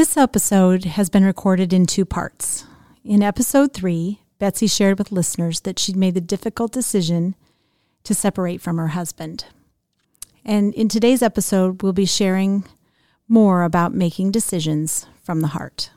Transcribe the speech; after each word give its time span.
This 0.00 0.16
episode 0.16 0.86
has 0.86 1.10
been 1.10 1.26
recorded 1.26 1.74
in 1.74 1.84
two 1.84 2.06
parts. 2.06 2.64
In 3.04 3.22
episode 3.22 3.74
three, 3.74 4.22
Betsy 4.38 4.66
shared 4.66 4.96
with 4.98 5.12
listeners 5.12 5.60
that 5.60 5.78
she'd 5.78 5.94
made 5.94 6.14
the 6.14 6.22
difficult 6.22 6.72
decision 6.72 7.34
to 8.04 8.14
separate 8.14 8.62
from 8.62 8.78
her 8.78 8.88
husband. 8.88 9.44
And 10.42 10.72
in 10.72 10.88
today's 10.88 11.20
episode, 11.20 11.82
we'll 11.82 11.92
be 11.92 12.06
sharing 12.06 12.64
more 13.28 13.62
about 13.62 13.92
making 13.92 14.30
decisions 14.30 15.04
from 15.22 15.42
the 15.42 15.48
heart. 15.48 15.90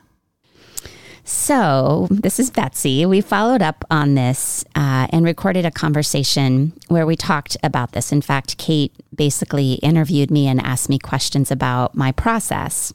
So, 1.24 2.06
this 2.10 2.38
is 2.38 2.50
Betsy. 2.50 3.06
We 3.06 3.22
followed 3.22 3.62
up 3.62 3.86
on 3.90 4.16
this 4.16 4.66
uh, 4.74 5.06
and 5.08 5.24
recorded 5.24 5.64
a 5.64 5.70
conversation 5.70 6.74
where 6.88 7.06
we 7.06 7.16
talked 7.16 7.56
about 7.62 7.92
this. 7.92 8.12
In 8.12 8.20
fact, 8.20 8.58
Kate 8.58 8.92
basically 9.14 9.76
interviewed 9.76 10.30
me 10.30 10.46
and 10.46 10.60
asked 10.60 10.90
me 10.90 10.98
questions 10.98 11.50
about 11.50 11.94
my 11.94 12.12
process. 12.12 12.92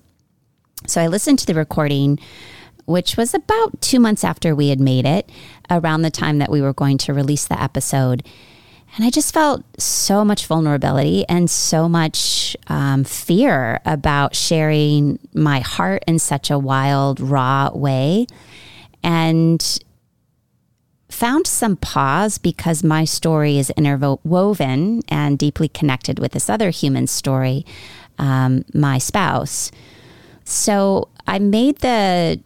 So 0.87 1.01
I 1.01 1.07
listened 1.07 1.39
to 1.39 1.45
the 1.45 1.55
recording, 1.55 2.19
which 2.85 3.17
was 3.17 3.33
about 3.33 3.81
two 3.81 3.99
months 3.99 4.23
after 4.23 4.55
we 4.55 4.69
had 4.69 4.79
made 4.79 5.05
it, 5.05 5.29
around 5.69 6.01
the 6.01 6.11
time 6.11 6.39
that 6.39 6.51
we 6.51 6.61
were 6.61 6.73
going 6.73 6.97
to 6.99 7.13
release 7.13 7.45
the 7.45 7.61
episode. 7.61 8.23
And 8.95 9.05
I 9.05 9.11
just 9.11 9.33
felt 9.33 9.63
so 9.79 10.25
much 10.25 10.47
vulnerability 10.47 11.23
and 11.29 11.49
so 11.49 11.87
much 11.87 12.57
um, 12.67 13.03
fear 13.03 13.79
about 13.85 14.35
sharing 14.35 15.19
my 15.33 15.59
heart 15.59 16.03
in 16.07 16.17
such 16.17 16.49
a 16.49 16.57
wild, 16.57 17.19
raw 17.19 17.69
way. 17.71 18.25
And 19.03 19.79
found 21.09 21.47
some 21.47 21.75
pause 21.75 22.37
because 22.37 22.83
my 22.83 23.03
story 23.03 23.57
is 23.57 23.69
interwoven 23.71 25.01
and 25.09 25.37
deeply 25.37 25.67
connected 25.67 26.19
with 26.19 26.31
this 26.31 26.49
other 26.49 26.69
human 26.69 27.07
story, 27.07 27.65
um, 28.17 28.63
my 28.73 28.97
spouse. 28.97 29.71
So 30.49 31.09
I 31.27 31.37
made 31.37 31.77
the 31.77 32.41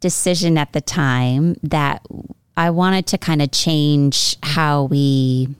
decision 0.00 0.58
at 0.58 0.72
the 0.72 0.80
time 0.80 1.54
that 1.62 2.04
I 2.56 2.70
wanted 2.70 3.06
to 3.06 3.18
kind 3.18 3.40
of 3.40 3.52
change 3.52 4.36
how 4.42 4.84
we 4.84 5.54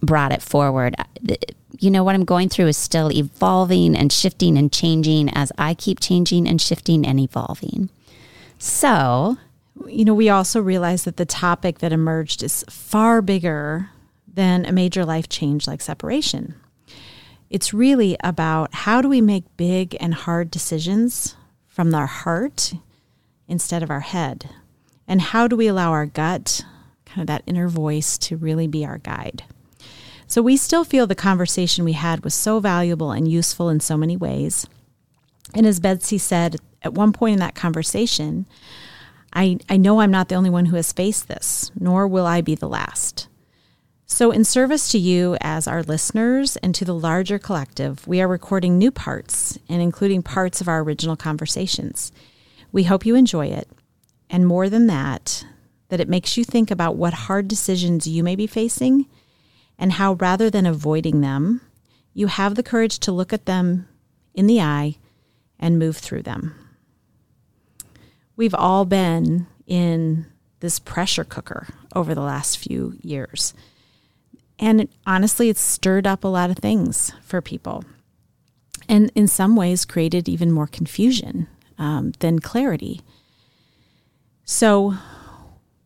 brought 0.00 0.32
it 0.32 0.40
forward. 0.40 0.96
You 1.78 1.90
know, 1.90 2.02
what 2.02 2.14
I'm 2.14 2.24
going 2.24 2.48
through 2.48 2.68
is 2.68 2.78
still 2.78 3.12
evolving 3.12 3.94
and 3.94 4.10
shifting 4.10 4.56
and 4.56 4.72
changing 4.72 5.28
as 5.34 5.52
I 5.58 5.74
keep 5.74 6.00
changing 6.00 6.48
and 6.48 6.62
shifting 6.62 7.06
and 7.06 7.20
evolving. 7.20 7.90
So, 8.58 9.36
you 9.86 10.06
know, 10.06 10.14
we 10.14 10.30
also 10.30 10.62
realize 10.62 11.04
that 11.04 11.18
the 11.18 11.26
topic 11.26 11.80
that 11.80 11.92
emerged 11.92 12.42
is 12.42 12.64
far 12.70 13.20
bigger 13.20 13.90
than 14.26 14.64
a 14.64 14.72
major 14.72 15.04
life 15.04 15.28
change 15.28 15.66
like 15.66 15.82
separation. 15.82 16.54
It's 17.48 17.72
really 17.72 18.16
about 18.24 18.74
how 18.74 19.00
do 19.00 19.08
we 19.08 19.20
make 19.20 19.56
big 19.56 19.96
and 20.00 20.14
hard 20.14 20.50
decisions 20.50 21.36
from 21.66 21.94
our 21.94 22.06
heart 22.06 22.74
instead 23.46 23.82
of 23.82 23.90
our 23.90 24.00
head? 24.00 24.50
And 25.06 25.20
how 25.20 25.46
do 25.46 25.56
we 25.56 25.68
allow 25.68 25.92
our 25.92 26.06
gut, 26.06 26.64
kind 27.04 27.20
of 27.20 27.26
that 27.28 27.44
inner 27.46 27.68
voice, 27.68 28.18
to 28.18 28.36
really 28.36 28.66
be 28.66 28.84
our 28.84 28.98
guide? 28.98 29.44
So 30.26 30.42
we 30.42 30.56
still 30.56 30.82
feel 30.82 31.06
the 31.06 31.14
conversation 31.14 31.84
we 31.84 31.92
had 31.92 32.24
was 32.24 32.34
so 32.34 32.58
valuable 32.58 33.12
and 33.12 33.28
useful 33.28 33.68
in 33.68 33.78
so 33.78 33.96
many 33.96 34.16
ways. 34.16 34.66
And 35.54 35.66
as 35.66 35.78
Betsy 35.78 36.18
said 36.18 36.56
at 36.82 36.94
one 36.94 37.12
point 37.12 37.34
in 37.34 37.38
that 37.38 37.54
conversation, 37.54 38.46
I, 39.32 39.58
I 39.68 39.76
know 39.76 40.00
I'm 40.00 40.10
not 40.10 40.28
the 40.28 40.34
only 40.34 40.50
one 40.50 40.66
who 40.66 40.76
has 40.76 40.92
faced 40.92 41.28
this, 41.28 41.70
nor 41.78 42.08
will 42.08 42.26
I 42.26 42.40
be 42.40 42.56
the 42.56 42.68
last. 42.68 43.28
So, 44.08 44.30
in 44.30 44.44
service 44.44 44.92
to 44.92 44.98
you 44.98 45.36
as 45.40 45.66
our 45.66 45.82
listeners 45.82 46.56
and 46.58 46.72
to 46.76 46.84
the 46.84 46.94
larger 46.94 47.40
collective, 47.40 48.06
we 48.06 48.20
are 48.20 48.28
recording 48.28 48.78
new 48.78 48.92
parts 48.92 49.58
and 49.68 49.82
including 49.82 50.22
parts 50.22 50.60
of 50.60 50.68
our 50.68 50.80
original 50.80 51.16
conversations. 51.16 52.12
We 52.70 52.84
hope 52.84 53.04
you 53.04 53.16
enjoy 53.16 53.46
it. 53.46 53.68
And 54.30 54.46
more 54.46 54.68
than 54.68 54.86
that, 54.86 55.44
that 55.88 55.98
it 55.98 56.08
makes 56.08 56.36
you 56.36 56.44
think 56.44 56.70
about 56.70 56.94
what 56.94 57.14
hard 57.14 57.48
decisions 57.48 58.06
you 58.06 58.22
may 58.22 58.36
be 58.36 58.46
facing 58.46 59.06
and 59.76 59.94
how 59.94 60.12
rather 60.12 60.50
than 60.50 60.66
avoiding 60.66 61.20
them, 61.20 61.60
you 62.14 62.28
have 62.28 62.54
the 62.54 62.62
courage 62.62 63.00
to 63.00 63.12
look 63.12 63.32
at 63.32 63.46
them 63.46 63.88
in 64.34 64.46
the 64.46 64.60
eye 64.60 64.98
and 65.58 65.80
move 65.80 65.96
through 65.96 66.22
them. 66.22 66.54
We've 68.36 68.54
all 68.54 68.84
been 68.84 69.48
in 69.66 70.26
this 70.60 70.78
pressure 70.78 71.24
cooker 71.24 71.66
over 71.92 72.14
the 72.14 72.20
last 72.20 72.58
few 72.58 72.94
years. 73.02 73.52
And 74.58 74.88
honestly, 75.06 75.48
it's 75.48 75.60
stirred 75.60 76.06
up 76.06 76.24
a 76.24 76.28
lot 76.28 76.50
of 76.50 76.56
things 76.56 77.12
for 77.22 77.40
people. 77.40 77.84
And 78.88 79.10
in 79.14 79.28
some 79.28 79.56
ways, 79.56 79.84
created 79.84 80.28
even 80.28 80.52
more 80.52 80.66
confusion 80.66 81.48
um, 81.78 82.12
than 82.20 82.38
clarity. 82.38 83.00
So 84.44 84.94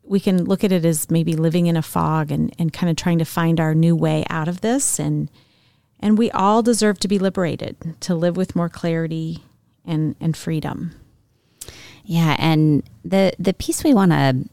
we 0.05 0.21
can 0.21 0.45
look 0.45 0.63
at 0.65 0.73
it 0.73 0.85
as 0.85 1.11
maybe 1.11 1.35
living 1.35 1.67
in 1.67 1.77
a 1.77 1.83
fog 1.83 2.31
and, 2.31 2.55
and 2.59 2.73
kind 2.73 2.91
of 2.91 2.97
trying 2.97 3.19
to 3.19 3.25
find 3.25 3.59
our 3.59 3.75
new 3.75 3.97
way 3.97 4.25
out 4.29 4.49
of 4.49 4.61
this. 4.61 4.99
And, 4.99 5.31
and 5.99 6.19
we 6.19 6.31
all 6.33 6.63
deserve 6.63 6.99
to 7.01 7.09
be 7.09 7.19
liberated, 7.19 7.77
to 8.01 8.15
live 8.15 8.37
with 8.37 8.55
more 8.55 8.69
clarity 8.69 9.45
and, 9.85 10.15
and 10.21 10.37
freedom. 10.37 10.95
Yeah. 12.05 12.37
And 12.39 12.83
the, 13.05 13.33
the 13.39 13.55
piece 13.55 13.83
we 13.83 13.95
want 13.95 14.13
to 14.13 14.49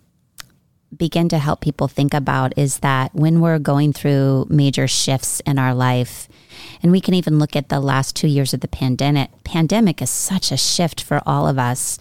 begin 0.95 1.29
to 1.29 1.37
help 1.37 1.61
people 1.61 1.87
think 1.87 2.13
about 2.13 2.57
is 2.57 2.79
that 2.79 3.13
when 3.13 3.41
we're 3.41 3.59
going 3.59 3.93
through 3.93 4.47
major 4.49 4.87
shifts 4.87 5.41
in 5.41 5.59
our 5.59 5.73
life, 5.73 6.29
and 6.81 6.91
we 6.91 7.01
can 7.01 7.13
even 7.13 7.39
look 7.39 7.55
at 7.55 7.69
the 7.69 7.79
last 7.79 8.15
two 8.15 8.27
years 8.27 8.53
of 8.53 8.61
the 8.61 8.67
pandemic, 8.67 9.29
pandemic 9.43 10.01
is 10.01 10.09
such 10.09 10.51
a 10.51 10.57
shift 10.57 11.01
for 11.01 11.21
all 11.25 11.47
of 11.47 11.59
us 11.59 11.99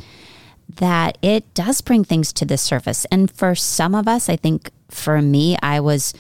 that 0.69 1.19
it 1.23 1.53
does 1.55 1.81
bring 1.81 2.05
things 2.05 2.33
to 2.33 2.45
the 2.45 2.59
surface. 2.59 3.05
And 3.07 3.31
for 3.31 3.55
some 3.55 3.95
of 3.95 4.09
us, 4.09 4.29
I 4.29 4.37
think 4.37 4.71
for 4.91 5.23
me, 5.23 5.57
I 5.63 5.81
was 5.81 6.13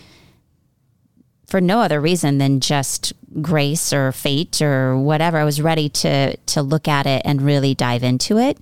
for 1.46 1.60
no 1.60 1.80
other 1.80 2.00
reason 2.00 2.38
than 2.38 2.60
just 2.60 3.12
grace 3.40 3.92
or 3.92 4.12
fate 4.12 4.60
or 4.60 4.98
whatever. 4.98 5.38
I 5.38 5.44
was 5.44 5.60
ready 5.60 5.88
to 5.90 6.36
to 6.36 6.62
look 6.62 6.88
at 6.88 7.06
it 7.06 7.22
and 7.24 7.42
really 7.42 7.74
dive 7.74 8.02
into 8.02 8.38
it. 8.38 8.58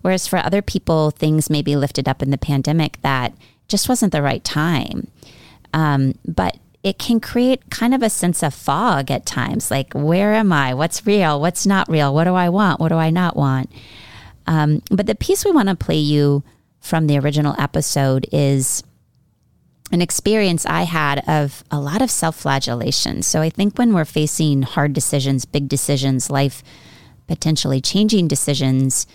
Whereas 0.00 0.26
for 0.26 0.38
other 0.38 0.62
people, 0.62 1.10
things 1.10 1.50
may 1.50 1.62
be 1.62 1.76
lifted 1.76 2.08
up 2.08 2.22
in 2.22 2.30
the 2.30 2.38
pandemic 2.38 3.00
that 3.02 3.32
just 3.68 3.88
wasn't 3.88 4.12
the 4.12 4.22
right 4.22 4.42
time. 4.42 5.08
Um, 5.72 6.14
but 6.26 6.58
it 6.82 6.98
can 6.98 7.20
create 7.20 7.70
kind 7.70 7.94
of 7.94 8.02
a 8.02 8.10
sense 8.10 8.42
of 8.42 8.52
fog 8.52 9.10
at 9.10 9.24
times 9.24 9.70
like, 9.70 9.92
where 9.92 10.34
am 10.34 10.52
I? 10.52 10.74
What's 10.74 11.06
real? 11.06 11.40
What's 11.40 11.64
not 11.64 11.88
real? 11.88 12.12
What 12.12 12.24
do 12.24 12.34
I 12.34 12.48
want? 12.48 12.80
What 12.80 12.88
do 12.88 12.96
I 12.96 13.10
not 13.10 13.36
want? 13.36 13.70
Um, 14.46 14.82
but 14.90 15.06
the 15.06 15.14
piece 15.14 15.44
we 15.44 15.52
want 15.52 15.68
to 15.68 15.76
play 15.76 15.98
you 15.98 16.42
from 16.80 17.06
the 17.06 17.18
original 17.18 17.54
episode 17.58 18.26
is 18.32 18.82
an 19.92 20.00
experience 20.00 20.64
I 20.64 20.82
had 20.82 21.22
of 21.28 21.62
a 21.70 21.78
lot 21.78 22.00
of 22.00 22.10
self 22.10 22.36
flagellation. 22.36 23.22
So 23.22 23.42
I 23.42 23.50
think 23.50 23.78
when 23.78 23.92
we're 23.92 24.06
facing 24.06 24.62
hard 24.62 24.94
decisions, 24.94 25.44
big 25.44 25.68
decisions, 25.68 26.30
life 26.30 26.64
potentially 27.28 27.80
changing 27.80 28.26
decisions, 28.26 29.06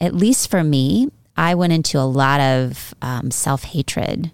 at 0.00 0.14
least 0.14 0.48
for 0.48 0.62
me, 0.62 1.10
I 1.36 1.54
went 1.54 1.72
into 1.72 1.98
a 1.98 2.06
lot 2.06 2.40
of 2.40 2.94
um, 3.02 3.30
self 3.32 3.64
hatred. 3.64 4.30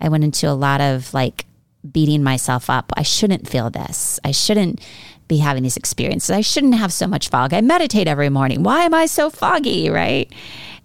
I 0.00 0.08
went 0.08 0.24
into 0.24 0.48
a 0.48 0.54
lot 0.54 0.80
of 0.80 1.12
like 1.12 1.44
beating 1.90 2.22
myself 2.22 2.70
up. 2.70 2.92
I 2.96 3.02
shouldn't 3.02 3.48
feel 3.48 3.68
this. 3.68 4.20
I 4.24 4.30
shouldn't 4.30 4.80
be 5.26 5.38
having 5.38 5.62
these 5.62 5.76
experiences. 5.76 6.30
I 6.30 6.40
shouldn't 6.40 6.74
have 6.74 6.92
so 6.92 7.06
much 7.06 7.28
fog. 7.28 7.52
I 7.52 7.60
meditate 7.60 8.08
every 8.08 8.28
morning. 8.28 8.62
Why 8.62 8.84
am 8.84 8.94
I 8.94 9.06
so 9.06 9.28
foggy? 9.28 9.90
Right. 9.90 10.32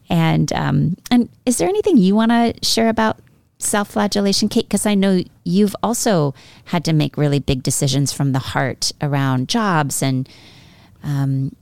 And 0.10 0.52
um, 0.54 0.98
and 1.12 1.30
is 1.46 1.58
there 1.58 1.70
anything 1.70 1.98
you 1.98 2.16
want 2.16 2.32
to 2.32 2.54
share 2.64 2.90
about 2.90 3.20
self-flagellation, 3.66 4.50
Kate? 4.50 4.66
Because 4.68 4.86
I 4.86 4.96
know 4.96 5.24
you've 5.44 5.76
also 5.84 6.34
had 6.66 6.86
to 6.86 6.94
make 6.94 7.18
really 7.18 7.40
big 7.40 7.64
decisions 7.64 8.12
from 8.14 8.32
the 8.32 8.40
heart 8.40 8.92
around 9.02 9.50
jobs 9.50 10.02
and 10.02 10.28
um, 11.04 11.56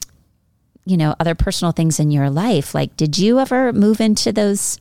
you 0.85 0.97
know, 0.97 1.15
other 1.19 1.35
personal 1.35 1.71
things 1.71 1.99
in 1.99 2.11
your 2.11 2.29
life. 2.29 2.73
Like, 2.75 2.95
did 2.97 3.17
you 3.17 3.39
ever 3.39 3.71
move 3.73 3.99
into 4.01 4.31
those 4.31 4.79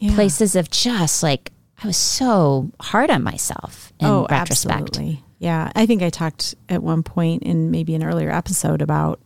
Yeah. 0.00 0.14
places 0.14 0.56
of 0.56 0.70
just 0.70 1.22
like, 1.22 1.52
I 1.82 1.86
was 1.86 1.96
so 1.96 2.70
hard 2.80 3.10
on 3.10 3.22
myself 3.22 3.92
in 3.98 4.06
oh, 4.06 4.26
retrospect? 4.30 4.80
absolutely. 4.98 5.22
Yeah, 5.38 5.72
I 5.74 5.86
think 5.86 6.02
I 6.02 6.10
talked 6.10 6.54
at 6.68 6.82
one 6.82 7.02
point 7.02 7.42
in 7.42 7.70
maybe 7.70 7.94
an 7.94 8.04
earlier 8.04 8.30
episode 8.30 8.80
about 8.80 9.18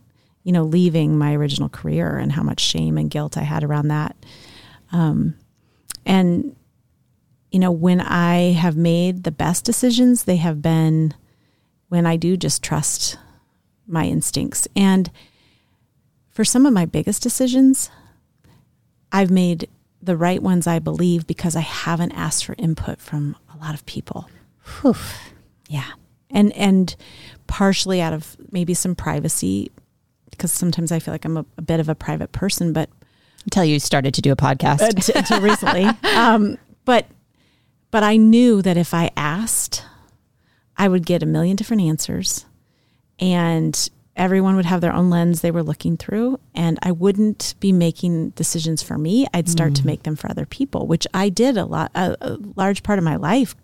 you 0.43 0.51
know 0.51 0.63
leaving 0.63 1.17
my 1.17 1.35
original 1.35 1.69
career 1.69 2.17
and 2.17 2.31
how 2.31 2.41
much 2.41 2.59
shame 2.61 2.97
and 2.97 3.09
guilt 3.11 3.37
I 3.37 3.43
had 3.43 3.63
around 3.63 3.89
that. 3.89 4.15
Um, 4.91 5.35
and 6.05 6.55
you 7.51 7.59
know 7.59 7.71
when 7.71 8.01
I 8.01 8.53
have 8.53 8.75
made 8.75 9.23
the 9.23 9.31
best 9.31 9.63
decisions, 9.65 10.23
they 10.23 10.37
have 10.37 10.61
been 10.61 11.13
when 11.89 12.05
I 12.05 12.17
do 12.17 12.35
just 12.37 12.63
trust 12.63 13.17
my 13.87 14.05
instincts. 14.05 14.67
And 14.75 15.09
for 16.29 16.43
some 16.43 16.65
of 16.65 16.73
my 16.73 16.85
biggest 16.85 17.23
decisions, 17.23 17.89
I've 19.11 19.31
made 19.31 19.69
the 20.01 20.17
right 20.17 20.43
ones, 20.43 20.67
I 20.67 20.79
believe, 20.79 21.25
because 21.25 21.55
I 21.55 21.61
haven't 21.61 22.11
asked 22.11 22.45
for 22.45 22.55
input 22.57 22.99
from 22.99 23.35
a 23.53 23.57
lot 23.63 23.73
of 23.73 23.85
people. 23.85 24.29
Whew. 24.81 24.95
Yeah. 25.69 25.91
And 26.29 26.51
and 26.53 26.95
partially 27.47 28.01
out 28.01 28.11
of 28.13 28.35
maybe 28.51 28.73
some 28.73 28.93
privacy 28.95 29.71
because 30.29 30.51
sometimes 30.51 30.91
I 30.91 30.99
feel 30.99 31.13
like 31.13 31.23
I'm 31.25 31.37
a, 31.37 31.45
a 31.57 31.61
bit 31.61 31.79
of 31.79 31.87
a 31.89 31.95
private 31.95 32.31
person, 32.33 32.73
but 32.73 32.89
Until 33.45 33.63
you 33.63 33.79
started 33.79 34.13
to 34.15 34.21
do 34.21 34.31
a 34.31 34.35
podcast. 34.35 34.81
until, 34.81 35.15
until 35.17 35.41
recently. 35.41 35.87
Um, 36.15 36.57
but 36.85 37.05
but 37.91 38.03
I 38.03 38.17
knew 38.17 38.61
that 38.61 38.77
if 38.77 38.93
I 38.93 39.11
asked, 39.15 39.83
I 40.77 40.87
would 40.87 41.05
get 41.05 41.23
a 41.23 41.27
million 41.27 41.55
different 41.55 41.83
answers, 41.83 42.45
and 43.19 43.89
everyone 44.15 44.55
would 44.55 44.65
have 44.65 44.81
their 44.81 44.93
own 44.93 45.09
lens 45.09 45.41
they 45.41 45.51
were 45.51 45.63
looking 45.63 45.95
through, 45.97 46.39
and 46.55 46.79
I 46.81 46.91
wouldn't 46.91 47.55
be 47.59 47.71
making 47.71 48.31
decisions 48.31 48.81
for 48.83 48.97
me. 48.97 49.27
I'd 49.33 49.47
start 49.49 49.75
to 49.75 49.85
make 49.85 50.03
them 50.03 50.15
for 50.15 50.29
other 50.29 50.45
people, 50.45 50.87
which 50.87 51.05
I 51.13 51.29
did 51.29 51.55
a 51.57 51.65
lot. 51.65 51.91
A, 51.95 52.15
a 52.21 52.37
large 52.55 52.81
part 52.83 52.99
of 52.99 53.05
my 53.05 53.15
life, 53.15 53.55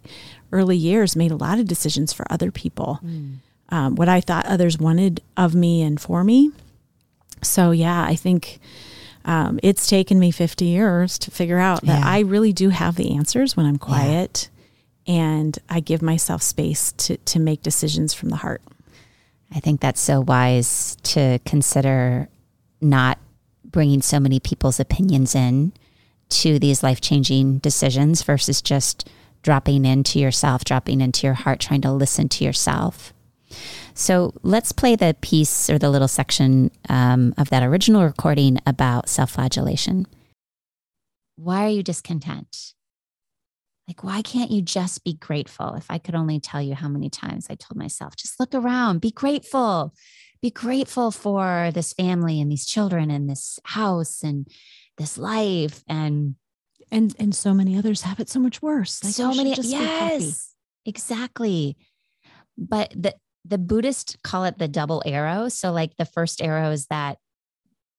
early 0.52 0.78
years, 0.78 1.16
made 1.16 1.32
a 1.32 1.36
lot 1.36 1.60
of 1.60 1.68
decisions 1.68 2.14
for 2.14 2.26
other 2.32 2.52
people. 2.52 3.00
Um, 3.70 3.96
what 3.96 4.10
I 4.10 4.22
thought 4.22 4.46
others 4.46 4.78
wanted 4.78 5.22
of 5.36 5.56
me 5.56 5.82
and 5.82 6.00
for 6.00 6.24
me. 6.24 6.52
So 7.42 7.72
yeah, 7.72 8.04
I 8.04 8.16
think 8.16 8.60
um, 9.26 9.60
it's 9.64 9.88
taken 9.88 10.20
me 10.20 10.32
50 10.32 10.66
years 10.66 11.18
to 11.20 11.32
figure 11.32 11.60
out 11.60 11.82
that 11.82 12.00
Yeah. 12.00 12.08
I 12.08 12.20
really 12.20 12.54
do 12.54 12.70
have 12.70 12.96
the 12.96 13.16
answers 13.16 13.56
when 13.56 13.66
I'm 13.66 13.78
quiet 13.78 14.50
and 15.08 15.58
I 15.70 15.80
give 15.80 16.02
myself 16.02 16.42
space 16.42 16.92
to, 16.94 17.18
to 17.18 17.40
make 17.40 17.62
decisions 17.62 18.14
from 18.14 18.30
the 18.30 18.38
heart. 18.38 18.62
I 19.54 19.60
think 19.60 19.82
that's 19.82 20.02
so 20.02 20.22
wise 20.22 20.98
to 21.04 21.40
consider 21.46 22.28
not 22.82 23.18
bringing 23.64 24.02
so 24.02 24.20
many 24.20 24.40
people's 24.40 24.80
opinions 24.80 25.36
in 25.36 25.74
to 26.30 26.60
these 26.60 26.84
life 26.84 27.00
changing 27.02 27.60
decisions 27.60 28.24
versus 28.24 28.62
just 28.62 29.10
dropping 29.42 29.86
into 29.86 30.20
yourself, 30.20 30.64
dropping 30.64 31.02
into 31.02 31.28
your 31.28 31.34
heart, 31.34 31.60
trying 31.60 31.82
to 31.82 31.92
listen 31.92 32.30
to 32.30 32.44
yourself. 32.44 33.14
So 33.94 34.34
let's 34.44 34.72
play 34.72 34.96
the 34.96 35.16
piece 35.22 35.70
or 35.70 35.78
the 35.78 35.90
little 35.90 36.08
section 36.08 36.72
um, 36.90 37.34
of 37.38 37.50
that 37.50 37.64
original 37.64 38.04
recording 38.04 38.60
about 38.66 39.10
self 39.10 39.32
flagellation. 39.32 40.08
Why 41.36 41.66
are 41.66 41.70
you 41.70 41.84
discontent? 41.84 42.74
Like, 43.88 44.04
why 44.04 44.22
can't 44.22 44.52
you 44.52 44.62
just 44.62 45.04
be 45.04 45.14
grateful? 45.14 45.76
If 45.76 45.88
I 45.90 45.98
could 45.98 46.16
only 46.16 46.40
tell 46.40 46.62
you 46.62 46.74
how 46.74 46.88
many 46.88 47.10
times 47.10 47.48
I 47.50 47.56
told 47.56 47.78
myself, 47.78 48.16
just 48.16 48.40
look 48.40 48.56
around, 48.56 49.02
be 49.02 49.12
grateful, 49.12 49.94
be 50.42 50.52
grateful 50.52 51.12
for 51.12 51.72
this 51.74 51.92
family 51.92 52.40
and 52.40 52.50
these 52.50 52.66
children 52.66 53.12
and 53.12 53.30
this 53.30 53.60
house 53.66 54.24
and 54.24 54.48
this 54.98 55.18
life 55.18 55.84
and 55.88 56.36
And 56.92 57.16
and 57.18 57.34
so 57.34 57.54
many 57.54 57.78
others 57.78 58.04
have 58.04 58.20
it 58.20 58.30
so 58.30 58.40
much 58.40 58.62
worse. 58.62 59.04
Like, 59.04 59.14
so 59.14 59.34
many. 59.34 59.56
just. 59.56 59.70
Yes, 59.70 60.54
exactly. 60.86 61.76
But 62.56 62.94
the 62.96 63.16
the 63.46 63.58
Buddhists 63.58 64.16
call 64.24 64.46
it 64.46 64.58
the 64.58 64.68
double 64.68 65.04
arrow. 65.06 65.50
So, 65.50 65.72
like 65.72 65.98
the 65.98 66.06
first 66.06 66.42
arrow 66.42 66.72
is 66.72 66.86
that 66.88 67.18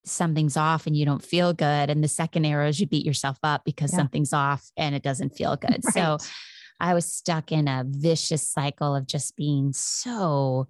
something's 0.07 0.57
off 0.57 0.87
and 0.87 0.97
you 0.97 1.05
don't 1.05 1.25
feel 1.25 1.53
good, 1.53 1.91
and 1.91 2.03
the 2.03 2.09
second 2.09 2.45
arrow 2.45 2.69
is 2.69 2.81
you 2.81 2.87
beat 2.87 3.07
yourself 3.07 3.39
up 3.43 3.63
because 3.65 3.93
Yeah. 3.93 3.99
something's 3.99 4.33
off 4.33 4.71
and 4.77 4.95
it 4.95 5.03
doesn't 5.03 5.37
feel 5.37 5.57
good. 5.69 5.85
So, 5.85 6.19
I 6.81 6.93
was 6.95 7.07
stuck 7.07 7.53
in 7.53 7.69
a 7.69 7.85
vicious 7.87 8.49
cycle 8.49 8.97
of 8.97 9.07
just 9.07 9.37
being 9.37 9.73
so, 9.73 10.67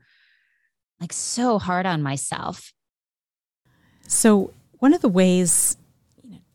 like, 1.00 1.12
so 1.12 1.58
hard 1.58 1.86
on 1.86 2.02
myself. 2.02 2.72
So, 4.06 4.52
one 4.80 4.92
of 4.92 5.00
the 5.00 5.08
ways 5.08 5.76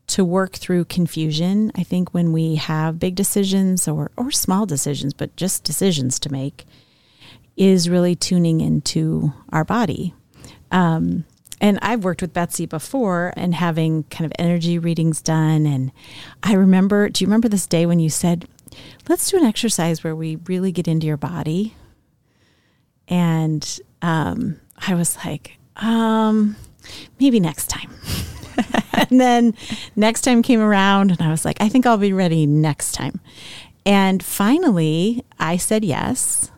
to 0.08 0.24
work 0.24 0.52
through 0.54 0.84
confusion, 0.86 1.72
I 1.76 1.82
think, 1.82 2.14
when 2.14 2.32
we 2.32 2.56
have 2.56 2.98
big 2.98 3.14
decisions 3.14 3.86
or, 3.88 4.10
or 4.16 4.30
small 4.30 4.66
decisions, 4.66 5.14
but 5.14 5.34
just 5.36 5.64
decisions 5.64 6.18
to 6.20 6.32
make, 6.32 6.64
is 7.56 7.88
really 7.88 8.14
tuning 8.14 8.60
into 8.60 9.32
our 9.50 9.64
body. 9.64 10.14
Um, 10.70 11.24
and 11.60 11.78
I've 11.82 12.04
worked 12.04 12.22
with 12.22 12.32
Betsy 12.32 12.64
before 12.64 13.34
and 13.36 13.54
having 13.54 14.04
kind 14.04 14.24
of 14.24 14.32
energy 14.38 14.78
readings 14.78 15.20
done. 15.20 15.66
And 15.66 15.92
I 16.42 16.54
remember, 16.54 17.08
do 17.10 17.22
you 17.22 17.26
remember 17.26 17.48
this 17.48 17.66
day 17.66 17.84
when 17.84 18.00
you 18.00 18.08
said, 18.08 18.48
let's 19.08 19.30
do 19.30 19.36
an 19.36 19.44
exercise 19.44 20.02
where 20.02 20.16
we 20.16 20.36
really 20.46 20.72
get 20.72 20.88
into 20.88 21.06
your 21.06 21.18
body? 21.18 21.74
And 23.08 23.80
um, 24.00 24.58
I 24.78 24.94
was 24.94 25.16
like, 25.24 25.58
um, 25.76 26.56
maybe 27.18 27.40
next 27.40 27.68
time. 27.68 27.90
and 28.92 29.20
then 29.20 29.54
next 29.96 30.22
time 30.22 30.42
came 30.42 30.60
around 30.60 31.10
and 31.10 31.20
I 31.20 31.30
was 31.30 31.44
like, 31.44 31.60
I 31.60 31.68
think 31.68 31.84
I'll 31.84 31.98
be 31.98 32.12
ready 32.12 32.46
next 32.46 32.92
time. 32.92 33.20
And 33.84 34.22
finally, 34.22 35.24
I 35.38 35.56
said 35.56 35.84
yes. 35.84 36.50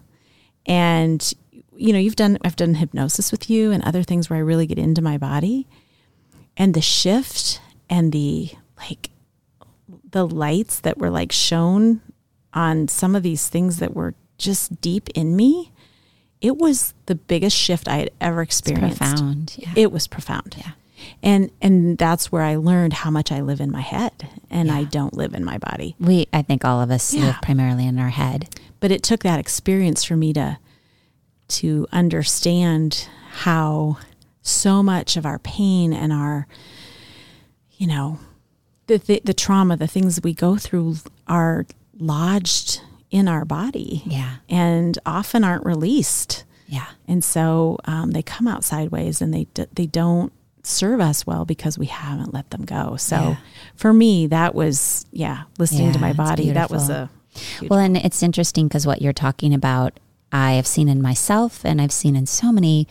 And 0.67 1.33
you 1.77 1.93
know, 1.93 1.99
you've 1.99 2.17
done 2.17 2.39
I've 2.45 2.57
done 2.57 2.75
hypnosis 2.75 3.33
with 3.33 3.51
you 3.51 3.73
and 3.73 3.83
other 3.83 4.03
things 4.03 4.29
where 4.29 4.39
I 4.39 4.43
really 4.43 4.67
get 4.67 4.79
into 4.79 5.03
my 5.03 5.19
body. 5.19 5.67
And 6.57 6.75
the 6.75 6.83
shift 6.83 7.61
and 7.89 8.13
the 8.13 8.51
like 8.79 9.11
the 10.11 10.27
lights 10.27 10.81
that 10.81 10.99
were 10.99 11.11
like 11.11 11.33
shown 11.33 12.01
on 12.55 12.89
some 12.89 13.17
of 13.17 13.23
these 13.23 13.49
things 13.49 13.79
that 13.79 13.95
were 13.95 14.15
just 14.39 14.81
deep 14.81 15.09
in 15.15 15.35
me, 15.35 15.73
it 16.41 16.59
was 16.59 16.95
the 17.07 17.15
biggest 17.15 17.57
shift 17.57 17.89
I 17.89 17.97
had 17.97 18.11
ever 18.21 18.43
experienced. 18.43 18.99
Profound. 18.99 19.55
Yeah. 19.59 19.73
It 19.77 19.93
was 19.93 20.07
profound. 20.07 20.57
Yeah. 20.59 20.73
And 21.23 21.51
and 21.61 21.99
that's 21.99 22.31
where 22.33 22.43
I 22.43 22.57
learned 22.57 22.93
how 22.93 23.11
much 23.11 23.31
I 23.33 23.41
live 23.41 23.61
in 23.61 23.71
my 23.71 23.81
head 23.81 24.29
and 24.51 24.71
I 24.71 24.85
don't 24.85 25.15
live 25.15 25.35
in 25.35 25.45
my 25.45 25.59
body. 25.59 25.95
We, 26.01 26.27
I 26.33 26.43
think 26.43 26.65
all 26.65 26.81
of 26.81 26.91
us 26.91 27.13
Yeah. 27.15 27.27
live 27.27 27.37
primarily 27.43 27.87
in 27.87 27.99
our 27.99 28.11
head. 28.11 28.49
But 28.81 28.91
it 28.91 29.03
took 29.03 29.23
that 29.23 29.39
experience 29.41 30.05
for 30.05 30.17
me 30.17 30.33
to 30.35 30.59
to 31.49 31.87
understand 31.93 33.09
how 33.31 33.99
so 34.43 34.83
much 34.83 35.17
of 35.17 35.25
our 35.27 35.39
pain 35.39 35.93
and 35.93 36.13
our 36.13 36.47
you 37.73 37.87
know 37.87 38.19
the 38.87 38.99
the, 38.99 39.21
the 39.25 39.35
trauma, 39.35 39.77
the 39.77 39.87
things 39.87 40.21
we 40.23 40.35
go 40.35 40.57
through 40.57 40.97
are 41.29 41.67
lodged 41.99 42.81
in 43.11 43.29
our 43.29 43.45
body 43.45 44.03
Yeah. 44.07 44.37
and 44.49 44.99
often 45.05 45.45
aren't 45.45 45.65
released. 45.67 46.45
Yeah. 46.67 46.87
And 47.07 47.23
so 47.23 47.79
um, 47.85 48.13
they 48.13 48.23
come 48.23 48.49
out 48.49 48.65
sideways 48.65 49.21
and 49.21 49.33
they 49.35 49.45
d- 49.55 49.67
they 49.75 49.85
don't 49.87 50.33
serve 50.63 51.01
us 51.01 51.27
well 51.27 51.45
because 51.45 51.79
we 51.79 51.87
haven't 51.87 52.33
let 52.33 52.51
them 52.51 52.65
go. 52.65 52.97
So 52.97 53.17
Yeah. 53.17 53.37
for 53.75 53.93
me, 53.93 54.27
that 54.29 54.55
was 54.55 55.07
yeah, 55.13 55.43
listening 55.59 55.93
to 55.93 55.99
my 55.99 56.13
body. 56.13 56.51
That 56.51 56.71
was 56.71 56.89
a 56.89 57.11
Well, 57.69 57.79
and 57.81 57.97
it's 57.97 58.23
interesting 58.23 58.69
because 58.69 58.87
what 58.87 59.03
you're 59.03 59.13
talking 59.13 59.55
about, 59.55 59.99
I 60.31 60.53
have 60.53 60.67
seen 60.67 60.89
in 60.89 61.03
myself 61.03 61.65
and 61.65 61.81
I've 61.81 61.93
seen 61.93 62.15
in 62.15 62.27
so 62.27 62.53
many 62.53 62.87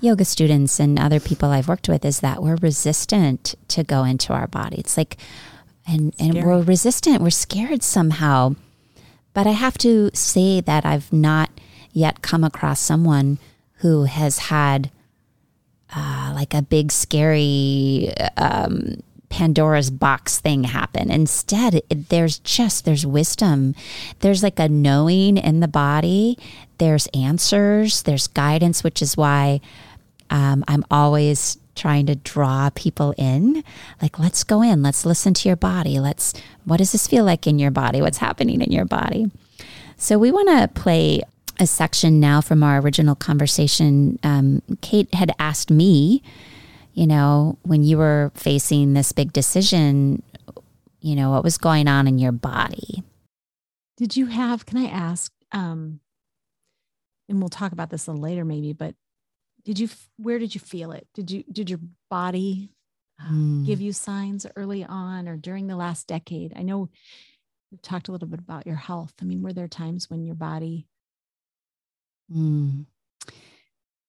yoga 0.00 0.24
students 0.24 0.80
and 0.80 0.98
other 0.98 1.20
people 1.20 1.50
I've 1.50 1.68
worked 1.68 1.88
with 1.88 2.04
is 2.04 2.20
that 2.20 2.42
we're 2.42 2.56
resistant 2.56 3.54
to 3.68 3.84
go 3.84 4.04
into 4.04 4.32
our 4.32 4.46
body. 4.46 4.78
It's 4.78 4.96
like, 4.96 5.18
and, 5.86 6.14
and 6.18 6.42
we're 6.42 6.62
resistant, 6.62 7.20
we're 7.20 7.30
scared 7.30 7.82
somehow. 7.82 8.54
But 9.34 9.46
I 9.46 9.52
have 9.52 9.76
to 9.78 10.10
say 10.14 10.60
that 10.62 10.86
I've 10.86 11.12
not 11.12 11.50
yet 11.92 12.22
come 12.22 12.44
across 12.44 12.80
someone 12.80 13.38
who 13.78 14.04
has 14.04 14.38
had 14.38 14.90
uh, 15.94 16.32
like 16.34 16.54
a 16.54 16.62
big, 16.62 16.92
scary 16.92 18.12
um, 18.36 19.02
Pandora's 19.30 19.90
box 19.90 20.40
thing 20.40 20.64
happen. 20.64 21.10
Instead, 21.10 21.82
it, 21.88 22.08
there's 22.10 22.40
just 22.40 22.84
there's 22.84 23.06
wisdom. 23.06 23.74
There's 24.18 24.42
like 24.42 24.58
a 24.58 24.68
knowing 24.68 25.36
in 25.36 25.60
the 25.60 25.68
body. 25.68 26.36
There's 26.78 27.06
answers. 27.08 28.02
There's 28.02 28.26
guidance, 28.26 28.84
which 28.84 29.00
is 29.00 29.16
why 29.16 29.60
um, 30.28 30.64
I'm 30.68 30.84
always 30.90 31.58
trying 31.76 32.06
to 32.06 32.16
draw 32.16 32.70
people 32.74 33.14
in. 33.16 33.62
Like, 34.02 34.18
let's 34.18 34.44
go 34.44 34.62
in. 34.62 34.82
Let's 34.82 35.06
listen 35.06 35.32
to 35.34 35.48
your 35.48 35.56
body. 35.56 36.00
Let's. 36.00 36.34
What 36.64 36.78
does 36.78 36.92
this 36.92 37.06
feel 37.06 37.24
like 37.24 37.46
in 37.46 37.58
your 37.58 37.70
body? 37.70 38.02
What's 38.02 38.18
happening 38.18 38.60
in 38.60 38.72
your 38.72 38.84
body? 38.84 39.30
So 39.96 40.18
we 40.18 40.32
want 40.32 40.48
to 40.48 40.80
play 40.80 41.22
a 41.60 41.66
section 41.66 42.18
now 42.18 42.40
from 42.40 42.62
our 42.62 42.80
original 42.80 43.14
conversation. 43.14 44.18
Um, 44.22 44.62
Kate 44.80 45.12
had 45.14 45.34
asked 45.38 45.70
me, 45.70 46.22
you 46.94 47.06
know, 47.06 47.58
when 47.62 47.82
you 47.84 47.98
were 47.98 48.32
facing 48.34 48.94
this 48.94 49.12
big 49.12 49.32
decision, 49.32 50.22
you 51.00 51.14
know, 51.14 51.30
what 51.30 51.44
was 51.44 51.58
going 51.58 51.86
on 51.86 52.08
in 52.08 52.18
your 52.18 52.32
body? 52.32 53.04
Did 53.96 54.16
you 54.16 54.26
have, 54.26 54.64
can 54.66 54.78
I 54.78 54.86
ask, 54.86 55.32
um, 55.52 56.00
and 57.28 57.38
we'll 57.40 57.50
talk 57.50 57.72
about 57.72 57.90
this 57.90 58.06
a 58.06 58.10
little 58.10 58.22
later 58.22 58.44
maybe, 58.44 58.72
but 58.72 58.94
did 59.64 59.78
you, 59.78 59.88
where 60.16 60.38
did 60.38 60.54
you 60.54 60.60
feel 60.60 60.92
it? 60.92 61.06
Did 61.14 61.30
you, 61.30 61.44
did 61.52 61.68
your 61.68 61.80
body 62.08 62.70
mm. 63.22 63.66
give 63.66 63.80
you 63.80 63.92
signs 63.92 64.46
early 64.56 64.84
on 64.84 65.28
or 65.28 65.36
during 65.36 65.66
the 65.66 65.76
last 65.76 66.06
decade? 66.06 66.54
I 66.56 66.62
know 66.62 66.88
we've 67.70 67.82
talked 67.82 68.08
a 68.08 68.12
little 68.12 68.28
bit 68.28 68.40
about 68.40 68.66
your 68.66 68.76
health. 68.76 69.12
I 69.20 69.26
mean, 69.26 69.42
were 69.42 69.52
there 69.52 69.68
times 69.68 70.08
when 70.08 70.24
your 70.24 70.34
body? 70.34 70.86
Mm. 72.32 72.86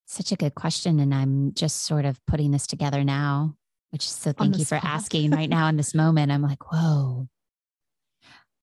Such 0.05 0.31
a 0.31 0.35
good 0.35 0.55
question. 0.55 0.99
And 0.99 1.13
I'm 1.13 1.53
just 1.53 1.85
sort 1.85 2.05
of 2.05 2.19
putting 2.25 2.51
this 2.51 2.67
together 2.67 3.03
now, 3.03 3.55
which 3.91 4.09
so 4.09 4.33
thank 4.33 4.57
you 4.57 4.65
spot. 4.65 4.81
for 4.81 4.87
asking 4.87 5.31
right 5.31 5.49
now 5.49 5.67
in 5.67 5.77
this 5.77 5.95
moment. 5.95 6.31
I'm 6.31 6.41
like, 6.41 6.71
whoa. 6.71 7.27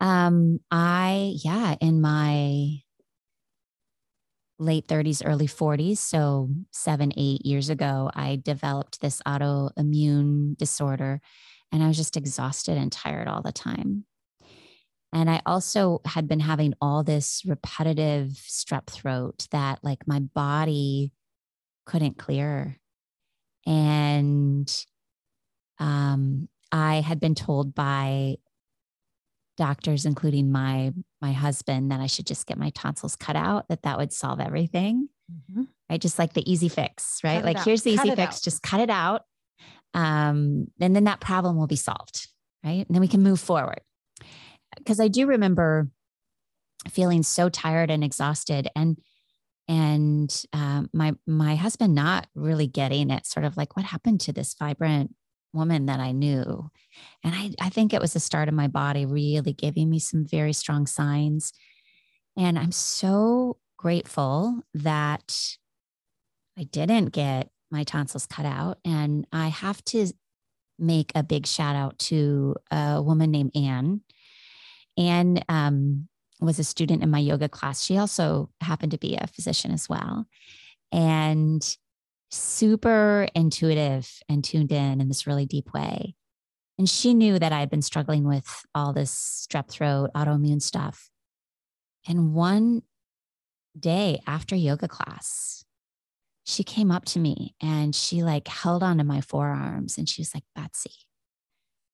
Um, 0.00 0.60
I, 0.70 1.34
yeah, 1.42 1.74
in 1.80 2.00
my 2.00 2.80
late 4.58 4.86
30s, 4.86 5.22
early 5.24 5.46
40s, 5.46 5.98
so 5.98 6.50
seven, 6.72 7.12
eight 7.16 7.44
years 7.46 7.68
ago, 7.70 8.10
I 8.14 8.40
developed 8.42 9.00
this 9.00 9.22
autoimmune 9.26 10.56
disorder 10.56 11.20
and 11.72 11.82
I 11.82 11.88
was 11.88 11.96
just 11.96 12.16
exhausted 12.16 12.76
and 12.78 12.90
tired 12.90 13.28
all 13.28 13.42
the 13.42 13.52
time. 13.52 14.04
And 15.12 15.30
I 15.30 15.40
also 15.46 16.00
had 16.04 16.28
been 16.28 16.40
having 16.40 16.74
all 16.80 17.02
this 17.02 17.42
repetitive 17.46 18.32
strep 18.32 18.86
throat 18.88 19.46
that, 19.52 19.78
like, 19.82 20.06
my 20.06 20.20
body 20.20 21.12
couldn't 21.86 22.18
clear. 22.18 22.78
And 23.66 24.70
um, 25.78 26.48
I 26.70 27.00
had 27.00 27.20
been 27.20 27.34
told 27.34 27.74
by 27.74 28.36
doctors, 29.56 30.06
including 30.06 30.50
my 30.52 30.92
my 31.20 31.32
husband, 31.32 31.90
that 31.90 32.00
I 32.00 32.06
should 32.06 32.26
just 32.26 32.46
get 32.46 32.58
my 32.58 32.70
tonsils 32.70 33.16
cut 33.16 33.36
out. 33.36 33.68
That 33.68 33.82
that 33.82 33.98
would 33.98 34.12
solve 34.12 34.40
everything, 34.40 35.08
mm-hmm. 35.30 35.64
right? 35.90 36.00
Just 36.00 36.18
like 36.18 36.32
the 36.32 36.50
easy 36.50 36.68
fix, 36.68 37.20
right? 37.24 37.44
Like 37.44 37.62
here's 37.62 37.82
the 37.82 37.96
cut 37.96 38.06
easy 38.06 38.16
fix: 38.16 38.36
out. 38.36 38.42
just 38.42 38.62
cut 38.62 38.80
it 38.80 38.90
out, 38.90 39.22
um, 39.94 40.68
and 40.80 40.94
then 40.94 41.04
that 41.04 41.20
problem 41.20 41.56
will 41.56 41.66
be 41.66 41.76
solved, 41.76 42.28
right? 42.64 42.86
And 42.86 42.94
then 42.94 43.00
we 43.00 43.08
can 43.08 43.22
move 43.22 43.40
forward. 43.40 43.80
Because 44.76 45.00
I 45.00 45.08
do 45.08 45.26
remember 45.26 45.88
feeling 46.90 47.22
so 47.22 47.48
tired 47.48 47.90
and 47.90 48.04
exhausted, 48.04 48.68
and 48.76 48.98
and 49.66 50.44
um, 50.52 50.88
my 50.92 51.14
my 51.26 51.56
husband 51.56 51.94
not 51.94 52.26
really 52.34 52.66
getting 52.66 53.10
it. 53.10 53.26
Sort 53.26 53.44
of 53.44 53.56
like, 53.56 53.76
what 53.76 53.84
happened 53.84 54.20
to 54.22 54.32
this 54.32 54.54
vibrant 54.58 55.14
woman 55.52 55.86
that 55.86 56.00
I 56.00 56.12
knew. 56.12 56.70
And 57.24 57.34
I, 57.34 57.50
I 57.60 57.68
think 57.70 57.92
it 57.92 58.00
was 58.00 58.12
the 58.12 58.20
start 58.20 58.48
of 58.48 58.54
my 58.54 58.68
body 58.68 59.06
really 59.06 59.52
giving 59.52 59.88
me 59.90 59.98
some 59.98 60.26
very 60.26 60.52
strong 60.52 60.86
signs. 60.86 61.52
And 62.36 62.58
I'm 62.58 62.72
so 62.72 63.58
grateful 63.76 64.62
that 64.74 65.56
I 66.58 66.64
didn't 66.64 67.06
get 67.06 67.50
my 67.70 67.84
tonsils 67.84 68.26
cut 68.26 68.46
out. 68.46 68.78
And 68.84 69.26
I 69.32 69.48
have 69.48 69.84
to 69.86 70.12
make 70.78 71.12
a 71.14 71.22
big 71.22 71.46
shout 71.46 71.76
out 71.76 71.98
to 71.98 72.54
a 72.70 73.02
woman 73.02 73.30
named 73.30 73.52
Anne. 73.56 74.02
Anne 74.98 75.42
um, 75.48 76.08
was 76.40 76.58
a 76.58 76.64
student 76.64 77.02
in 77.02 77.10
my 77.10 77.18
yoga 77.18 77.48
class. 77.48 77.84
She 77.84 77.96
also 77.96 78.50
happened 78.60 78.92
to 78.92 78.98
be 78.98 79.16
a 79.16 79.26
physician 79.28 79.70
as 79.70 79.88
well. 79.88 80.26
And 80.92 81.62
super 82.30 83.28
intuitive 83.34 84.20
and 84.28 84.44
tuned 84.44 84.72
in 84.72 85.00
in 85.00 85.08
this 85.08 85.26
really 85.26 85.46
deep 85.46 85.72
way. 85.72 86.14
And 86.78 86.88
she 86.88 87.14
knew 87.14 87.38
that 87.38 87.52
I 87.52 87.60
had 87.60 87.70
been 87.70 87.82
struggling 87.82 88.24
with 88.24 88.64
all 88.74 88.92
this 88.92 89.46
strep 89.50 89.70
throat, 89.70 90.10
autoimmune 90.14 90.62
stuff. 90.62 91.10
And 92.06 92.34
one 92.34 92.82
day 93.78 94.20
after 94.26 94.54
yoga 94.54 94.88
class, 94.88 95.64
she 96.44 96.64
came 96.64 96.90
up 96.90 97.04
to 97.06 97.18
me 97.18 97.54
and 97.60 97.94
she 97.94 98.22
like 98.22 98.48
held 98.48 98.82
onto 98.82 99.04
my 99.04 99.20
forearms 99.20 99.98
and 99.98 100.08
she 100.08 100.22
was 100.22 100.34
like, 100.34 100.44
Betsy, 100.54 100.92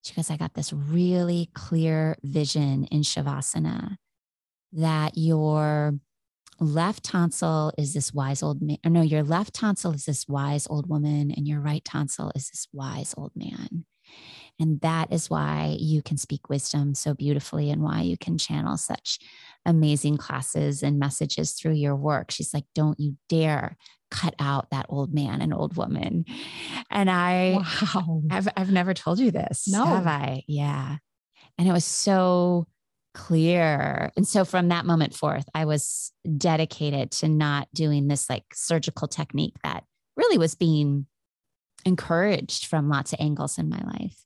she 0.04 0.14
goes, 0.14 0.30
I 0.30 0.36
got 0.36 0.54
this 0.54 0.72
really 0.72 1.50
clear 1.54 2.16
vision 2.22 2.84
in 2.84 3.00
Shavasana 3.00 3.96
that 4.72 5.16
your 5.16 5.94
left 6.60 7.04
tonsil 7.04 7.72
is 7.78 7.94
this 7.94 8.12
wise 8.12 8.42
old 8.42 8.60
man. 8.60 8.78
no, 8.84 9.00
your 9.00 9.22
left 9.22 9.54
tonsil 9.54 9.92
is 9.92 10.04
this 10.04 10.28
wise 10.28 10.66
old 10.68 10.88
woman, 10.88 11.30
and 11.30 11.48
your 11.48 11.60
right 11.60 11.84
tonsil 11.84 12.32
is 12.34 12.50
this 12.50 12.68
wise 12.72 13.14
old 13.16 13.32
man. 13.34 13.86
And 14.60 14.80
that 14.82 15.12
is 15.12 15.28
why 15.28 15.76
you 15.78 16.00
can 16.02 16.16
speak 16.16 16.48
wisdom 16.48 16.94
so 16.94 17.12
beautifully 17.12 17.70
and 17.70 17.82
why 17.82 18.02
you 18.02 18.16
can 18.16 18.38
channel 18.38 18.76
such 18.76 19.18
amazing 19.66 20.16
classes 20.16 20.82
and 20.82 20.98
messages 20.98 21.52
through 21.52 21.72
your 21.72 21.96
work. 21.96 22.30
She's 22.30 22.54
like, 22.54 22.64
don't 22.74 23.00
you 23.00 23.16
dare 23.28 23.76
cut 24.10 24.34
out 24.38 24.70
that 24.70 24.86
old 24.88 25.12
man 25.12 25.42
and 25.42 25.52
old 25.52 25.76
woman. 25.76 26.24
And 26.90 27.10
I, 27.10 27.58
wow. 27.94 28.22
I've, 28.30 28.48
I've 28.56 28.70
never 28.70 28.94
told 28.94 29.18
you 29.18 29.30
this. 29.32 29.66
No. 29.66 29.84
Have 29.84 30.06
I? 30.06 30.44
Yeah. 30.46 30.96
And 31.58 31.68
it 31.68 31.72
was 31.72 31.84
so 31.84 32.68
clear. 33.12 34.12
And 34.16 34.26
so 34.26 34.44
from 34.44 34.68
that 34.68 34.86
moment 34.86 35.14
forth, 35.14 35.48
I 35.54 35.64
was 35.64 36.12
dedicated 36.36 37.10
to 37.12 37.28
not 37.28 37.68
doing 37.74 38.06
this 38.08 38.30
like 38.30 38.44
surgical 38.52 39.08
technique 39.08 39.56
that 39.64 39.84
really 40.16 40.38
was 40.38 40.54
being 40.54 41.06
encouraged 41.84 42.66
from 42.66 42.88
lots 42.88 43.12
of 43.12 43.20
angles 43.20 43.58
in 43.58 43.68
my 43.68 43.80
life. 43.84 44.23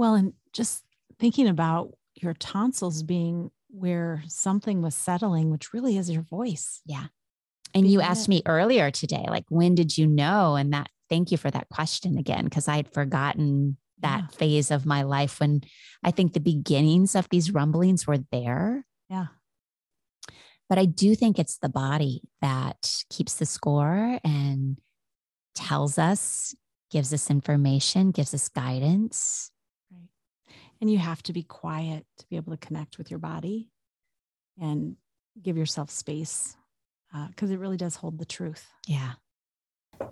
Well, 0.00 0.14
and 0.14 0.32
just 0.54 0.82
thinking 1.18 1.46
about 1.46 1.92
your 2.14 2.32
tonsils 2.32 3.02
being 3.02 3.50
where 3.68 4.22
something 4.28 4.80
was 4.80 4.94
settling, 4.94 5.50
which 5.50 5.74
really 5.74 5.98
is 5.98 6.08
your 6.08 6.22
voice. 6.22 6.80
Yeah. 6.86 7.08
And 7.74 7.86
you 7.86 8.00
asked 8.00 8.26
me 8.26 8.40
earlier 8.46 8.90
today, 8.90 9.26
like, 9.28 9.44
when 9.50 9.74
did 9.74 9.98
you 9.98 10.06
know? 10.06 10.56
And 10.56 10.72
that, 10.72 10.88
thank 11.10 11.30
you 11.30 11.36
for 11.36 11.50
that 11.50 11.68
question 11.68 12.16
again, 12.16 12.44
because 12.44 12.66
I'd 12.66 12.90
forgotten 12.94 13.76
that 13.98 14.20
yeah. 14.20 14.36
phase 14.38 14.70
of 14.70 14.86
my 14.86 15.02
life 15.02 15.38
when 15.38 15.60
I 16.02 16.12
think 16.12 16.32
the 16.32 16.40
beginnings 16.40 17.14
of 17.14 17.28
these 17.28 17.52
rumblings 17.52 18.06
were 18.06 18.20
there. 18.32 18.86
Yeah. 19.10 19.26
But 20.70 20.78
I 20.78 20.86
do 20.86 21.14
think 21.14 21.38
it's 21.38 21.58
the 21.58 21.68
body 21.68 22.22
that 22.40 23.04
keeps 23.10 23.34
the 23.34 23.44
score 23.44 24.18
and 24.24 24.78
tells 25.54 25.98
us, 25.98 26.54
gives 26.90 27.12
us 27.12 27.28
information, 27.30 28.12
gives 28.12 28.32
us 28.32 28.48
guidance. 28.48 29.50
And 30.80 30.90
you 30.90 30.98
have 30.98 31.22
to 31.24 31.32
be 31.32 31.42
quiet 31.42 32.06
to 32.18 32.26
be 32.28 32.36
able 32.36 32.52
to 32.52 32.66
connect 32.66 32.96
with 32.96 33.10
your 33.10 33.18
body 33.18 33.68
and 34.60 34.96
give 35.40 35.56
yourself 35.56 35.90
space 35.90 36.56
because 37.28 37.50
uh, 37.50 37.54
it 37.54 37.58
really 37.58 37.76
does 37.76 37.96
hold 37.96 38.18
the 38.18 38.24
truth. 38.24 38.68
Yeah. 38.86 39.12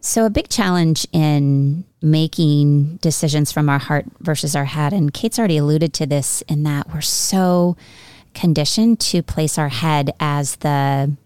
So, 0.00 0.26
a 0.26 0.30
big 0.30 0.48
challenge 0.48 1.06
in 1.12 1.84
making 2.02 2.96
decisions 2.96 3.50
from 3.50 3.70
our 3.70 3.78
heart 3.78 4.04
versus 4.20 4.54
our 4.54 4.66
head, 4.66 4.92
and 4.92 5.14
Kate's 5.14 5.38
already 5.38 5.56
alluded 5.56 5.94
to 5.94 6.06
this 6.06 6.42
in 6.42 6.62
that 6.64 6.92
we're 6.92 7.00
so 7.00 7.76
conditioned 8.34 9.00
to 9.00 9.22
place 9.22 9.58
our 9.58 9.70
head 9.70 10.12
as 10.20 10.56
the 10.56 11.16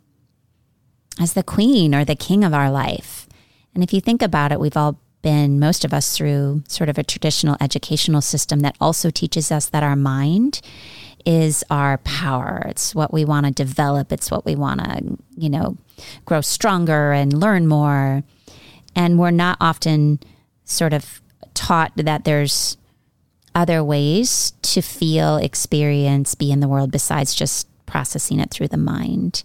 as 1.20 1.32
the 1.34 1.42
queen 1.42 1.94
or 1.94 2.04
the 2.04 2.16
king 2.16 2.44
of 2.44 2.54
our 2.54 2.70
life. 2.70 3.28
And 3.74 3.82
if 3.82 3.92
you 3.92 4.00
think 4.00 4.22
about 4.22 4.52
it, 4.52 4.60
we've 4.60 4.76
all 4.76 4.98
been 5.22 5.58
most 5.58 5.84
of 5.84 5.94
us 5.94 6.16
through 6.16 6.64
sort 6.68 6.88
of 6.88 6.98
a 6.98 7.02
traditional 7.02 7.56
educational 7.60 8.20
system 8.20 8.60
that 8.60 8.76
also 8.80 9.10
teaches 9.10 9.50
us 9.50 9.66
that 9.66 9.82
our 9.82 9.96
mind 9.96 10.60
is 11.24 11.64
our 11.70 11.98
power. 11.98 12.64
It's 12.66 12.94
what 12.94 13.12
we 13.12 13.24
want 13.24 13.46
to 13.46 13.52
develop. 13.52 14.12
It's 14.12 14.30
what 14.30 14.44
we 14.44 14.56
want 14.56 14.80
to, 14.80 15.16
you 15.36 15.48
know, 15.48 15.76
grow 16.24 16.40
stronger 16.40 17.12
and 17.12 17.32
learn 17.32 17.66
more. 17.66 18.24
And 18.94 19.18
we're 19.18 19.30
not 19.30 19.56
often 19.60 20.18
sort 20.64 20.92
of 20.92 21.20
taught 21.54 21.92
that 21.96 22.24
there's 22.24 22.76
other 23.54 23.84
ways 23.84 24.52
to 24.62 24.80
feel, 24.80 25.36
experience, 25.36 26.34
be 26.34 26.50
in 26.50 26.60
the 26.60 26.68
world 26.68 26.90
besides 26.90 27.34
just 27.34 27.68
processing 27.86 28.40
it 28.40 28.50
through 28.50 28.68
the 28.68 28.76
mind. 28.76 29.44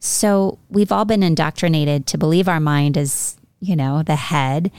So 0.00 0.58
we've 0.68 0.90
all 0.90 1.04
been 1.04 1.22
indoctrinated 1.22 2.06
to 2.08 2.18
believe 2.18 2.48
our 2.48 2.60
mind 2.60 2.96
is, 2.96 3.36
you 3.60 3.76
know, 3.76 4.02
the 4.02 4.16
head 4.16 4.70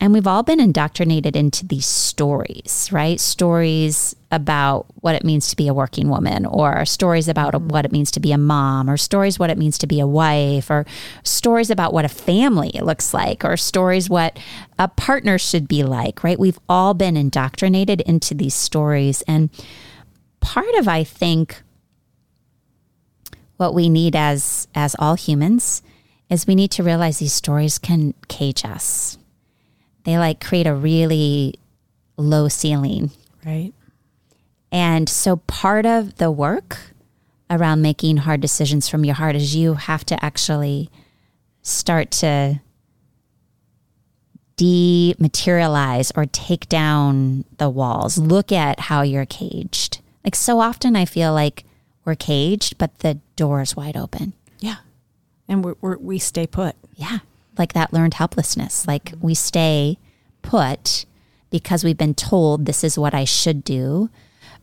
and 0.00 0.14
we've 0.14 0.26
all 0.26 0.42
been 0.42 0.60
indoctrinated 0.60 1.36
into 1.36 1.66
these 1.66 1.84
stories, 1.84 2.88
right? 2.90 3.20
Stories 3.20 4.16
about 4.30 4.86
what 5.02 5.14
it 5.14 5.24
means 5.24 5.48
to 5.48 5.56
be 5.56 5.68
a 5.68 5.74
working 5.74 6.08
woman, 6.08 6.46
or 6.46 6.86
stories 6.86 7.28
about 7.28 7.52
mm-hmm. 7.52 7.68
what 7.68 7.84
it 7.84 7.92
means 7.92 8.10
to 8.12 8.20
be 8.20 8.32
a 8.32 8.38
mom, 8.38 8.88
or 8.88 8.96
stories 8.96 9.38
what 9.38 9.50
it 9.50 9.58
means 9.58 9.76
to 9.76 9.86
be 9.86 10.00
a 10.00 10.06
wife, 10.06 10.70
or 10.70 10.86
stories 11.22 11.68
about 11.68 11.92
what 11.92 12.06
a 12.06 12.08
family 12.08 12.72
looks 12.80 13.12
like, 13.12 13.44
or 13.44 13.58
stories 13.58 14.08
what 14.08 14.38
a 14.78 14.88
partner 14.88 15.36
should 15.36 15.68
be 15.68 15.82
like, 15.82 16.24
right? 16.24 16.38
We've 16.38 16.60
all 16.66 16.94
been 16.94 17.16
indoctrinated 17.16 18.00
into 18.00 18.32
these 18.32 18.54
stories. 18.54 19.20
And 19.22 19.50
part 20.40 20.74
of, 20.76 20.88
I 20.88 21.04
think, 21.04 21.62
what 23.58 23.74
we 23.74 23.90
need 23.90 24.16
as 24.16 24.66
as 24.74 24.96
all 24.98 25.14
humans 25.14 25.82
is 26.30 26.46
we 26.46 26.54
need 26.54 26.70
to 26.70 26.82
realize 26.82 27.18
these 27.18 27.32
stories 27.32 27.78
can 27.78 28.14
cage 28.28 28.64
us 28.64 29.18
they 30.04 30.18
like 30.18 30.44
create 30.44 30.66
a 30.66 30.74
really 30.74 31.54
low 32.16 32.48
ceiling. 32.48 33.10
Right. 33.44 33.72
And 34.72 35.08
so 35.08 35.36
part 35.36 35.86
of 35.86 36.16
the 36.16 36.30
work 36.30 36.78
around 37.50 37.82
making 37.82 38.18
hard 38.18 38.40
decisions 38.40 38.88
from 38.88 39.04
your 39.04 39.16
heart 39.16 39.34
is 39.34 39.56
you 39.56 39.74
have 39.74 40.04
to 40.06 40.24
actually 40.24 40.90
start 41.62 42.10
to 42.10 42.60
dematerialize 44.56 46.12
or 46.16 46.26
take 46.26 46.68
down 46.68 47.44
the 47.58 47.68
walls. 47.70 48.18
Look 48.18 48.52
at 48.52 48.80
how 48.80 49.02
you're 49.02 49.26
caged. 49.26 50.00
Like 50.24 50.36
so 50.36 50.60
often 50.60 50.94
I 50.94 51.04
feel 51.04 51.32
like 51.32 51.64
we're 52.04 52.14
caged, 52.14 52.78
but 52.78 53.00
the 53.00 53.14
door 53.36 53.62
is 53.62 53.74
wide 53.74 53.96
open. 53.96 54.34
And 55.50 55.64
we're, 55.64 55.74
we're, 55.80 55.98
we 55.98 56.18
stay 56.18 56.46
put. 56.46 56.76
Yeah. 56.94 57.18
Like 57.58 57.74
that 57.74 57.92
learned 57.92 58.14
helplessness. 58.14 58.86
Like 58.86 59.12
we 59.20 59.34
stay 59.34 59.98
put 60.40 61.04
because 61.50 61.84
we've 61.84 61.98
been 61.98 62.14
told 62.14 62.64
this 62.64 62.84
is 62.84 62.98
what 62.98 63.12
I 63.12 63.24
should 63.24 63.64
do 63.64 64.08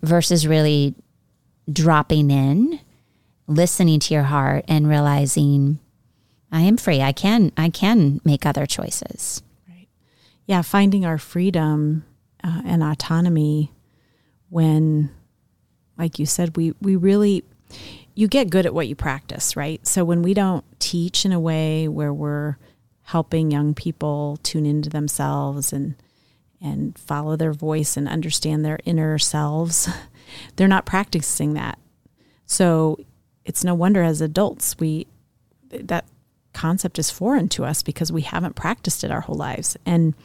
versus 0.01 0.47
really 0.47 0.95
dropping 1.71 2.31
in, 2.31 2.79
listening 3.45 3.99
to 3.99 4.13
your 4.13 4.23
heart 4.23 4.65
and 4.67 4.87
realizing 4.87 5.79
I 6.51 6.61
am 6.61 6.77
free. 6.77 7.01
I 7.01 7.11
can 7.11 7.51
I 7.57 7.69
can 7.69 8.21
make 8.23 8.45
other 8.45 8.65
choices. 8.65 9.43
Right. 9.67 9.87
Yeah, 10.45 10.61
finding 10.61 11.05
our 11.05 11.17
freedom 11.17 12.05
uh, 12.43 12.61
and 12.65 12.81
autonomy 12.81 13.73
when 14.49 15.11
like 15.97 16.19
you 16.19 16.25
said 16.25 16.55
we 16.55 16.73
we 16.81 16.95
really 16.95 17.43
you 18.17 18.27
get 18.27 18.49
good 18.49 18.65
at 18.65 18.73
what 18.73 18.87
you 18.87 18.95
practice, 18.95 19.55
right? 19.55 19.85
So 19.85 20.03
when 20.03 20.23
we 20.23 20.33
don't 20.33 20.65
teach 20.79 21.23
in 21.23 21.31
a 21.31 21.39
way 21.39 21.87
where 21.87 22.11
we're 22.11 22.57
helping 23.03 23.51
young 23.51 23.75
people 23.75 24.39
tune 24.41 24.65
into 24.65 24.89
themselves 24.89 25.71
and 25.71 25.93
and 26.59 26.97
follow 26.97 27.35
their 27.35 27.53
voice 27.53 27.95
and 27.95 28.09
understand 28.09 28.65
their 28.65 28.79
inner 28.85 29.19
selves, 29.19 29.87
they're 30.55 30.67
not 30.67 30.87
practicing 30.87 31.53
that. 31.53 31.77
So 32.47 32.97
it's 33.45 33.63
no 33.63 33.75
wonder 33.75 34.01
as 34.01 34.19
adults 34.19 34.75
we 34.79 35.05
that 35.69 36.05
concept 36.53 36.97
is 36.97 37.11
foreign 37.11 37.47
to 37.49 37.65
us 37.65 37.83
because 37.83 38.11
we 38.11 38.23
haven't 38.23 38.55
practiced 38.55 39.03
it 39.03 39.11
our 39.11 39.21
whole 39.21 39.35
lives. 39.37 39.77
And 39.85 40.15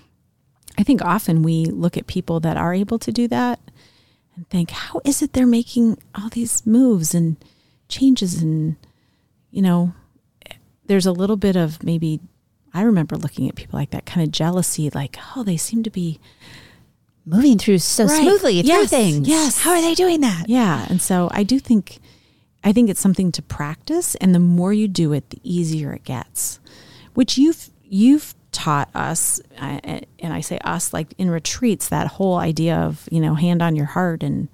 I 0.78 0.82
think 0.82 1.02
often 1.02 1.42
we 1.42 1.66
look 1.66 1.98
at 1.98 2.06
people 2.06 2.40
that 2.40 2.56
are 2.56 2.72
able 2.72 2.98
to 3.00 3.12
do 3.12 3.28
that 3.28 3.60
and 4.34 4.48
think, 4.48 4.70
how 4.70 5.02
is 5.04 5.20
it 5.20 5.34
they're 5.34 5.46
making 5.46 5.98
all 6.14 6.30
these 6.30 6.64
moves 6.64 7.14
and 7.14 7.36
changes? 7.92 8.42
And, 8.42 8.76
you 9.50 9.62
know, 9.62 9.94
there's 10.86 11.06
a 11.06 11.12
little 11.12 11.36
bit 11.36 11.54
of 11.54 11.82
maybe, 11.82 12.20
I 12.74 12.82
remember 12.82 13.16
looking 13.16 13.48
at 13.48 13.54
people 13.54 13.78
like 13.78 13.90
that 13.90 14.06
kind 14.06 14.26
of 14.26 14.32
jealousy, 14.32 14.90
like, 14.90 15.16
oh, 15.36 15.44
they 15.44 15.56
seem 15.56 15.82
to 15.84 15.90
be 15.90 16.18
moving 17.24 17.58
through 17.58 17.78
so 17.78 18.06
right. 18.06 18.20
smoothly 18.20 18.62
through 18.62 18.68
yes, 18.68 18.90
things. 18.90 19.28
Yes. 19.28 19.60
How 19.60 19.72
are 19.72 19.80
they 19.80 19.94
doing 19.94 20.22
that? 20.22 20.48
Yeah. 20.48 20.86
And 20.88 21.00
so 21.00 21.28
I 21.32 21.44
do 21.44 21.58
think 21.58 21.98
I 22.64 22.72
think 22.72 22.90
it's 22.90 23.00
something 23.00 23.32
to 23.32 23.42
practice, 23.42 24.14
and 24.16 24.34
the 24.34 24.38
more 24.38 24.72
you 24.72 24.86
do 24.86 25.12
it, 25.12 25.30
the 25.30 25.40
easier 25.42 25.92
it 25.92 26.04
gets. 26.04 26.60
Which 27.14 27.36
you've 27.36 27.70
you've 27.82 28.34
taught 28.52 28.88
us, 28.94 29.40
uh, 29.58 29.80
and 30.18 30.32
I 30.32 30.40
say 30.40 30.58
us 30.58 30.92
like 30.92 31.14
in 31.18 31.30
retreats, 31.30 31.88
that 31.88 32.06
whole 32.06 32.36
idea 32.36 32.76
of 32.76 33.08
you 33.10 33.20
know 33.20 33.34
hand 33.34 33.62
on 33.62 33.76
your 33.76 33.86
heart 33.86 34.22
and 34.22 34.48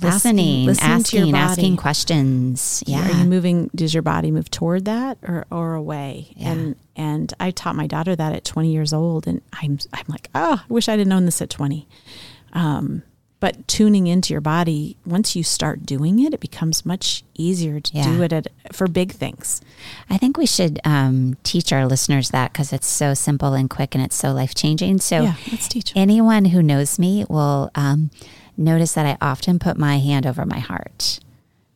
listening, 0.00 0.66
listening 0.66 0.90
asking, 0.90 1.34
asking 1.36 1.76
questions. 1.76 2.82
Yeah, 2.86 3.08
are 3.08 3.18
you 3.22 3.24
moving? 3.24 3.70
Does 3.74 3.94
your 3.94 4.02
body 4.02 4.30
move 4.30 4.50
toward 4.50 4.84
that 4.86 5.18
or 5.22 5.46
or 5.50 5.74
away? 5.74 6.32
Yeah. 6.36 6.52
And 6.52 6.76
and 6.96 7.34
I 7.40 7.50
taught 7.50 7.76
my 7.76 7.86
daughter 7.86 8.14
that 8.16 8.32
at 8.34 8.44
20 8.44 8.70
years 8.72 8.92
old, 8.92 9.26
and 9.26 9.40
I'm 9.52 9.78
I'm 9.92 10.04
like, 10.08 10.28
oh, 10.34 10.62
I 10.68 10.72
wish 10.72 10.88
I'd 10.88 10.98
have 10.98 11.08
known 11.08 11.24
this 11.26 11.40
at 11.42 11.50
20. 11.50 11.86
Um, 12.52 13.02
but 13.40 13.66
tuning 13.68 14.06
into 14.06 14.32
your 14.32 14.40
body 14.40 14.96
once 15.04 15.36
you 15.36 15.42
start 15.42 15.84
doing 15.84 16.18
it 16.18 16.32
it 16.32 16.40
becomes 16.40 16.86
much 16.86 17.24
easier 17.34 17.78
to 17.78 17.92
Yeah. 17.94 18.04
do 18.04 18.22
it 18.22 18.32
at, 18.32 18.46
for 18.72 18.86
big 18.86 19.12
things 19.12 19.60
I 20.08 20.16
think 20.16 20.38
we 20.38 20.46
should 20.46 20.80
um, 20.84 21.36
teach 21.42 21.70
our 21.70 21.84
listeners 21.84 22.30
that 22.30 22.52
because 22.52 22.72
it's 22.72 22.86
so 22.86 23.12
simple 23.12 23.52
and 23.52 23.68
quick 23.68 23.94
and 23.94 24.02
it's 24.02 24.16
so 24.16 24.32
life 24.32 24.54
changing. 24.54 25.00
So 25.00 25.22
yeah 25.22 25.34
let's 25.50 25.68
teach 25.68 25.92
anyone 25.94 26.46
who 26.46 26.62
knows 26.62 26.98
me 26.98 27.26
will 27.28 27.70
um, 27.74 28.10
notice 28.56 28.94
that 28.94 29.06
I 29.06 29.16
often 29.20 29.58
put 29.58 29.76
my 29.76 29.98
hand 29.98 30.26
over 30.26 30.44
my 30.44 30.58
heart. 30.58 31.20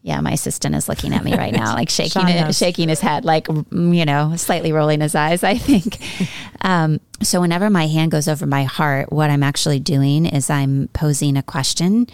Yeah, 0.03 0.21
my 0.21 0.33
assistant 0.33 0.75
is 0.75 0.89
looking 0.89 1.13
at 1.13 1.25
me 1.25 1.37
right 1.37 1.53
now, 1.53 1.75
like 1.75 1.91
shaking 1.91 2.29
it, 2.29 2.55
shaking 2.55 2.89
his 2.89 3.01
head, 3.01 3.25
like 3.25 3.47
mm, 3.47 3.97
you 3.97 4.05
know, 4.05 4.37
slightly 4.37 4.73
rolling 4.73 5.01
his 5.01 5.15
eyes. 5.15 5.43
I 5.43 5.59
think. 5.59 5.99
um, 6.63 7.01
so 7.23 7.41
whenever 7.41 7.69
my 7.69 7.87
hand 7.87 8.13
goes 8.13 8.29
over 8.29 8.47
my 8.47 8.65
heart, 8.65 9.13
what 9.13 9.29
I'm 9.29 9.43
actually 9.43 9.81
doing 9.81 10.25
is 10.25 10.51
I'm 10.51 10.89
posing 10.93 11.37
a 11.37 11.43
question 11.43 12.07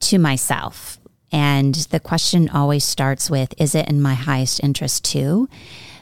to 0.00 0.18
myself, 0.18 0.98
and 1.30 1.74
the 1.74 2.00
question 2.00 2.48
always 2.48 2.84
starts 2.84 3.30
with, 3.30 3.54
"Is 3.58 3.74
it 3.74 3.88
in 3.88 4.00
my 4.00 4.14
highest 4.14 4.62
interest 4.62 5.04
to?" 5.12 5.48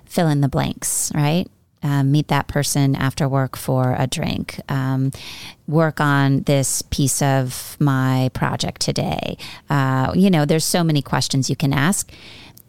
Fill 0.06 0.28
in 0.28 0.40
the 0.40 0.48
blanks, 0.48 1.12
right? 1.14 1.46
Um, 1.82 2.10
meet 2.10 2.28
that 2.28 2.48
person 2.48 2.96
after 2.96 3.28
work 3.28 3.56
for 3.56 3.94
a 3.96 4.06
drink. 4.06 4.60
Um, 4.68 5.12
work 5.68 6.00
on 6.00 6.42
this 6.42 6.82
piece 6.82 7.22
of 7.22 7.76
my 7.78 8.30
project 8.34 8.80
today. 8.80 9.36
Uh, 9.70 10.12
you 10.14 10.28
know, 10.28 10.44
there's 10.44 10.64
so 10.64 10.82
many 10.82 11.02
questions 11.02 11.48
you 11.48 11.56
can 11.56 11.72
ask. 11.72 12.10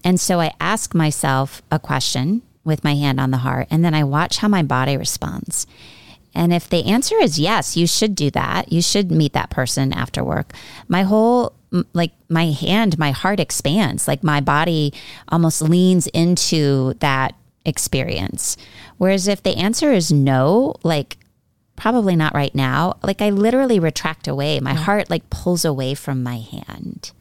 And 0.04 0.20
so 0.20 0.40
I 0.40 0.54
ask 0.60 0.94
myself 0.94 1.62
a 1.72 1.80
question 1.80 2.44
with 2.64 2.84
my 2.84 2.96
hand 2.96 3.20
on 3.20 3.32
the 3.32 3.38
heart, 3.38 3.68
and 3.72 3.84
then 3.84 3.94
I 3.94 4.04
watch 4.04 4.38
how 4.38 4.48
my 4.48 4.64
body 4.64 4.96
responds. 4.96 5.66
And 6.36 6.54
if 6.54 6.70
the 6.70 6.86
answer 6.86 7.16
is 7.16 7.40
yes, 7.40 7.76
you 7.76 7.88
should 7.88 8.16
do 8.16 8.30
that. 8.32 8.72
You 8.72 8.82
should 8.82 9.12
meet 9.12 9.34
that 9.34 9.50
person 9.50 9.92
after 9.92 10.24
work. 10.24 10.54
My 10.88 11.04
whole, 11.04 11.54
like 11.94 12.12
my 12.30 12.52
hand, 12.52 13.00
my 13.00 13.12
heart 13.12 13.40
expands. 13.40 14.08
Like 14.08 14.24
my 14.24 14.40
body 14.40 14.94
almost 15.30 15.62
leans 15.62 16.08
into 16.08 16.94
that 17.00 17.36
experience. 17.66 18.58
Whereas 18.98 19.28
if 19.28 19.44
the 19.44 19.58
answer 19.58 19.92
is 19.92 20.12
no, 20.12 20.76
like 20.84 21.18
probably 21.76 22.16
not 22.16 22.34
right 22.34 22.54
now, 22.54 22.98
like 23.04 23.22
I 23.22 23.30
literally 23.30 23.80
retract 23.80 24.28
away. 24.28 24.60
My 24.60 24.74
heart 24.74 25.10
like 25.10 25.30
pulls 25.30 25.66
away 25.66 25.94
from 25.94 26.22
my 26.24 26.38
hand. 26.38 27.12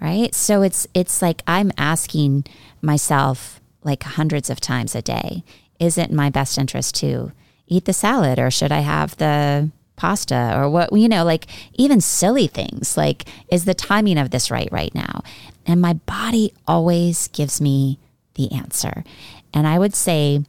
Right? 0.00 0.34
So 0.34 0.62
it's 0.62 0.86
it's 0.92 1.22
like 1.22 1.42
I'm 1.46 1.72
asking 1.78 2.44
myself 2.82 3.60
like 3.82 4.02
hundreds 4.02 4.50
of 4.50 4.60
times 4.60 4.94
a 4.94 5.00
day, 5.00 5.42
is 5.78 5.96
it 5.96 6.10
in 6.10 6.16
my 6.16 6.28
best 6.28 6.58
interest 6.58 6.96
to 6.96 7.32
eat 7.66 7.84
the 7.84 7.92
salad 7.92 8.38
or 8.38 8.50
should 8.50 8.72
I 8.72 8.80
have 8.80 9.16
the 9.16 9.70
pasta 9.96 10.52
or 10.54 10.68
what 10.68 10.92
you 10.92 11.08
know 11.08 11.24
like 11.24 11.46
even 11.72 12.02
silly 12.02 12.46
things 12.46 12.98
like 12.98 13.24
is 13.50 13.64
the 13.64 13.72
timing 13.72 14.18
of 14.18 14.30
this 14.30 14.50
right 14.50 14.68
right 14.70 14.94
now 14.94 15.22
and 15.64 15.80
my 15.80 15.94
body 15.94 16.52
always 16.68 17.28
gives 17.28 17.62
me 17.62 17.98
the 18.34 18.52
answer 18.52 19.02
and 19.56 19.66
i 19.66 19.78
would 19.78 19.94
say 19.94 20.40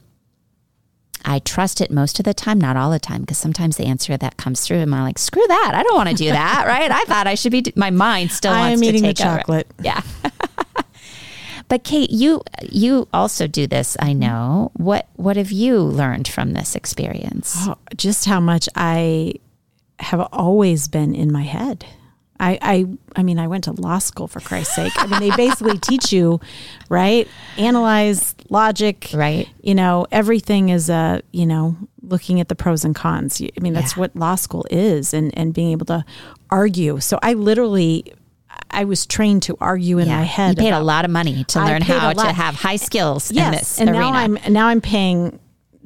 I 1.24 1.40
trust 1.40 1.80
it 1.80 1.90
most 1.90 2.18
of 2.18 2.24
the 2.24 2.32
time, 2.32 2.58
not 2.58 2.76
all 2.76 2.90
the 2.90 2.98
time, 2.98 3.22
because 3.22 3.38
sometimes 3.38 3.76
the 3.76 3.86
answer 3.86 4.16
that 4.16 4.36
comes 4.36 4.60
through, 4.60 4.78
and 4.78 4.94
I'm 4.94 5.02
like, 5.02 5.18
screw 5.18 5.44
that. 5.46 5.72
I 5.74 5.82
don't 5.82 5.96
want 5.96 6.08
to 6.08 6.14
do 6.14 6.30
that, 6.30 6.64
right? 6.68 6.90
I 6.90 7.04
thought 7.04 7.26
I 7.26 7.34
should 7.34 7.52
be, 7.52 7.64
my 7.76 7.90
mind 7.90 8.30
still 8.32 8.52
i 8.52 8.70
wants 8.70 8.80
am 8.80 8.88
eating 8.88 9.02
to 9.02 9.08
the 9.08 9.14
take 9.14 9.26
over. 9.26 9.38
chocolate 9.38 9.66
Yeah. 9.82 10.00
but 11.68 11.84
Kate, 11.84 12.10
you 12.10 12.42
you 12.62 13.08
also 13.12 13.46
do 13.46 13.66
this, 13.66 13.96
I 14.00 14.10
mm-hmm. 14.10 14.20
know. 14.20 14.70
What 14.74 15.08
what 15.16 15.36
have 15.36 15.50
you 15.50 15.80
learned 15.80 16.28
from 16.28 16.52
this 16.52 16.74
experience? 16.74 17.56
Oh, 17.58 17.76
just 17.96 18.24
how 18.24 18.40
much 18.40 18.68
i 18.74 19.34
have 20.00 20.20
always 20.32 20.86
been 20.86 21.14
in 21.14 21.32
my 21.32 21.42
head 21.42 21.84
I, 22.40 22.58
I 22.62 22.86
I 23.16 23.22
mean 23.22 23.38
I 23.38 23.46
went 23.48 23.64
to 23.64 23.72
law 23.72 23.98
school 23.98 24.28
for 24.28 24.40
Christ's 24.40 24.74
sake. 24.76 24.92
I 24.96 25.06
mean 25.06 25.20
they 25.20 25.36
basically 25.36 25.78
teach 25.90 26.12
you, 26.12 26.40
right? 26.88 27.26
Analyze 27.56 28.34
logic, 28.48 29.10
Right. 29.12 29.48
You 29.62 29.74
know, 29.74 30.06
everything 30.12 30.68
is 30.68 30.88
a, 30.88 31.20
you 31.32 31.44
know, 31.46 31.76
looking 32.02 32.40
at 32.40 32.48
the 32.48 32.54
pros 32.54 32.84
and 32.84 32.94
cons. 32.94 33.40
I 33.42 33.60
mean 33.60 33.72
that's 33.72 33.96
Yeah. 33.96 34.00
what 34.00 34.16
law 34.16 34.36
school 34.36 34.64
is 34.70 35.12
and 35.12 35.36
and 35.36 35.52
being 35.52 35.72
able 35.72 35.86
to 35.86 36.04
argue. 36.50 37.00
So 37.00 37.18
I 37.22 37.34
literally 37.34 38.12
I 38.70 38.84
was 38.84 39.06
trained 39.06 39.42
to 39.44 39.56
argue 39.60 39.98
in 39.98 40.08
my 40.08 40.22
head. 40.22 40.56
You 40.58 40.62
paid 40.64 40.72
a 40.72 40.80
lot 40.80 41.04
of 41.04 41.10
money 41.10 41.44
to 41.44 41.58
learn 41.64 41.82
how 41.82 42.12
to 42.12 42.32
have 42.32 42.54
high 42.54 42.76
skills 42.76 43.30
in 43.30 43.36
yes, 43.36 43.58
this 43.58 43.80
and 43.80 43.90
arena. 43.90 44.00
now 44.00 44.12
I'm 44.12 44.38
now 44.52 44.66
I'm 44.68 44.80
paying 44.80 45.38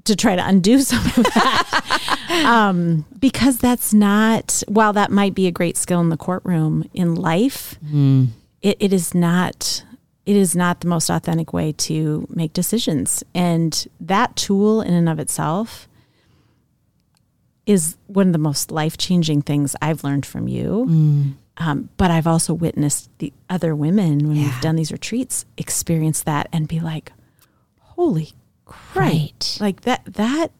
to 0.05 0.17
try 0.17 0.35
to 0.37 0.47
undo 0.47 0.81
some 0.83 1.05
of 1.05 1.15
that, 1.15 2.43
um, 2.45 3.05
because 3.19 3.59
that's 3.59 3.93
not. 3.95 4.62
While 4.69 4.93
that 4.95 5.11
might 5.11 5.35
be 5.35 5.47
a 5.47 5.53
great 5.53 5.77
skill 5.77 6.01
in 6.01 6.09
the 6.09 6.17
courtroom, 6.17 6.88
in 6.95 7.15
life, 7.15 7.75
Hmm. 7.88 8.27
it, 8.62 8.77
it 8.81 8.93
is 8.93 9.15
not. 9.15 9.85
It 10.25 10.37
is 10.37 10.55
not 10.55 10.81
the 10.81 10.87
most 10.88 11.11
authentic 11.11 11.53
way 11.53 11.73
to 11.73 12.27
make 12.31 12.53
decisions, 12.53 13.25
and 13.35 13.87
that 14.01 14.37
tool 14.37 14.81
in 14.81 14.95
and 14.95 15.09
of 15.09 15.19
itself 15.19 15.88
is 17.67 17.97
one 18.09 18.29
of 18.29 18.33
the 18.33 18.38
most 18.38 18.71
life 18.71 18.97
changing 18.99 19.43
things 19.43 19.77
I've 19.81 20.03
learned 20.05 20.27
from 20.27 20.49
you. 20.49 20.85
Hmm. 20.85 21.31
Um, 21.59 21.88
but 21.97 22.11
I've 22.11 22.27
also 22.27 22.55
witnessed 22.55 23.11
the 23.19 23.33
other 23.51 23.75
women 23.77 24.27
when 24.27 24.37
Yeah. 24.37 24.45
we've 24.45 24.61
done 24.61 24.75
these 24.77 24.91
retreats 24.91 25.45
experience 25.59 26.23
that 26.23 26.49
and 26.53 26.67
be 26.67 26.81
like, 26.81 27.12
"Holy 27.81 28.27
crap!" 28.27 28.42
Right. 28.95 29.57
Like 29.61 29.83
that. 29.83 30.03
That 30.07 30.53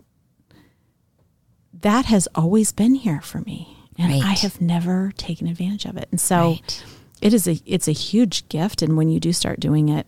that 1.81 2.07
has 2.07 2.29
always 2.35 2.73
been 2.73 2.95
here 2.95 3.21
for 3.21 3.41
me. 3.41 3.77
And 3.99 4.13
Right. 4.13 4.23
I 4.25 4.33
have 4.35 4.61
never 4.61 5.13
taken 5.17 5.47
advantage 5.47 5.85
of 5.85 5.97
it. 5.97 6.09
And 6.11 6.21
so 6.21 6.51
Right. 6.53 6.85
it 7.21 7.35
is 7.35 7.47
a 7.47 7.59
it's 7.67 7.89
a 7.89 7.93
huge 7.93 8.49
gift. 8.49 8.83
And 8.83 8.97
when 8.97 9.09
you 9.09 9.21
do 9.21 9.33
start 9.33 9.61
doing 9.61 9.89
it, 9.89 10.07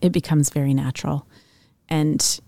it 0.00 0.10
becomes 0.12 0.50
very 0.50 0.74
natural. 0.74 1.26
And 1.88 2.40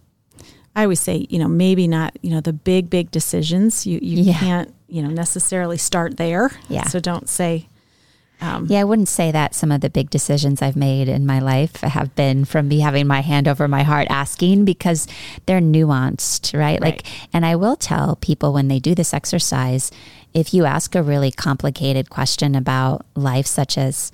I 0.77 0.83
always 0.83 1.01
say, 1.01 1.27
you 1.31 1.39
know, 1.39 1.49
maybe 1.49 1.87
not, 1.87 2.17
you 2.23 2.31
know, 2.31 2.41
the 2.41 2.53
big, 2.53 2.91
big 2.91 3.11
decisions. 3.11 3.87
You 3.87 3.99
you 4.03 4.23
Yeah. 4.25 4.39
can't, 4.39 4.75
you 4.89 5.03
know, 5.03 5.11
necessarily 5.11 5.79
start 5.79 6.17
there. 6.17 6.51
Yeah. 6.69 6.87
So 6.89 7.01
don't 7.01 7.29
say 7.29 7.69
um, 8.45 8.67
Yeah, 8.69 8.81
I 8.81 8.85
wouldn't 8.85 9.09
say 9.09 9.33
that 9.33 9.55
some 9.55 9.73
of 9.73 9.81
the 9.81 9.91
big 9.91 10.11
decisions 10.11 10.61
I've 10.61 10.77
made 10.77 11.09
in 11.09 11.25
my 11.25 11.39
life 11.39 11.77
have 11.81 12.15
been 12.15 12.45
from 12.45 12.69
me 12.69 12.81
having 12.81 13.07
my 13.07 13.21
hand 13.21 13.49
over 13.49 13.67
my 13.67 13.83
heart 13.83 14.07
asking 14.11 14.65
because 14.65 15.07
they're 15.47 15.61
nuanced, 15.61 16.57
right? 16.59 16.81
Like, 16.81 17.07
and 17.33 17.47
I 17.47 17.57
will 17.57 17.77
tell 17.77 18.17
people 18.17 18.53
when 18.53 18.69
they 18.69 18.79
do 18.79 18.95
this 18.95 19.15
exercise 19.15 19.91
if 20.35 20.53
you 20.53 20.65
ask 20.65 20.95
a 20.95 21.03
really 21.03 21.31
complicated 21.31 22.11
question 22.11 22.55
about 22.55 23.07
life, 23.15 23.47
such 23.47 23.79
as, 23.79 24.11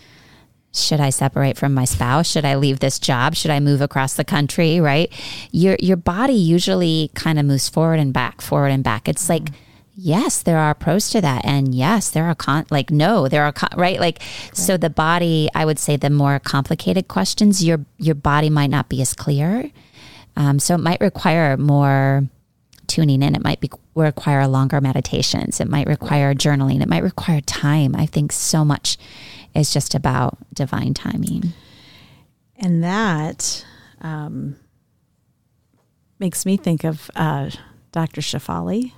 should 0.73 1.01
I 1.01 1.11
separate 1.11 1.57
from 1.57 1.75
my 1.75 1.85
spouse? 1.85 2.31
Should 2.31 2.45
I 2.45 2.55
leave 2.55 2.79
this 2.79 2.99
job? 2.99 3.35
Should 3.35 3.51
I 3.51 3.59
move 3.59 3.81
across 3.81 4.15
the 4.15 4.25
country? 4.25 4.81
Right? 4.81 5.11
Your 5.51 5.77
your 5.81 5.97
body 5.97 6.35
usually 6.35 7.11
kind 7.15 7.41
of 7.41 7.47
moves 7.47 7.69
forward 7.69 7.99
and 7.99 8.13
back, 8.13 8.41
forward 8.41 8.69
and 8.69 8.85
back. 8.85 9.09
It's 9.09 9.29
like 9.29 9.49
yes, 10.01 10.43
there 10.43 10.59
are 10.59 10.75
pros 10.75 11.11
to 11.11 11.21
that, 11.21 11.45
and 11.45 11.75
yes, 11.75 12.11
there 12.11 12.25
are 12.25 12.35
con 12.35 12.67
like 12.71 12.91
no, 12.91 13.29
there 13.29 13.45
are 13.45 13.53
con- 13.53 13.77
right. 13.77 14.01
Like 14.01 14.23
so, 14.53 14.77
the 14.77 14.91
body. 14.91 15.49
I 15.55 15.65
would 15.65 15.79
say 15.79 15.97
the 15.97 16.11
more 16.11 16.39
complicated 16.39 17.09
questions, 17.09 17.63
your 17.65 17.85
your 17.99 18.15
body 18.15 18.51
might 18.51 18.71
not 18.71 18.89
be 18.89 19.03
as 19.03 19.15
clear. 19.15 19.71
Um, 20.37 20.59
so 20.59 20.75
it 20.75 20.79
might 20.79 21.01
require 21.01 21.57
more 21.57 22.29
tuning 22.87 23.23
in. 23.23 23.35
It 23.35 23.45
might 23.45 23.61
be 23.61 23.71
require 23.95 24.47
longer 24.47 24.81
meditations. 24.81 25.61
It 25.61 25.69
might 25.69 25.87
require 25.87 26.35
journaling. 26.35 26.81
It 26.81 26.89
might 26.89 27.03
require 27.03 27.41
time. 27.41 27.95
I 27.95 28.07
think 28.07 28.33
so 28.33 28.65
much 28.65 28.97
is 29.55 29.73
just 29.73 29.95
about 29.95 30.39
divine 30.55 30.95
timing. 30.95 31.53
And 32.57 32.85
that 32.85 33.65
um, 34.01 34.57
makes 36.19 36.47
me 36.47 36.57
think 36.57 36.85
of 36.85 37.11
uh, 37.17 37.51
Dr. 37.93 38.21
Shefali 38.21 38.93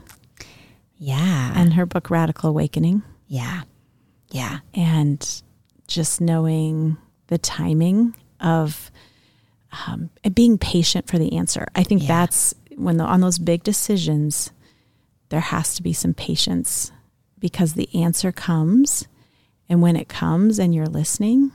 Yeah. 1.05 1.53
and 1.57 1.75
her 1.75 1.85
book 1.85 2.11
Radical 2.11 2.51
Awakening, 2.51 3.03
yeah. 3.27 3.63
Yeah. 4.31 4.61
and 4.73 5.43
just 5.89 6.21
knowing 6.21 6.97
the 7.27 7.39
timing 7.39 8.15
of 8.41 8.91
um, 9.89 10.11
and 10.23 10.35
being 10.35 10.59
patient 10.59 11.09
for 11.09 11.19
the 11.19 11.33
answer. 11.37 11.67
I 11.75 11.83
think 11.83 12.03
Yeah. 12.03 12.09
that's 12.09 12.55
when 12.77 12.99
the, 12.99 13.05
on 13.05 13.21
those 13.21 13.39
big 13.39 13.63
decisions, 13.65 14.53
there 15.31 15.41
has 15.41 15.75
to 15.75 15.83
be 15.83 15.93
some 15.93 16.15
patience 16.15 16.93
because 17.39 17.73
the 17.75 17.93
answer 17.95 18.31
comes, 18.33 19.09
and 19.69 19.83
when 19.83 19.97
it 19.97 20.09
comes 20.09 20.59
and 20.61 20.75
you're 20.75 20.87
listening, 20.87 21.51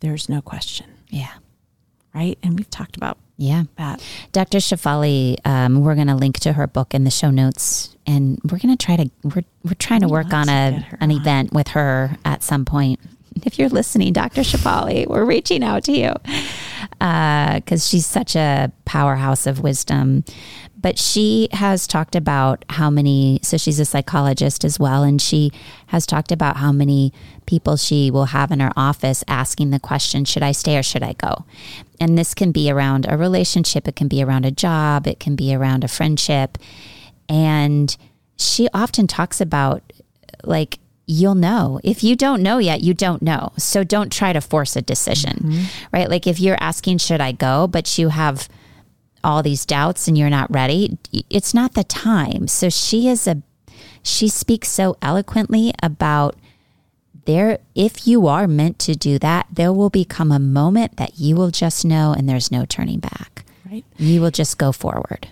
there's 0.00 0.28
no 0.28 0.40
question, 0.40 0.86
Yeah. 1.08 1.32
right? 2.14 2.38
And 2.42 2.56
we've 2.58 2.70
talked 2.70 2.96
about 2.96 3.18
Yeah. 3.40 3.64
that. 3.76 4.02
Dr. 4.32 4.58
Shefali, 4.58 5.38
um, 5.46 5.80
we're 5.82 5.94
going 5.94 6.08
to 6.08 6.14
link 6.14 6.38
to 6.40 6.52
her 6.52 6.66
book 6.66 6.92
in 6.92 7.04
the 7.04 7.10
show 7.10 7.30
notes, 7.30 7.96
and 8.06 8.38
we're 8.44 8.58
going 8.58 8.76
to 8.76 8.84
try 8.86 8.96
to 8.96 9.10
we're 9.22 9.44
we're 9.64 9.74
trying 9.78 10.02
to 10.02 10.08
work 10.08 10.34
on 10.34 10.48
a 10.50 10.86
an 11.00 11.10
on. 11.10 11.10
event 11.10 11.52
with 11.52 11.68
her 11.68 12.18
at 12.24 12.42
some 12.42 12.66
point. 12.66 13.00
If 13.46 13.58
you're 13.58 13.70
listening, 13.70 14.12
Dr. 14.12 14.42
Shefali, 14.42 15.06
we're 15.06 15.24
reaching 15.24 15.64
out 15.64 15.84
to 15.84 15.92
you 15.92 16.12
because 16.90 17.88
she's 17.88 18.04
such 18.04 18.36
a 18.36 18.70
powerhouse 18.84 19.46
of 19.46 19.60
wisdom. 19.60 20.24
But 20.78 20.98
she 20.98 21.48
has 21.52 21.86
talked 21.86 22.16
about 22.16 22.64
how 22.70 22.88
many, 22.90 23.38
so 23.42 23.56
she's 23.56 23.78
a 23.78 23.84
psychologist 23.84 24.64
as 24.64 24.78
well, 24.78 25.02
and 25.02 25.20
she 25.20 25.52
has 25.88 26.06
talked 26.06 26.32
about 26.32 26.56
how 26.56 26.72
many 26.72 27.12
people 27.50 27.76
she 27.76 28.12
will 28.12 28.26
have 28.26 28.52
in 28.52 28.60
her 28.60 28.70
office 28.76 29.24
asking 29.26 29.70
the 29.70 29.80
question, 29.80 30.24
should 30.24 30.44
I 30.44 30.52
stay 30.52 30.78
or 30.78 30.84
should 30.84 31.02
I 31.02 31.14
go? 31.14 31.44
And 31.98 32.16
this 32.16 32.32
can 32.32 32.52
be 32.52 32.70
around 32.70 33.06
a 33.08 33.16
relationship, 33.16 33.88
it 33.88 33.96
can 33.96 34.06
be 34.06 34.22
around 34.22 34.46
a 34.46 34.52
job, 34.52 35.08
it 35.08 35.18
can 35.18 35.34
be 35.34 35.52
around 35.52 35.82
a 35.82 35.88
friendship. 35.88 36.58
And 37.28 37.96
she 38.36 38.68
often 38.72 39.08
talks 39.08 39.40
about 39.40 39.82
like, 40.44 40.78
you'll 41.06 41.34
know. 41.34 41.80
If 41.82 42.04
you 42.04 42.14
don't 42.14 42.40
know 42.40 42.58
yet, 42.58 42.82
you 42.82 42.94
don't 42.94 43.20
know. 43.20 43.52
So 43.58 43.82
don't 43.82 44.12
try 44.12 44.32
to 44.32 44.40
force 44.40 44.76
a 44.76 44.82
decision, 44.82 45.38
mm-hmm. 45.38 45.64
right? 45.92 46.08
Like 46.08 46.28
if 46.28 46.38
you're 46.38 46.56
asking, 46.60 46.98
should 46.98 47.20
I 47.20 47.32
go? 47.32 47.66
But 47.66 47.98
you 47.98 48.10
have 48.10 48.48
all 49.24 49.42
these 49.42 49.66
doubts 49.66 50.06
and 50.06 50.16
you're 50.16 50.30
not 50.30 50.52
ready, 50.52 50.98
it's 51.28 51.52
not 51.52 51.74
the 51.74 51.82
time. 51.82 52.46
So 52.46 52.68
she 52.68 53.08
is 53.08 53.26
a, 53.26 53.42
she 54.04 54.28
speaks 54.28 54.68
so 54.68 54.96
eloquently 55.02 55.72
about 55.82 56.36
there, 57.30 57.58
if 57.74 58.06
you 58.06 58.26
are 58.26 58.46
meant 58.48 58.78
to 58.80 58.94
do 58.94 59.18
that, 59.20 59.46
there 59.52 59.72
will 59.72 59.90
become 59.90 60.32
a 60.32 60.38
moment 60.38 60.96
that 60.96 61.18
you 61.18 61.36
will 61.36 61.50
just 61.50 61.84
know 61.84 62.12
and 62.16 62.28
there's 62.28 62.50
no 62.50 62.64
turning 62.64 62.98
back. 63.00 63.44
Right. 63.70 63.84
You 63.98 64.20
will 64.20 64.30
just 64.32 64.58
go 64.58 64.72
forward. 64.72 65.28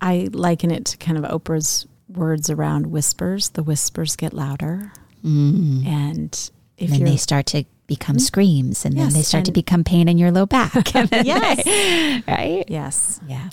I 0.00 0.28
liken 0.32 0.70
it 0.70 0.84
to 0.86 0.96
kind 0.96 1.18
of 1.18 1.24
Oprah's 1.24 1.86
words 2.08 2.48
around 2.48 2.86
whispers. 2.86 3.50
The 3.50 3.62
whispers 3.62 4.16
get 4.16 4.32
louder, 4.32 4.92
Mm. 5.24 5.84
and 5.86 6.50
if 6.78 6.90
And 6.90 7.00
then 7.00 7.04
they 7.04 7.16
start 7.18 7.44
to 7.46 7.64
become 7.86 8.18
screams 8.18 8.86
and 8.86 8.96
then 8.96 9.12
they 9.12 9.20
start 9.22 9.44
to 9.46 9.52
become 9.52 9.84
pain 9.84 10.08
in 10.08 10.16
your 10.16 10.30
low 10.30 10.46
back. 10.46 10.94
Yes. 10.94 11.64
they- 11.64 12.22
right? 12.28 12.64
yes, 12.68 13.20
Yeah. 13.28 13.50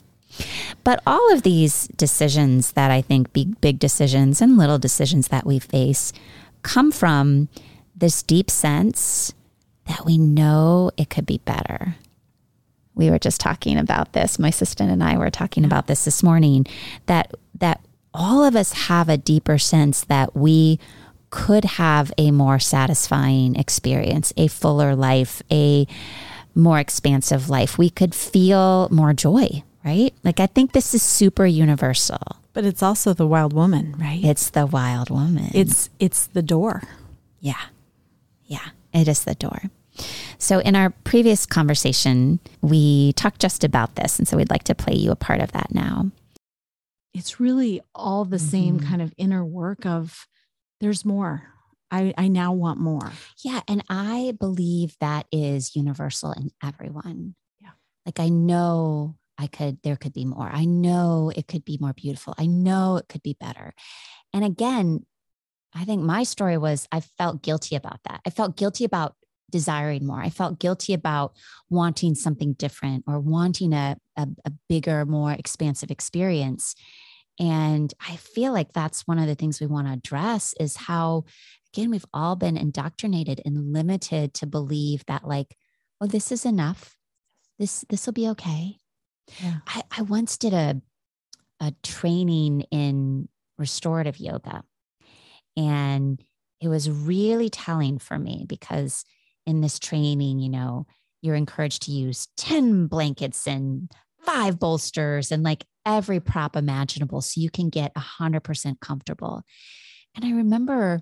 But 0.83 1.01
all 1.07 1.33
of 1.33 1.41
these 1.41 1.87
decisions 1.97 2.71
that 2.73 2.91
I 2.91 3.01
think 3.01 3.33
big, 3.33 3.59
big 3.59 3.79
decisions 3.79 4.39
and 4.41 4.55
little 4.57 4.77
decisions 4.77 5.27
that 5.29 5.45
we 5.47 5.57
face 5.59 6.13
come 6.67 6.91
from 6.91 7.47
this 7.95 8.21
deep 8.21 8.51
sense 8.51 9.33
that 9.87 10.05
we 10.05 10.17
know 10.17 10.91
it 10.97 11.09
could 11.09 11.25
be 11.25 11.39
better. 11.39 11.95
We 12.93 13.09
were 13.09 13.19
just 13.19 13.39
talking 13.39 13.77
about 13.77 14.13
this. 14.13 14.37
My 14.37 14.49
assistant 14.49 14.91
and 14.91 15.03
I 15.03 15.17
were 15.17 15.29
talking 15.29 15.63
about 15.63 15.87
this 15.87 16.03
this 16.03 16.21
morning 16.21 16.65
that 17.05 17.33
that 17.59 17.79
all 18.13 18.43
of 18.43 18.55
us 18.55 18.73
have 18.73 19.07
a 19.09 19.17
deeper 19.17 19.57
sense 19.57 20.03
that 20.05 20.35
we 20.35 20.79
could 21.29 21.63
have 21.65 22.11
a 22.17 22.31
more 22.31 22.59
satisfying 22.59 23.55
experience, 23.55 24.33
a 24.35 24.47
fuller 24.47 24.95
life, 24.95 25.41
a 25.51 25.87
more 26.55 26.79
expansive 26.79 27.49
life. 27.49 27.77
We 27.77 27.89
could 27.89 28.15
feel 28.15 28.89
more 28.89 29.13
joy, 29.13 29.63
right? 29.85 30.13
Like 30.23 30.39
I 30.39 30.47
think 30.47 30.71
this 30.71 30.93
is 30.93 31.03
super 31.03 31.45
universal. 31.45 32.37
But 32.57 32.65
it's 32.65 32.81
also 32.81 33.13
the 33.13 33.27
wild 33.27 33.53
woman, 33.53 33.93
right? 33.99 34.23
It's 34.25 34.49
the 34.49 34.65
wild 34.65 35.11
woman. 35.11 35.51
it's 35.53 35.91
it's 35.99 36.25
the 36.25 36.41
door. 36.41 36.81
Yeah. 37.39 37.61
Yeah. 38.45 38.69
It 38.93 39.07
is 39.07 39.25
the 39.25 39.35
door. 39.35 39.61
So, 40.39 40.57
in 40.59 40.75
our 40.75 40.89
previous 41.03 41.45
conversation, 41.45 42.39
we 42.61 43.13
talked 43.13 43.39
just 43.39 43.63
about 43.63 43.93
this. 43.95 44.17
And 44.17 44.27
so, 44.27 44.37
we'd 44.37 44.49
like 44.49 44.63
to 44.63 44.73
play 44.73 44.95
you 44.95 45.11
a 45.11 45.15
part 45.15 45.39
of 45.39 45.51
that 45.51 45.69
now. 45.71 46.09
It's 47.13 47.39
really 47.39 47.81
all 47.93 48.25
the 48.25 48.39
same 48.39 48.79
Mhm. 48.79 48.87
kind 48.89 49.01
of 49.03 49.13
inner 49.17 49.45
work 49.45 49.85
of 49.85 50.27
there's 50.81 51.05
more. 51.05 51.43
I 51.91 52.11
I 52.17 52.27
now 52.27 52.53
want 52.53 52.79
more. 52.79 53.11
Yeah. 53.43 53.61
And 53.67 53.83
I 53.87 54.33
believe 54.39 54.95
that 54.99 55.27
is 55.31 55.75
universal 55.75 56.31
in 56.31 56.49
everyone. 56.63 57.35
Yeah. 57.61 57.73
Like, 58.03 58.19
I 58.19 58.29
know 58.29 59.15
I 59.37 59.47
could, 59.47 59.77
there 59.83 59.95
could 59.95 60.13
be 60.13 60.25
more. 60.25 60.49
I 60.51 60.65
know 60.65 61.31
it 61.35 61.47
could 61.47 61.63
be 61.63 61.77
more 61.79 61.93
beautiful. 61.93 62.33
I 62.37 62.47
know 62.47 62.97
it 62.97 63.07
could 63.07 63.23
be 63.23 63.37
better. 63.39 63.73
And 64.33 64.43
again, 64.43 65.05
I 65.75 65.85
think 65.85 66.01
my 66.01 66.23
story 66.23 66.57
was 66.57 66.87
I 66.91 67.01
felt 67.01 67.43
guilty 67.43 67.75
about 67.75 67.99
that. 68.05 68.21
I 68.25 68.29
felt 68.29 68.57
guilty 68.57 68.83
about 68.83 69.15
desiring 69.51 70.05
more. 70.05 70.19
I 70.19 70.29
felt 70.29 70.59
guilty 70.59 70.93
about 70.93 71.35
wanting 71.69 72.15
something 72.15 72.53
different 72.53 73.03
or 73.07 73.19
wanting 73.19 73.73
a, 73.73 73.97
a, 74.17 74.27
a 74.45 74.51
bigger, 74.67 75.05
more 75.05 75.31
expansive 75.31 75.91
experience. 75.91 76.75
And 77.39 77.93
I 78.05 78.15
feel 78.15 78.51
like 78.51 78.73
that's 78.73 79.05
one 79.05 79.19
of 79.19 79.27
the 79.27 79.35
things 79.35 79.59
we 79.61 79.67
want 79.67 79.87
to 79.87 79.93
address 79.93 80.53
is 80.59 80.75
how, 80.75 81.25
again, 81.73 81.91
we've 81.91 82.05
all 82.13 82.35
been 82.35 82.57
indoctrinated 82.57 83.41
and 83.45 83.71
limited 83.71 84.33
to 84.35 84.47
believe 84.47 85.05
that, 85.05 85.27
like, 85.27 85.55
oh, 86.01 86.07
this 86.07 86.31
is 86.31 86.45
enough. 86.45 86.95
This 87.59 87.85
this 87.89 88.05
will 88.05 88.13
be 88.13 88.27
okay. 88.29 88.79
I, 89.67 89.83
I 89.97 90.01
once 90.03 90.37
did 90.37 90.53
a 90.53 90.81
a 91.59 91.73
training 91.83 92.61
in 92.71 93.27
restorative 93.57 94.19
yoga. 94.19 94.63
And 95.55 96.21
it 96.61 96.67
was 96.67 96.89
really 96.89 97.49
telling 97.49 97.99
for 97.99 98.17
me 98.19 98.45
because 98.47 99.03
in 99.45 99.61
this 99.61 99.79
training, 99.79 100.39
you 100.39 100.49
know, 100.49 100.85
you're 101.21 101.35
encouraged 101.35 101.83
to 101.83 101.91
use 101.91 102.27
10 102.37 102.87
blankets 102.87 103.47
and 103.47 103.91
five 104.23 104.59
bolsters 104.59 105.31
and 105.31 105.43
like 105.43 105.65
every 105.85 106.19
prop 106.19 106.55
imaginable 106.55 107.21
so 107.21 107.41
you 107.41 107.49
can 107.49 107.69
get 107.69 107.93
100% 107.95 108.79
comfortable. 108.79 109.43
And 110.15 110.25
I 110.25 110.31
remember 110.31 111.01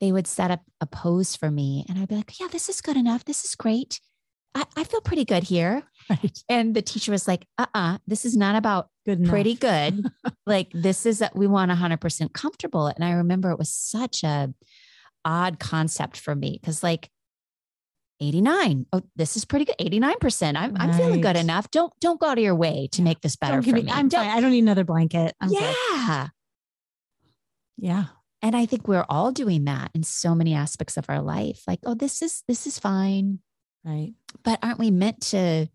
they 0.00 0.12
would 0.12 0.26
set 0.26 0.50
up 0.50 0.62
a 0.80 0.86
pose 0.86 1.36
for 1.36 1.50
me 1.50 1.84
and 1.88 1.98
I'd 1.98 2.08
be 2.08 2.16
like, 2.16 2.38
yeah, 2.40 2.48
this 2.50 2.68
is 2.68 2.80
good 2.80 2.96
enough. 2.96 3.24
This 3.24 3.44
is 3.44 3.54
great. 3.54 4.00
I, 4.54 4.64
I 4.76 4.84
feel 4.84 5.00
pretty 5.00 5.24
good 5.24 5.42
here. 5.42 5.82
Right. 6.08 6.38
And 6.48 6.74
the 6.74 6.82
teacher 6.82 7.12
was 7.12 7.26
like, 7.26 7.46
uh 7.58 7.66
uh 7.74 7.98
this 8.06 8.24
is 8.24 8.36
not 8.36 8.56
about 8.56 8.88
good 9.06 9.24
pretty 9.24 9.54
good. 9.54 10.06
like 10.46 10.70
this 10.72 11.06
is 11.06 11.20
that 11.20 11.34
we 11.34 11.46
want 11.46 11.70
100% 11.70 12.32
comfortable. 12.32 12.86
And 12.88 13.04
I 13.04 13.12
remember 13.12 13.50
it 13.50 13.58
was 13.58 13.70
such 13.70 14.22
a 14.22 14.52
odd 15.24 15.58
concept 15.58 16.18
for 16.18 16.34
me 16.34 16.58
because 16.60 16.82
like 16.82 17.08
89. 18.20 18.86
Oh, 18.92 19.02
this 19.16 19.36
is 19.36 19.44
pretty 19.44 19.64
good. 19.64 19.76
89%. 19.78 20.56
I'm, 20.56 20.76
I'm 20.76 20.92
feeling 20.92 21.20
good 21.20 21.36
enough. 21.36 21.70
Don't 21.70 21.92
don't 22.00 22.20
go 22.20 22.28
out 22.28 22.38
of 22.38 22.44
your 22.44 22.54
way 22.54 22.88
to 22.92 23.02
make 23.02 23.20
this 23.20 23.36
better 23.36 23.60
for 23.60 23.70
me, 23.70 23.82
me. 23.82 23.90
I'm 23.90 24.08
Don't- 24.08 24.24
fine. 24.24 24.30
I 24.36 24.40
don't 24.40 24.50
need 24.50 24.60
another 24.62 24.84
blanket. 24.84 25.34
I'm 25.40 25.48
good. 25.48 25.60
yeah. 25.60 26.28
Yeah. 27.76 28.04
And 28.40 28.54
I 28.54 28.66
think 28.66 28.86
we're 28.86 29.06
all 29.08 29.32
doing 29.32 29.64
that 29.64 29.90
in 29.94 30.02
so 30.02 30.34
many 30.34 30.54
aspects 30.54 30.96
of 30.96 31.06
our 31.08 31.20
life. 31.20 31.62
Like, 31.66 31.80
oh, 31.84 31.94
this 31.94 32.22
is 32.22 32.42
this 32.46 32.66
is 32.66 32.78
fine. 32.78 33.40
Right. 33.84 34.12
But 34.42 34.58
aren't 34.62 34.78
we 34.78 34.90
meant 34.90 35.20
to 35.22 35.68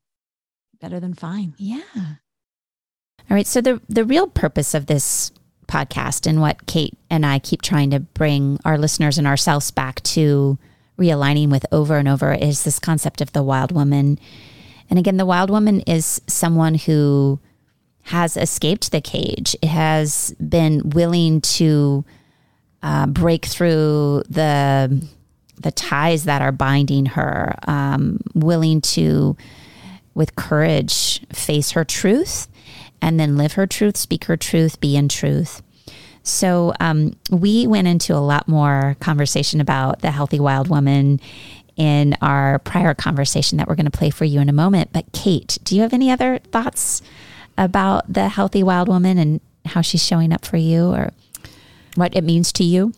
Better 0.79 0.99
than 1.01 1.13
fine. 1.13 1.55
Yeah. 1.57 1.81
All 1.95 3.35
right. 3.35 3.47
So 3.47 3.59
the 3.59 3.81
the 3.89 4.05
real 4.05 4.27
purpose 4.27 4.73
of 4.73 4.85
this 4.85 5.31
podcast 5.67 6.25
and 6.25 6.39
what 6.39 6.65
Kate 6.67 6.97
and 7.09 7.25
I 7.25 7.39
keep 7.39 7.61
trying 7.61 7.89
to 7.91 7.99
bring 7.99 8.59
our 8.63 8.77
listeners 8.77 9.17
and 9.17 9.27
ourselves 9.27 9.71
back 9.71 10.01
to 10.03 10.57
realigning 10.97 11.49
with 11.49 11.65
over 11.71 11.97
and 11.97 12.07
over 12.07 12.33
is 12.33 12.63
this 12.63 12.79
concept 12.79 13.19
of 13.19 13.33
the 13.33 13.43
wild 13.43 13.73
woman. 13.73 14.19
And 14.89 14.97
again, 14.97 15.17
the 15.17 15.25
wild 15.25 15.49
woman 15.49 15.81
is 15.81 16.21
someone 16.27 16.75
who 16.75 17.39
has 18.03 18.37
escaped 18.37 18.91
the 18.91 19.01
cage, 19.01 19.55
has 19.61 20.33
been 20.35 20.89
willing 20.91 21.41
to 21.41 22.05
uh, 22.81 23.05
break 23.05 23.45
through 23.45 24.23
the 24.29 25.05
the 25.59 25.71
ties 25.71 26.23
that 26.25 26.41
are 26.41 26.51
binding 26.51 27.05
her, 27.05 27.55
um, 27.67 28.19
willing 28.33 28.81
to 28.81 29.35
with 30.13 30.35
courage 30.35 31.21
face 31.31 31.71
her 31.71 31.85
truth 31.85 32.47
and 33.01 33.19
then 33.19 33.37
live 33.37 33.53
her 33.53 33.67
truth, 33.67 33.95
speak 33.95 34.25
her 34.25 34.37
truth, 34.37 34.79
be 34.79 34.95
in 34.95 35.07
truth. 35.07 35.61
So 36.23 36.73
um, 36.79 37.15
we 37.31 37.65
went 37.67 37.87
into 37.87 38.13
a 38.13 38.19
lot 38.19 38.47
more 38.47 38.95
conversation 38.99 39.61
about 39.61 40.01
the 40.01 40.11
healthy 40.11 40.39
wild 40.39 40.67
woman 40.67 41.19
in 41.75 42.17
our 42.21 42.59
prior 42.59 42.93
conversation 42.93 43.57
that 43.57 43.67
we're 43.67 43.75
going 43.75 43.89
to 43.89 43.97
play 43.97 44.09
for 44.09 44.25
you 44.25 44.41
in 44.41 44.49
a 44.49 44.53
moment. 44.53 44.91
But 44.91 45.11
Kate, 45.13 45.57
do 45.63 45.75
you 45.75 45.81
have 45.81 45.93
any 45.93 46.11
other 46.11 46.39
thoughts 46.39 47.01
about 47.57 48.11
the 48.11 48.27
healthy 48.27 48.63
wild 48.63 48.89
woman 48.89 49.17
and 49.17 49.39
how 49.65 49.81
she's 49.81 50.03
showing 50.03 50.33
up 50.33 50.45
for 50.45 50.57
you 50.57 50.87
or 50.89 51.13
what 51.95 52.15
it 52.15 52.23
means 52.23 52.51
to 52.53 52.63
you? 52.63 52.93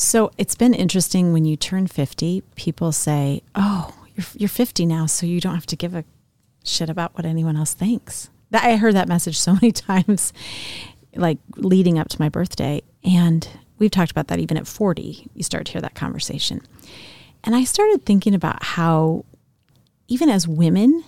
So 0.00 0.30
it's 0.38 0.54
been 0.54 0.72
interesting 0.72 1.34
when 1.34 1.44
you 1.44 1.56
turn 1.56 1.86
50, 1.86 2.42
people 2.56 2.90
say, 2.90 3.42
Oh, 3.54 3.94
you're, 4.16 4.24
you're 4.34 4.48
50 4.48 4.86
now, 4.86 5.04
so 5.04 5.26
you 5.26 5.42
don't 5.42 5.54
have 5.54 5.66
to 5.66 5.76
give 5.76 5.94
a 5.94 6.04
shit 6.64 6.88
about 6.88 7.14
what 7.14 7.26
anyone 7.26 7.54
else 7.54 7.74
thinks. 7.74 8.30
That, 8.48 8.64
I 8.64 8.76
heard 8.76 8.94
that 8.94 9.08
message 9.08 9.38
so 9.38 9.52
many 9.60 9.72
times, 9.72 10.32
like 11.14 11.36
leading 11.54 11.98
up 11.98 12.08
to 12.08 12.16
my 12.18 12.30
birthday. 12.30 12.80
And 13.04 13.46
we've 13.78 13.90
talked 13.90 14.10
about 14.10 14.28
that 14.28 14.38
even 14.38 14.56
at 14.56 14.66
40, 14.66 15.28
you 15.34 15.42
start 15.42 15.66
to 15.66 15.72
hear 15.72 15.82
that 15.82 15.94
conversation. 15.94 16.62
And 17.44 17.54
I 17.54 17.64
started 17.64 18.06
thinking 18.06 18.34
about 18.34 18.62
how, 18.62 19.26
even 20.08 20.30
as 20.30 20.48
women, 20.48 21.04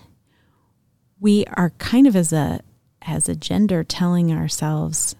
we 1.19 1.45
are 1.57 1.71
kind 1.79 2.05
of 2.05 2.15
as 2.15 2.31
a 2.31 2.59
as 3.01 3.27
a 3.27 3.35
gender 3.35 3.83
telling 3.83 4.31
ourselves 4.31 5.15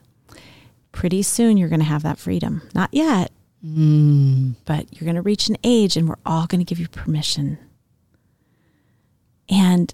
pretty 0.92 1.24
soon 1.24 1.58
you're 1.58 1.70
going 1.70 1.80
to 1.80 1.86
have 1.86 2.04
that 2.04 2.20
freedom. 2.20 2.62
Not 2.76 2.90
yet, 2.94 3.32
but 3.64 4.86
you're 4.92 5.06
going 5.06 5.16
to 5.16 5.22
reach 5.22 5.48
an 5.48 5.56
age 5.64 5.96
and 5.96 6.08
we're 6.10 6.18
all 6.26 6.48
going 6.48 6.60
to 6.60 6.66
give 6.66 6.80
you 6.80 6.88
permission. 6.90 7.58
And 9.50 9.94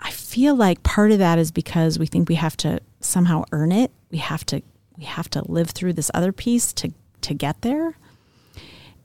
I 0.00 0.10
feel 0.10 0.54
like 0.56 0.82
part 0.82 1.12
of 1.12 1.18
that 1.18 1.38
is 1.38 1.50
because 1.52 1.98
we 1.98 2.06
think 2.06 2.28
we 2.28 2.34
have 2.34 2.56
to 2.58 2.80
somehow 3.00 3.44
earn 3.52 3.70
it. 3.72 3.92
We 4.10 4.18
have 4.18 4.44
to 4.46 4.62
we 4.96 5.04
have 5.04 5.30
to 5.30 5.42
live 5.50 5.70
through 5.70 5.92
this 5.92 6.10
other 6.12 6.32
piece 6.32 6.72
to 6.74 6.92
to 7.20 7.34
get 7.34 7.62
there. 7.62 7.96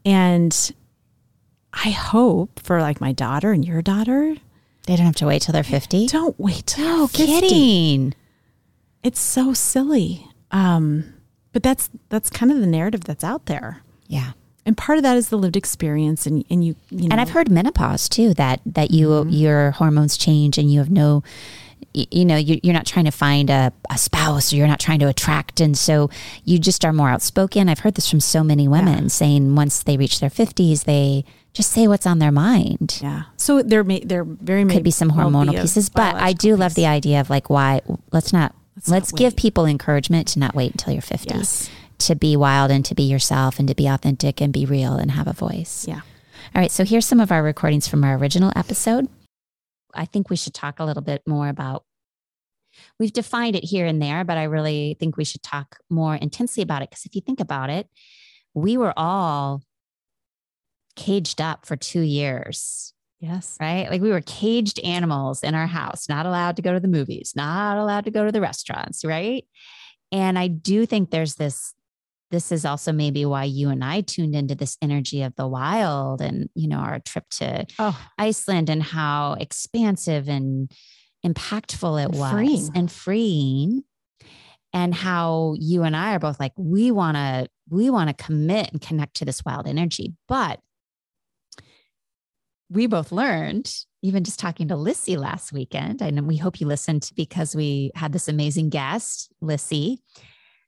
And 0.06 0.72
I 1.72 1.92
hope 1.92 2.60
for 2.62 2.82
like 2.82 3.00
my 3.00 3.12
daughter 3.14 3.52
and 3.52 3.64
your 3.64 3.82
daughter, 3.82 4.36
They 4.88 4.96
don't 4.96 5.06
have 5.06 5.16
to 5.18 5.28
wait 5.28 5.44
till 5.44 5.54
they're 5.54 5.64
50. 5.64 6.08
don't 6.08 6.40
wait 6.40 6.66
till 6.68 6.86
No 6.98 7.08
50. 7.08 7.26
kidding. 7.26 8.14
It's 9.04 9.20
so 9.22 9.54
silly. 9.54 10.28
Um, 10.52 11.14
but 11.52 11.62
that's 11.62 11.90
that's 12.10 12.30
kind 12.32 12.52
of 12.52 12.60
the 12.60 12.66
narrative 12.68 13.04
that's 13.04 13.24
out 13.24 13.46
there. 13.46 13.83
Yeah. 14.08 14.32
And 14.66 14.78
part 14.78 14.98
of 14.98 15.04
that 15.04 15.18
is 15.18 15.28
the 15.30 15.38
lived 15.38 15.58
experience 15.58 16.26
and 16.26 16.46
and 16.50 16.64
you 16.66 16.76
you 16.90 17.08
know 17.10 17.14
And 17.14 17.20
I've 17.22 17.32
heard 17.32 17.52
menopause 17.52 18.08
too 18.08 18.34
that 18.36 18.62
that 18.66 18.92
you 18.92 19.08
Mm-hmm. 19.10 19.30
your 19.30 19.72
hormones 19.72 20.16
change 20.18 20.58
and 20.58 20.72
you 20.72 20.80
have 20.80 20.90
no 20.90 21.22
you 21.94 22.26
know 22.26 22.38
you, 22.38 22.60
you're 22.64 22.74
not 22.74 22.86
trying 22.88 23.06
to 23.06 23.12
find 23.12 23.50
a, 23.50 23.72
a 23.92 23.98
spouse 23.98 24.52
or 24.52 24.56
you're 24.56 24.68
not 24.68 24.80
trying 24.80 25.00
to 25.00 25.08
attract 25.08 25.60
and 25.60 25.78
so 25.78 26.10
you 26.44 26.58
just 26.58 26.84
are 26.86 26.94
more 26.94 27.10
outspoken 27.10 27.70
i've 27.70 27.80
heard 27.80 27.94
this 27.96 28.10
from 28.10 28.20
so 28.20 28.44
many 28.44 28.68
women 28.68 29.10
saying 29.10 29.54
once 29.56 29.84
they 29.84 29.96
reach 29.98 30.20
their 30.20 30.30
50s 30.32 30.86
they 30.86 31.24
just 31.54 31.70
say 31.72 31.88
what's 31.88 32.08
on 32.08 32.18
their 32.20 32.32
mind 32.32 33.00
Yeah. 33.02 33.24
So 33.38 33.62
there 33.62 33.84
may 33.84 34.00
there 34.00 34.24
very 34.24 34.64
may 34.64 34.74
could 34.76 34.84
be 34.84 34.90
some 34.92 35.12
hormonal 35.12 35.52
be 35.52 35.58
pieces 35.62 35.90
but 35.90 36.16
i 36.16 36.34
do 36.34 36.56
love 36.56 36.74
the 36.74 36.88
idea 36.88 37.20
of 37.20 37.30
like 37.30 37.50
why 37.50 37.82
let's 38.12 38.34
not 38.34 38.56
let's, 38.78 38.88
Let's 38.90 39.12
not 39.14 39.20
give 39.20 39.34
wait. 39.34 39.38
people 39.40 39.66
encouragement 39.68 40.30
to 40.30 40.40
not 40.40 40.56
wait 40.56 40.72
until 40.72 40.94
you're 40.94 41.02
50 41.04 41.36
Yes. 41.36 41.70
To 42.00 42.16
be 42.16 42.36
wild 42.36 42.72
and 42.72 42.84
to 42.86 42.96
be 42.96 43.04
yourself 43.04 43.60
and 43.60 43.68
to 43.68 43.76
be 43.76 43.88
authentic 43.88 44.42
and 44.42 44.52
be 44.54 44.66
real 44.66 44.94
and 44.96 45.12
have 45.12 45.28
a 45.28 45.34
voice 45.34 45.88
Yeah. 45.88 46.02
all 46.56 46.62
right, 46.62 46.72
so 46.72 46.84
here's 46.84 47.06
some 47.06 47.20
of 47.20 47.32
our 47.32 47.44
recordings 47.44 47.88
from 47.88 48.04
our 48.04 48.16
original 48.18 48.52
episode. 48.56 49.08
I 49.94 50.06
think 50.06 50.30
we 50.30 50.36
should 50.36 50.54
talk 50.54 50.80
a 50.80 50.86
little 50.86 51.04
bit 51.04 51.22
more 51.28 51.48
about. 51.50 51.84
We've 53.00 53.14
defined 53.14 53.56
it 53.56 53.64
here 53.64 53.86
and 53.86 54.02
there, 54.02 54.24
but 54.24 54.38
I 54.38 54.44
really 54.44 54.98
think 55.00 55.16
we 55.16 55.24
should 55.26 55.44
talk 55.44 55.78
more 55.90 56.16
intensely 56.16 56.64
about 56.64 56.82
it 56.82 56.90
because 56.90 57.06
if 57.06 57.14
you 57.16 57.22
think 57.22 57.40
about 57.40 57.70
it, 57.70 57.88
we 58.56 58.78
were 58.78 58.94
all 58.98 59.62
caged 60.96 61.42
up 61.42 61.66
for 61.66 61.76
two 61.76 62.02
years, 62.02 62.94
Yes. 63.20 63.58
right? 63.60 63.90
Like 63.90 64.02
we 64.02 64.10
were 64.10 64.22
caged 64.22 64.80
animals 64.80 65.44
in 65.44 65.56
our 65.56 65.68
house, 65.68 66.10
not 66.10 66.26
allowed 66.26 66.56
to 66.58 66.62
go 66.62 66.74
to 66.74 66.80
the 66.80 66.88
movies, 66.88 67.34
not 67.36 67.78
allowed 67.78 68.06
to 68.06 68.12
go 68.12 68.26
to 68.26 68.32
the 68.32 68.42
restaurants, 68.42 69.06
right? 69.06 69.46
And 70.12 70.38
I 70.38 70.48
do 70.48 70.86
think 70.86 71.10
there's 71.10 71.36
this 71.36 71.74
this 72.34 72.52
is 72.52 72.66
also 72.66 72.92
maybe 72.92 73.26
why 73.26 73.44
you 73.44 73.70
and 73.70 73.84
I 73.84 74.02
tuned 74.02 74.36
into 74.36 74.56
this 74.56 74.76
energy 74.82 75.22
of 75.22 75.36
the 75.36 75.48
wild 75.48 76.20
and 76.20 76.50
you 76.56 76.68
know 76.68 76.80
our 76.80 77.00
trip 77.00 77.30
to 77.38 77.66
Oh, 77.80 77.98
Iceland 78.18 78.70
and 78.70 78.82
how 78.82 79.34
expansive 79.40 80.28
and 80.28 80.70
impactful 81.26 82.04
it 82.04 82.10
was 82.12 82.32
freeing. 82.32 82.70
and 82.76 82.92
freeing. 82.92 83.84
And 84.76 84.96
how 84.96 85.54
you 85.60 85.84
and 85.84 85.96
I 85.96 86.16
are 86.16 86.20
both 86.20 86.40
like 86.40 86.54
we 86.58 86.90
want 86.90 87.16
to 87.16 87.48
we 87.70 87.92
want 87.92 88.10
to 88.10 88.24
commit 88.26 88.72
and 88.72 88.82
connect 88.82 89.18
to 89.18 89.26
this 89.26 89.46
wild 89.46 89.68
energy. 89.68 90.16
But 90.28 90.60
we 92.72 92.88
both 92.88 93.12
learned 93.12 93.72
even 94.02 94.24
just 94.24 94.40
talking 94.40 94.68
to 94.70 94.76
Lissy 94.76 95.16
last 95.16 95.54
weekend 95.54 96.02
and 96.02 96.26
we 96.28 96.38
hope 96.38 96.60
you 96.60 96.66
listened 96.66 97.10
because 97.16 97.56
we 97.56 97.92
had 97.96 98.12
this 98.14 98.28
amazing 98.28 98.70
guest 98.70 99.32
Lissy 99.42 100.00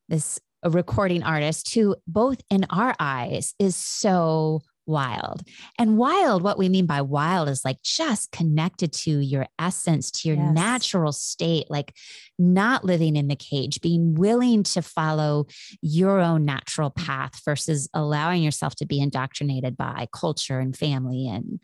this 0.08 0.40
a 0.66 0.70
recording 0.70 1.24
artist 1.24 1.74
who 1.76 1.96
both 2.08 2.42
in 2.50 2.66
our 2.72 2.94
eyes 3.00 3.54
is 3.60 3.76
so 3.76 4.62
wild 4.88 5.42
and 5.80 5.98
wild 5.98 6.44
what 6.44 6.60
we 6.60 6.70
mean 6.70 6.86
by 6.86 7.02
wild 7.02 7.50
is 7.50 7.66
like 7.66 7.82
just 7.82 8.32
connected 8.32 8.94
to 8.94 9.20
your 9.20 9.48
essence 9.58 10.12
to 10.12 10.28
your 10.28 10.38
Yes. 10.38 10.54
natural 10.54 11.12
state 11.12 11.66
like 11.72 11.96
not 12.38 12.84
living 12.86 13.16
in 13.16 13.28
the 13.28 13.36
cage 13.36 13.82
being 13.82 14.14
willing 14.14 14.62
to 14.62 14.82
follow 14.84 15.48
your 15.82 16.20
own 16.20 16.46
natural 16.46 16.92
path 16.92 17.42
versus 17.46 17.90
allowing 17.96 18.44
yourself 18.44 18.76
to 18.76 18.86
be 18.86 19.00
indoctrinated 19.00 19.76
by 19.76 20.08
culture 20.14 20.60
and 20.60 20.78
family 20.78 21.28
and 21.28 21.60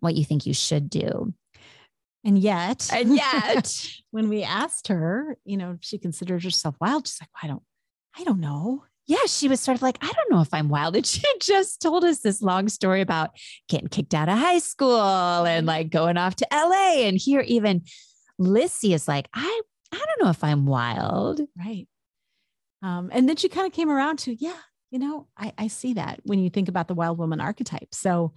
what 0.00 0.16
you 0.16 0.24
think 0.24 0.44
you 0.46 0.54
should 0.54 0.88
do 0.90 1.32
and 2.24 2.38
yet, 2.38 2.88
and 2.92 3.14
yet 3.14 3.86
when 4.10 4.30
we 4.30 4.42
asked 4.44 4.88
her, 4.88 5.36
you 5.44 5.58
know, 5.58 5.76
she 5.80 5.98
considers 5.98 6.42
herself 6.42 6.74
wild, 6.80 7.06
she's 7.06 7.20
like, 7.20 7.28
I 7.42 7.46
don't, 7.48 7.62
I 8.18 8.24
don't 8.24 8.40
know. 8.40 8.84
yeah, 9.06 9.26
she 9.26 9.48
was 9.48 9.60
sort 9.60 9.76
of 9.76 9.82
like, 9.82 9.98
I 10.00 10.10
don't 10.10 10.30
know 10.30 10.40
if 10.40 10.52
I'm 10.54 10.68
wild. 10.68 10.96
And 10.96 11.04
she 11.14 11.22
just 11.40 11.82
told 11.82 12.04
us 12.04 12.20
this 12.20 12.40
long 12.42 12.68
story 12.68 13.00
about 13.00 13.30
getting 13.68 13.88
kicked 13.88 14.14
out 14.14 14.28
of 14.28 14.38
high 14.38 14.60
school 14.60 15.00
and 15.46 15.66
like 15.66 15.90
going 15.90 16.16
off 16.16 16.36
to 16.36 16.46
LA. 16.52 17.02
And 17.06 17.18
here, 17.18 17.40
even 17.40 17.82
Lissy 18.38 18.94
is 18.94 19.06
like, 19.06 19.28
I, 19.34 19.60
I 19.92 19.96
don't 19.98 20.24
know 20.24 20.30
if 20.30 20.42
I'm 20.42 20.66
wild. 20.66 21.40
Right. 21.56 21.86
Um, 22.82 23.10
and 23.12 23.28
then 23.28 23.36
she 23.36 23.48
kind 23.48 23.66
of 23.66 23.72
came 23.72 23.90
around 23.90 24.18
to, 24.20 24.34
yeah, 24.34 24.58
you 24.90 24.98
know, 24.98 25.26
I, 25.36 25.52
I 25.56 25.66
see 25.68 25.94
that 25.94 26.20
when 26.24 26.38
you 26.38 26.50
think 26.50 26.68
about 26.68 26.88
the 26.88 26.94
wild 26.94 27.18
woman 27.18 27.40
archetype. 27.40 27.88
So, 27.92 28.32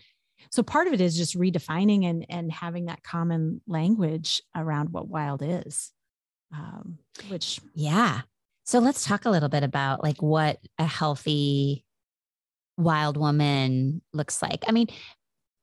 so 0.51 0.63
part 0.63 0.87
of 0.87 0.93
it 0.93 1.01
is 1.01 1.17
just 1.17 1.37
redefining 1.37 2.05
and 2.05 2.25
and 2.29 2.51
having 2.51 2.85
that 2.85 3.03
common 3.03 3.59
language 3.67 4.41
around 4.55 4.89
what 4.91 5.07
wild 5.07 5.41
is, 5.43 5.91
um, 6.53 6.99
which 7.27 7.59
Yeah. 7.73 8.21
So 8.67 8.79
let's 8.79 9.05
talk 9.05 9.23
a 9.23 9.29
little 9.29 9.47
bit 9.47 9.63
about 9.63 10.03
like 10.03 10.21
what 10.21 10.59
a 10.77 10.85
healthy 10.85 11.85
wild 12.77 13.15
woman 13.15 14.01
looks 14.11 14.41
like. 14.41 14.65
I 14.67 14.73
mean, 14.73 14.87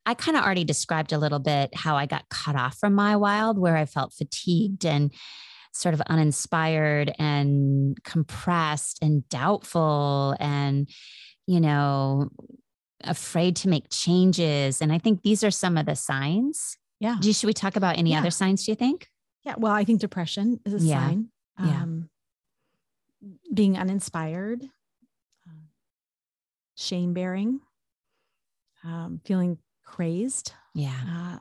I 0.07 0.15
kind 0.15 0.39
of 0.39 0.43
already 0.43 0.65
described 0.65 1.13
a 1.13 1.19
little 1.19 1.39
bit 1.39 1.75
how 1.77 1.97
I 1.97 2.07
got 2.07 2.31
cut 2.31 2.57
off 2.57 2.79
from 2.79 2.95
my 2.95 3.15
wild, 3.17 3.59
where 3.59 3.77
I 3.77 3.85
felt 3.85 4.15
fatigued 4.15 4.87
and 4.87 5.13
sort 5.75 5.93
of 5.93 6.01
uninspired 6.09 7.13
and 7.19 8.03
compressed 8.05 9.01
and 9.03 9.29
doubtful 9.29 10.35
and, 10.41 10.89
you 11.47 11.61
know, 11.61 12.31
afraid 13.03 13.57
to 13.57 13.69
make 13.69 13.91
changes. 13.91 14.81
And 14.81 14.91
I 14.91 14.99
think 14.99 15.21
these 15.21 15.45
are 15.45 15.51
some 15.51 15.77
of 15.77 15.85
the 15.85 15.95
signs. 15.95 16.79
Yeah. 17.01 17.17
Do, 17.21 17.31
should 17.35 17.49
we 17.49 17.53
talk 17.53 17.77
about 17.77 17.99
any 17.99 18.13
Yeah. 18.13 18.21
other 18.21 18.31
signs, 18.31 18.65
do 18.65 18.73
you 18.73 18.77
think? 18.77 19.09
Yeah. 19.45 19.57
Well, 19.59 19.73
I 19.73 19.85
think 19.85 20.01
depression 20.01 20.61
is 20.65 20.73
a 20.83 20.87
Yeah. 20.87 21.07
sign. 21.07 21.29
Yeah. 21.59 21.83
Um, 21.83 22.09
being 23.55 23.77
uninspired, 23.77 24.63
shame 26.77 27.15
bearing, 27.15 27.61
um, 28.83 29.21
feeling 29.25 29.59
crazed. 29.85 30.53
Yeah. 30.75 31.01
Uh, 31.09 31.39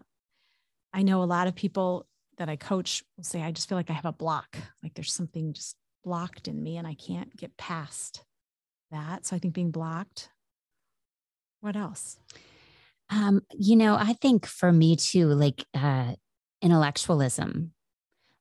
I 0.94 1.02
know 1.02 1.24
a 1.24 1.26
lot 1.26 1.48
of 1.48 1.56
people 1.56 2.06
that 2.38 2.50
I 2.50 2.56
coach 2.56 3.04
will 3.18 3.24
say, 3.24 3.42
I 3.42 3.52
just 3.52 3.68
feel 3.68 3.78
like 3.78 3.90
I 3.90 3.94
have 3.94 4.06
a 4.06 4.12
block, 4.12 4.58
like 4.82 4.94
there's 4.94 5.14
something 5.14 5.54
just 5.54 5.76
blocked 6.04 6.48
in 6.48 6.62
me 6.62 6.78
and 6.78 6.88
I 6.88 6.96
can't 6.96 7.36
get 7.36 7.56
past 7.58 8.24
that. 8.92 9.26
So 9.26 9.36
I 9.36 9.40
think 9.40 9.54
being 9.54 9.72
blocked. 9.72 10.30
What 11.62 11.76
else? 11.76 12.18
Um, 13.10 13.42
you 13.58 13.76
know, 13.76 13.96
I 13.96 14.14
think 14.14 14.46
for 14.46 14.72
me 14.72 14.96
too, 14.96 15.28
like 15.28 15.66
uh 15.74 16.14
intellectualism. 16.62 17.74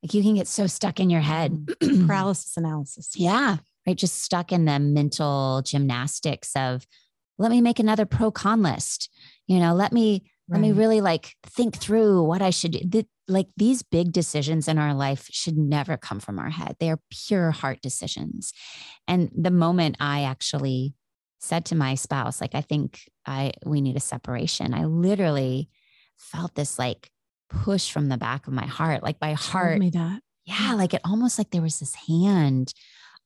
Like 0.03 0.15
you 0.15 0.23
can 0.23 0.35
get 0.35 0.49
so 0.49 0.67
stuck 0.67 1.01
in 1.01 1.11
your 1.11 1.21
head. 1.21 1.69
Paralysis 2.07 2.57
analysis. 2.57 3.11
Yeah. 3.15 3.59
Right. 3.87 3.97
Just 3.97 4.23
stuck 4.23 4.53
in 4.53 4.65
the 4.65 4.79
mental 4.79 5.63
gymnastics 5.65 6.53
of 6.57 6.87
let 7.39 7.51
me 7.51 7.61
make 7.61 7.79
another 7.79 8.07
pro 8.07 8.31
con 8.31 8.63
list. 8.63 9.11
You 9.47 9.59
know, 9.59 9.75
let 9.75 9.93
me 9.93 10.31
let 10.49 10.61
me 10.61 10.73
really 10.73 11.01
like 11.01 11.35
think 11.47 11.77
through 11.77 12.25
what 12.25 12.43
I 12.43 12.51
should 12.51 12.73
do. 12.73 12.81
The- 12.85 13.07
like 13.29 13.49
these 13.57 13.83
big 13.83 14.13
decisions 14.13 14.69
in 14.69 14.79
our 14.79 14.95
life 14.95 15.29
should 15.31 15.57
never 15.57 15.97
come 15.97 16.21
from 16.21 16.39
our 16.39 16.51
head. 16.51 16.77
They 16.79 16.91
are 16.91 16.99
pure 17.11 17.51
heart 17.53 17.81
decisions. 17.81 18.53
And 19.09 19.31
the 19.35 19.51
moment 19.51 19.97
I 20.01 20.25
actually 20.25 20.95
said 21.41 21.65
to 21.67 21.75
my 21.75 21.95
spouse, 21.95 22.41
like, 22.41 22.55
I 22.55 22.61
think 22.61 23.01
I 23.27 23.53
we 23.65 23.81
need 23.81 23.97
a 23.97 24.01
separation, 24.01 24.75
I 24.75 24.85
literally 24.85 25.71
felt 26.19 26.55
this 26.55 26.79
like 26.79 27.11
push 27.53 27.91
from 27.91 28.09
the 28.09 28.17
back 28.17 28.47
of 28.47 28.53
my 28.53 28.67
heart. 28.67 29.03
Like 29.03 29.21
my 29.21 29.35
heart 29.35 29.79
me 29.79 29.91
that. 29.91 30.21
yeah, 30.45 30.75
like 30.75 30.95
it 30.95 31.01
almost 31.05 31.39
like 31.39 31.51
there 31.51 31.63
was 31.63 31.79
this 31.79 31.95
hand 32.09 32.73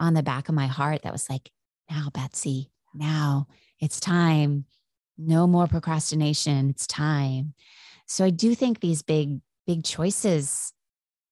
on 0.00 0.14
the 0.14 0.22
back 0.22 0.48
of 0.48 0.54
my 0.54 0.66
heart 0.66 1.02
that 1.02 1.12
was 1.12 1.28
like, 1.30 1.50
now, 1.90 2.08
Betsy, 2.12 2.70
now 2.94 3.46
it's 3.80 4.00
time. 4.00 4.64
No 5.18 5.46
more 5.46 5.66
procrastination. 5.66 6.70
It's 6.70 6.86
time. 6.86 7.54
So 8.06 8.24
I 8.24 8.30
do 8.30 8.54
think 8.54 8.80
these 8.80 9.02
big, 9.02 9.40
big 9.66 9.84
choices 9.84 10.72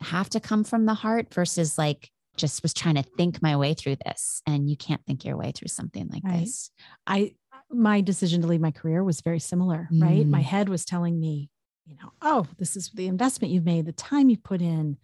have 0.01 0.31
to 0.31 0.41
come 0.41 0.65
from 0.65 0.87
the 0.87 0.95
heart 0.95 1.33
versus 1.33 1.77
like 1.79 2.11
just 2.37 2.63
was 2.63 2.75
trying 2.75 2.97
to 2.97 3.03
think 3.03 3.41
my 3.43 3.57
way 3.57 3.75
through 3.75 3.97
this. 4.05 4.43
And 4.47 4.69
you 4.71 4.77
can't 4.77 5.05
think 5.07 5.25
your 5.25 5.37
way 5.37 5.53
through 5.53 5.69
something 5.69 6.09
like 6.13 6.23
Right. 6.25 6.41
this. 6.41 6.71
I 7.07 7.35
my 7.71 8.01
decision 8.03 8.41
to 8.43 8.47
leave 8.47 8.61
my 8.61 8.71
career 8.71 9.03
was 9.03 9.21
very 9.21 9.41
similar, 9.41 9.89
right? 9.91 10.25
Mm. 10.27 10.31
My 10.31 10.43
head 10.43 10.69
was 10.69 10.85
telling 10.85 11.19
me, 11.19 11.51
you 11.87 11.97
know, 11.97 12.13
oh, 12.23 12.47
this 12.59 12.77
is 12.77 12.91
the 12.95 13.07
investment 13.07 13.53
you've 13.53 13.65
made, 13.65 13.87
the 13.87 13.93
time 13.93 14.31
you 14.31 14.37
put 14.39 14.63
in. 14.63 14.97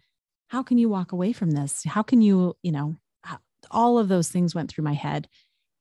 How 0.47 0.63
can 0.63 0.77
you 0.77 0.89
walk 0.89 1.11
away 1.11 1.31
from 1.33 1.51
this? 1.51 1.83
How 1.85 2.01
can 2.03 2.21
you, 2.21 2.55
you 2.63 2.71
know, 2.71 2.95
how- 3.23 3.39
all 3.69 3.97
of 3.99 4.07
those 4.07 4.29
things 4.29 4.55
went 4.55 4.69
through 4.69 4.83
my 4.83 4.93
head, 4.93 5.27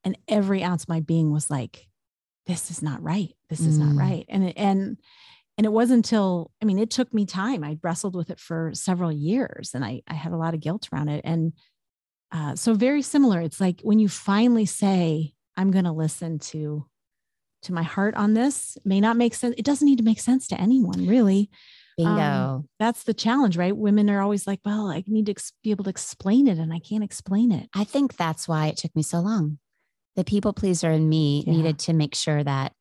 and 0.05 0.17
every 0.29 0.63
ounce 0.63 0.85
of 0.85 0.89
my 0.89 1.01
being 1.01 1.31
was 1.33 1.51
like, 1.51 1.89
this 2.47 2.71
is 2.71 2.83
not 2.83 3.03
right. 3.03 3.35
This 3.49 3.61
is 3.61 3.79
not 3.79 3.91
Mm. 3.95 3.99
right. 3.99 4.27
And 4.29 4.45
it, 4.45 4.57
and 4.57 4.99
and 5.59 5.67
it 5.67 5.73
wasn't 5.73 5.99
until 6.07 6.51
I 6.63 6.65
mean, 6.65 6.79
it 6.79 6.91
took 6.91 7.13
me 7.13 7.27
time. 7.27 7.63
I 7.65 7.79
wrestled 7.83 8.17
with 8.17 8.31
it 8.31 8.41
for 8.41 8.73
several 8.75 9.13
years, 9.13 9.73
and 9.75 9.85
I 9.85 10.03
I 10.09 10.15
had 10.15 10.33
a 10.33 10.37
lot 10.39 10.55
of 10.55 10.61
guilt 10.61 10.89
around 10.93 11.09
it, 11.11 11.21
and 11.25 11.53
uh, 12.33 12.57
so 12.57 12.75
very 12.75 13.03
similar. 13.03 13.41
It's 13.41 13.61
like 13.61 13.81
when 13.83 13.99
you 13.99 14.09
finally 14.09 14.67
say, 14.67 15.35
"I'm 15.57 15.71
going 15.71 15.85
to 15.85 15.93
listen 15.93 16.39
to 16.41 16.87
to 17.63 17.73
my 17.73 17.83
heart 17.83 18.15
on 18.15 18.35
this," 18.35 18.77
may 18.85 19.01
not 19.01 19.17
make 19.17 19.35
sense. 19.35 19.55
It 19.59 19.65
doesn't 19.65 19.87
need 19.87 19.99
to 19.99 20.05
make 20.05 20.21
sense 20.21 20.47
to 20.49 20.61
anyone, 20.61 21.07
really. 21.07 21.51
Bingo. 21.97 22.21
Um, 22.21 22.69
That's 22.79 23.03
the 23.05 23.13
challenge, 23.15 23.57
right? 23.57 23.77
Women 23.77 24.09
are 24.09 24.23
always 24.23 24.47
like, 24.47 24.61
"Well, 24.65 24.87
I 24.89 25.05
need 25.07 25.27
to 25.27 25.33
ex- 25.33 25.53
be 25.63 25.71
able 25.71 25.85
to 25.85 25.91
explain 25.91 26.47
it, 26.49 26.59
and 26.59 26.73
I 26.73 26.79
can't 26.79 27.05
explain 27.05 27.53
it." 27.53 27.69
I 27.75 27.85
think 27.85 28.17
that's 28.17 28.49
why 28.49 28.67
it 28.69 28.77
took 28.79 28.95
me 28.97 29.03
so 29.03 29.21
long. 29.21 29.59
The 30.17 30.25
people 30.25 30.53
pleaser 30.53 30.91
in 30.91 31.09
me 31.09 31.45
Yeah. 31.47 31.53
needed 31.53 31.79
to 31.81 31.93
make 31.93 32.15
sure 32.15 32.43
that 32.43 32.73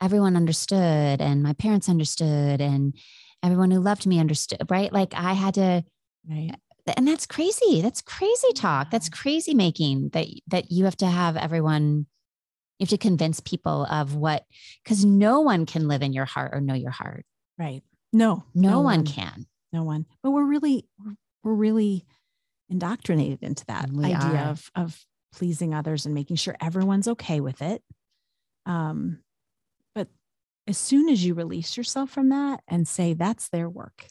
everyone 0.00 0.36
understood 0.36 1.20
and 1.20 1.42
my 1.42 1.52
parents 1.54 1.88
understood 1.88 2.60
and 2.60 2.94
everyone 3.42 3.70
who 3.70 3.80
loved 3.80 4.06
me 4.06 4.18
understood, 4.18 4.62
right? 4.70 4.92
Like 4.92 5.14
I 5.14 5.32
had 5.34 5.54
to 5.54 5.84
Right. 6.28 6.54
and 6.96 7.06
that's 7.08 7.26
crazy. 7.26 7.80
That's 7.80 8.02
crazy 8.02 8.52
talk. 8.54 8.90
That's 8.90 9.08
crazy 9.08 9.54
making 9.54 10.10
that 10.10 10.26
that 10.48 10.70
you 10.70 10.84
have 10.84 10.96
to 10.98 11.06
have 11.06 11.36
everyone 11.36 12.06
you 12.78 12.84
have 12.84 12.90
to 12.90 12.98
convince 12.98 13.40
people 13.40 13.86
of 13.86 14.14
what 14.14 14.44
cuz 14.84 15.04
no 15.04 15.40
one 15.40 15.66
can 15.66 15.86
live 15.88 16.02
in 16.02 16.12
your 16.12 16.24
heart 16.24 16.52
or 16.54 16.60
know 16.60 16.74
your 16.74 16.90
heart. 16.90 17.24
Right. 17.58 17.82
No, 18.12 18.44
No, 18.54 18.80
one 18.80 19.04
can. 19.04 19.46
no 19.72 19.82
one 19.84 20.06
but 20.22 20.30
we're 20.30 20.44
really 20.46 20.88
we're 21.42 21.54
really 21.54 22.06
indoctrinated 22.68 23.42
into 23.42 23.64
that 23.66 23.90
We 23.90 24.04
idea 24.06 24.40
are. 24.40 24.48
of 24.50 24.70
of 24.74 25.04
pleasing 25.32 25.74
others 25.74 26.06
and 26.06 26.14
making 26.14 26.36
sure 26.36 26.56
everyone's 26.60 27.08
okay 27.08 27.40
with 27.40 27.60
it 27.60 27.82
um 28.66 29.20
but 29.94 30.08
as 30.68 30.78
soon 30.78 31.08
as 31.08 31.24
you 31.24 31.34
release 31.34 31.76
yourself 31.76 32.08
from 32.10 32.28
that 32.28 32.62
and 32.68 32.86
say 32.88 33.14
that's 33.14 33.48
their 33.48 33.68
work 33.68 34.06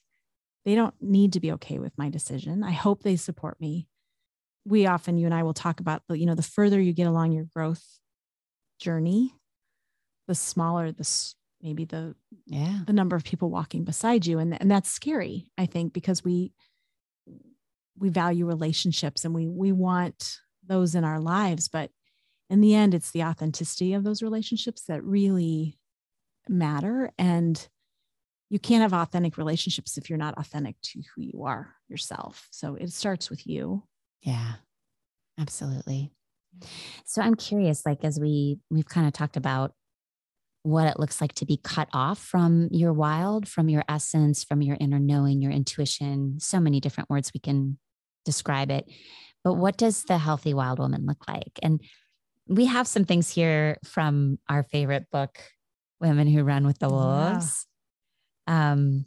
they 0.66 0.76
don't 0.76 0.94
need 1.02 1.34
to 1.34 1.40
be 1.40 1.52
okay 1.54 1.80
with 1.80 1.98
my 1.98 2.10
decision 2.10 2.62
i 2.62 2.72
hope 2.72 3.04
they 3.04 3.16
support 3.16 3.60
me 3.62 3.88
we 4.66 4.86
often 4.86 5.18
you 5.18 5.26
and 5.26 5.34
i 5.34 5.44
will 5.44 5.54
talk 5.54 5.80
about 5.80 6.04
the 6.10 6.18
you 6.20 6.26
know 6.26 6.36
the 6.36 6.44
further 6.44 6.80
you 6.80 6.92
get 6.94 7.08
along 7.08 7.32
your 7.32 7.46
growth 7.46 8.00
journey 8.84 9.34
the 10.28 10.36
smaller 10.36 10.92
this 10.92 11.36
maybe 11.62 11.86
the 11.86 12.16
Yeah. 12.46 12.80
the 12.86 12.94
number 12.94 13.16
of 13.16 13.24
people 13.24 13.50
walking 13.50 13.84
beside 13.86 14.26
you. 14.26 14.40
And 14.40 14.60
and 14.62 14.70
that's 14.70 14.90
scary 14.92 15.50
i 15.58 15.66
think 15.66 15.94
because 15.94 16.24
we 16.24 16.52
we 17.98 18.10
value 18.10 18.46
relationships 18.46 19.24
and 19.26 19.34
we 19.34 19.48
we 19.48 19.72
want 19.72 20.40
those 20.66 20.96
in 20.96 21.04
our 21.04 21.20
lives. 21.20 21.68
But 21.70 21.92
in 22.50 22.60
the 22.62 22.74
end 22.76 22.94
it's 22.94 23.12
the 23.12 23.24
authenticity 23.24 23.94
of 23.94 24.04
those 24.04 24.22
relationships 24.24 24.84
that 24.88 25.04
really 25.04 25.78
matter. 26.50 27.12
And 27.18 27.56
you 28.50 28.60
can't 28.60 28.82
have 28.82 28.94
authentic 28.94 29.38
relationships 29.38 29.98
if 29.98 30.10
you're 30.10 30.26
not 30.26 30.38
authentic 30.38 30.76
to 30.82 31.02
who 31.16 31.22
you 31.22 31.44
are 31.44 31.76
yourself. 31.88 32.48
So 32.52 32.76
it 32.76 32.92
starts 32.92 33.30
with 33.30 33.48
you. 33.48 33.84
Yeah, 34.22 34.54
absolutely. 35.40 36.12
So 37.06 37.22
I'm 37.22 37.36
curious, 37.36 37.86
like 37.86 38.04
as 38.04 38.20
we 38.20 38.60
we've 38.70 38.88
kind 38.88 39.08
of 39.08 39.14
talked 39.14 39.38
about 39.38 39.74
what 40.64 40.88
it 40.88 40.98
looks 41.00 41.20
like 41.20 41.34
to 41.34 41.46
be 41.46 41.60
cut 41.62 41.90
off 41.94 42.20
from 42.20 42.70
your 42.72 42.94
wild, 42.94 43.48
from 43.48 43.68
your 43.68 43.84
essence, 43.90 44.44
from 44.44 44.62
your 44.62 44.78
inner 44.80 45.00
knowing, 45.00 45.42
your 45.42 45.52
intuition. 45.52 46.40
So 46.40 46.60
many 46.60 46.80
different 46.80 47.10
words 47.10 47.32
we 47.34 47.42
can 47.42 47.78
describe 48.24 48.72
it. 48.72 48.86
But 49.44 49.56
what 49.56 49.76
does 49.76 50.04
the 50.04 50.18
healthy 50.18 50.54
wild 50.54 50.80
woman 50.80 51.06
look 51.06 51.28
like? 51.28 51.60
And 51.62 51.82
we 52.48 52.66
have 52.66 52.88
some 52.88 53.04
things 53.04 53.30
here 53.30 53.78
from 53.86 54.40
our 54.50 54.64
favorite 54.64 55.08
book, 55.12 55.38
Women 56.00 56.28
Who 56.28 56.44
Run 56.44 56.66
with 56.66 56.80
the 56.80 56.88
Yeah. 56.88 56.94
Wolves. 56.94 57.68
Um, 58.48 59.06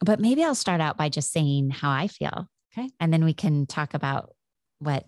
but 0.00 0.20
maybe 0.20 0.44
I'll 0.44 0.54
start 0.54 0.80
out 0.80 0.96
by 0.96 1.08
just 1.08 1.32
saying 1.32 1.70
how 1.70 1.90
I 1.90 2.08
feel. 2.08 2.48
Okay. 2.72 2.90
And 3.00 3.12
then 3.12 3.24
we 3.24 3.34
can 3.34 3.66
talk 3.66 3.94
about 3.94 4.34
what 4.80 5.04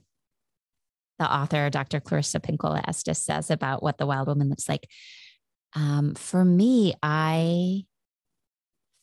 the 1.21 1.33
author, 1.33 1.71
Dr. 1.71 2.01
Clarissa 2.01 2.41
Pinkola 2.41 2.83
Estes, 2.89 3.25
says 3.25 3.51
about 3.51 3.83
what 3.83 3.99
the 3.99 4.07
wild 4.07 4.27
woman 4.27 4.49
looks 4.49 4.69
like. 4.69 4.89
Um, 5.77 6.15
for 6.17 6.45
me, 6.45 6.95
I 7.03 7.85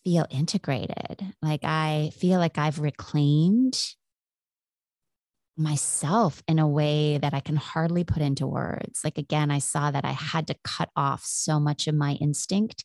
feel 0.04 0.26
integrated. 0.30 1.34
Like 1.42 1.62
I 1.64 2.12
feel 2.18 2.40
like 2.40 2.58
I've 2.58 2.80
reclaimed 2.80 3.78
myself 5.58 6.42
in 6.48 6.60
a 6.60 6.68
way 6.68 7.18
that 7.18 7.34
I 7.34 7.40
can 7.40 7.56
hardly 7.56 8.04
put 8.04 8.22
into 8.22 8.48
words. 8.48 9.02
Like 9.04 9.18
again, 9.18 9.52
I 9.52 9.60
saw 9.60 9.92
that 9.92 10.06
I 10.06 10.12
had 10.12 10.48
to 10.48 10.56
cut 10.64 10.90
off 10.96 11.24
so 11.24 11.60
much 11.60 11.88
of 11.88 11.96
my 11.96 12.14
instinct 12.14 12.84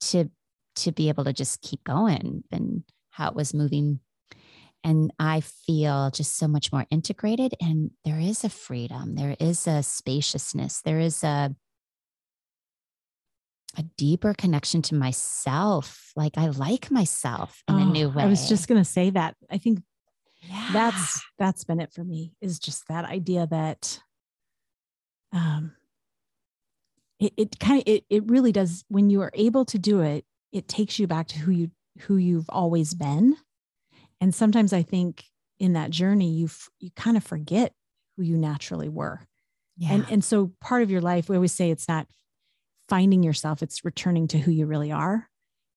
to 0.00 0.30
to 0.76 0.92
be 0.92 1.08
able 1.08 1.24
to 1.24 1.32
just 1.32 1.60
keep 1.60 1.82
going 1.84 2.44
and 2.52 2.84
how 3.10 3.28
it 3.28 3.34
was 3.34 3.54
moving. 3.54 4.00
And 4.88 5.12
I 5.18 5.40
feel 5.40 6.10
just 6.10 6.36
so 6.36 6.48
much 6.48 6.72
more 6.72 6.86
integrated. 6.90 7.52
And 7.60 7.90
there 8.04 8.18
is 8.18 8.42
a 8.42 8.48
freedom, 8.48 9.16
there 9.16 9.36
is 9.38 9.66
a 9.66 9.82
spaciousness, 9.82 10.80
there 10.82 10.98
is 10.98 11.22
a 11.22 11.54
a 13.76 13.82
deeper 13.96 14.32
connection 14.34 14.80
to 14.82 14.94
myself. 14.94 16.10
Like 16.16 16.38
I 16.38 16.46
like 16.48 16.90
myself 16.90 17.62
in 17.68 17.74
a 17.74 17.82
Oh, 17.82 17.90
new 17.90 18.08
way. 18.08 18.22
i 18.22 18.26
was 18.26 18.48
just 18.48 18.66
going 18.66 18.80
to 18.80 18.90
say 18.98 19.10
that 19.10 19.36
i 19.50 19.58
think 19.58 19.80
yeah. 20.42 20.70
that's 20.72 21.22
that's 21.38 21.64
been 21.64 21.80
it 21.80 21.92
for 21.92 22.02
me 22.02 22.32
is 22.40 22.58
just 22.58 22.88
that 22.88 23.04
idea 23.04 23.46
that 23.46 24.00
um 25.32 25.72
it, 27.20 27.32
it 27.36 27.60
kind 27.60 27.82
of 27.82 27.84
it, 27.86 28.04
it 28.08 28.22
really 28.30 28.52
does 28.52 28.84
when 28.88 29.10
you 29.10 29.20
are 29.22 29.30
able 29.34 29.64
to 29.66 29.78
do 29.78 30.00
it 30.00 30.24
it 30.50 30.66
takes 30.66 30.98
you 30.98 31.06
back 31.06 31.28
to 31.28 31.38
who 31.38 31.52
you 31.52 31.70
who 32.00 32.16
you've 32.16 32.48
always 32.48 32.94
been 32.94 33.36
and 34.20 34.34
sometimes 34.34 34.72
i 34.72 34.82
think 34.82 35.24
in 35.58 35.72
that 35.74 35.90
journey, 35.90 36.30
you 36.30 36.46
f- 36.46 36.70
you 36.78 36.90
kind 36.96 37.16
of 37.16 37.24
forget 37.24 37.72
who 38.16 38.22
you 38.22 38.36
naturally 38.36 38.88
were. 38.88 39.20
Yeah. 39.76 39.92
And 39.92 40.06
and 40.10 40.24
so 40.24 40.52
part 40.60 40.82
of 40.82 40.90
your 40.90 41.00
life, 41.00 41.28
we 41.28 41.36
always 41.36 41.52
say 41.52 41.70
it's 41.70 41.88
not 41.88 42.06
finding 42.88 43.22
yourself, 43.22 43.62
it's 43.62 43.84
returning 43.84 44.28
to 44.28 44.38
who 44.38 44.50
you 44.50 44.66
really 44.66 44.92
are. 44.92 45.28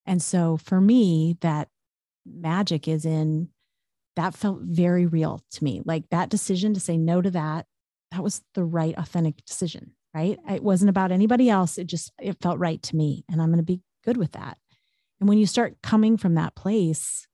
And 0.06 0.22
so 0.22 0.58
for 0.58 0.80
me, 0.80 1.38
that 1.42 1.68
magic 2.26 2.88
is 2.88 3.06
in 3.06 3.50
that 4.16 4.36
felt 4.36 4.60
very 4.62 5.06
real 5.06 5.42
to 5.52 5.64
me. 5.64 5.82
Like 5.86 6.10
that 6.10 6.30
decision 6.30 6.74
to 6.74 6.80
say 6.80 6.98
no 6.98 7.22
to 7.22 7.32
that, 7.32 7.66
that 8.12 8.24
was 8.24 8.42
the 8.56 8.64
right 8.64 8.96
authentic 8.98 9.44
decision, 9.46 9.94
right? 10.14 10.38
It 10.50 10.64
wasn't 10.64 10.90
about 10.90 11.12
anybody 11.12 11.50
else. 11.50 11.78
It 11.78 11.88
just 11.88 12.12
it 12.20 12.42
felt 12.42 12.60
right 12.60 12.82
to 12.84 12.96
me 12.96 13.24
and 13.30 13.42
I'm 13.42 13.50
going 13.50 13.58
to 13.58 13.64
be 13.64 13.82
good 14.04 14.18
with 14.18 14.34
that. 14.34 14.58
And 15.20 15.30
when 15.30 15.38
you 15.38 15.46
start 15.46 15.78
coming 15.84 16.18
from 16.18 16.34
that 16.36 16.56
place, 16.56 17.28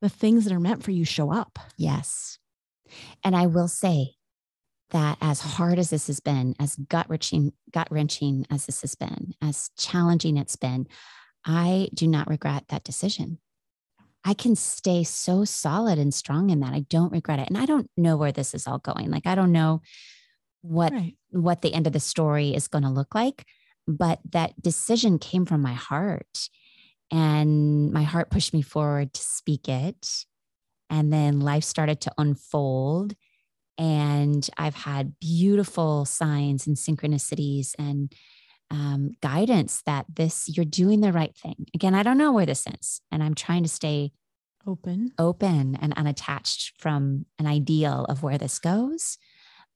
the 0.00 0.08
things 0.08 0.44
that 0.44 0.52
are 0.52 0.60
meant 0.60 0.82
for 0.82 0.90
you 0.90 1.04
show 1.04 1.32
up. 1.32 1.58
Yes. 1.76 2.38
And 3.22 3.36
I 3.36 3.46
will 3.46 3.68
say 3.68 4.14
that 4.90 5.18
as 5.20 5.40
hard 5.40 5.78
as 5.78 5.90
this 5.90 6.08
has 6.08 6.20
been, 6.20 6.54
as 6.58 6.76
gut 6.76 7.08
wrenching, 7.08 7.52
gut 7.72 7.88
wrenching 7.90 8.46
as 8.50 8.66
this 8.66 8.80
has 8.80 8.94
been, 8.94 9.34
as 9.40 9.70
challenging 9.78 10.36
it's 10.36 10.56
been, 10.56 10.86
I 11.44 11.88
do 11.94 12.06
not 12.08 12.28
regret 12.28 12.64
that 12.68 12.82
decision. 12.84 13.38
I 14.24 14.34
can 14.34 14.56
stay 14.56 15.04
so 15.04 15.44
solid 15.44 15.98
and 15.98 16.12
strong 16.12 16.50
in 16.50 16.60
that. 16.60 16.74
I 16.74 16.80
don't 16.80 17.12
regret 17.12 17.38
it. 17.38 17.48
And 17.48 17.56
I 17.56 17.64
don't 17.66 17.88
know 17.96 18.16
where 18.16 18.32
this 18.32 18.52
is 18.52 18.66
all 18.66 18.78
going. 18.78 19.10
Like 19.10 19.26
I 19.26 19.34
don't 19.34 19.52
know 19.52 19.80
what 20.62 20.92
Right. 20.92 21.16
what 21.30 21.62
the 21.62 21.72
end 21.72 21.86
of 21.86 21.92
the 21.94 22.00
story 22.00 22.54
is 22.54 22.68
going 22.68 22.84
to 22.84 22.90
look 22.90 23.14
like, 23.14 23.46
but 23.86 24.18
that 24.32 24.60
decision 24.60 25.18
came 25.18 25.46
from 25.46 25.62
my 25.62 25.72
heart. 25.72 26.48
And 27.10 27.92
my 27.92 28.02
heart 28.02 28.30
pushed 28.30 28.54
me 28.54 28.62
forward 28.62 29.12
to 29.14 29.20
speak 29.22 29.68
it. 29.68 30.24
And 30.88 31.12
then 31.12 31.40
life 31.40 31.64
started 31.64 32.00
to 32.02 32.12
unfold. 32.18 33.14
And 33.78 34.48
I've 34.58 34.74
had 34.74 35.18
beautiful 35.20 36.04
signs 36.04 36.66
and 36.66 36.76
synchronicities 36.76 37.74
and 37.78 38.12
um, 38.70 39.12
guidance 39.20 39.82
that 39.86 40.06
this, 40.12 40.48
you're 40.54 40.64
doing 40.64 41.00
the 41.00 41.12
right 41.12 41.34
thing. 41.36 41.66
Again, 41.74 41.94
I 41.94 42.02
don't 42.02 42.18
know 42.18 42.32
where 42.32 42.46
this 42.46 42.66
ends. 42.66 43.00
And 43.10 43.22
I'm 43.22 43.34
trying 43.34 43.62
to 43.62 43.68
stay 43.68 44.12
Open. 44.66 45.12
open 45.18 45.76
and 45.80 45.94
unattached 45.94 46.74
from 46.78 47.24
an 47.38 47.46
ideal 47.46 48.04
of 48.08 48.22
where 48.22 48.38
this 48.38 48.58
goes. 48.58 49.16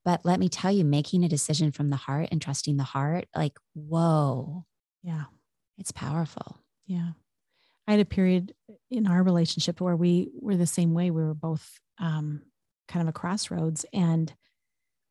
But 0.04 0.24
let 0.24 0.38
me 0.38 0.50
tell 0.50 0.70
you, 0.70 0.84
making 0.84 1.24
a 1.24 1.28
decision 1.28 1.72
from 1.72 1.88
the 1.88 1.96
heart 1.96 2.28
and 2.30 2.40
trusting 2.42 2.76
the 2.76 2.82
heart, 2.84 3.26
like, 3.34 3.56
whoa, 3.72 4.66
Yeah. 5.02 5.24
it's 5.78 5.90
powerful. 5.90 6.58
Yeah. 6.86 7.12
I 7.86 7.92
had 7.92 8.00
a 8.00 8.04
period 8.04 8.54
in 8.90 9.06
our 9.06 9.22
relationship 9.22 9.80
where 9.80 9.96
we 9.96 10.30
were 10.40 10.56
the 10.56 10.66
same 10.66 10.94
way. 10.94 11.10
We 11.10 11.22
were 11.22 11.34
both 11.34 11.78
um, 11.98 12.42
kind 12.88 13.02
of 13.02 13.08
a 13.08 13.12
crossroads. 13.12 13.84
And 13.92 14.32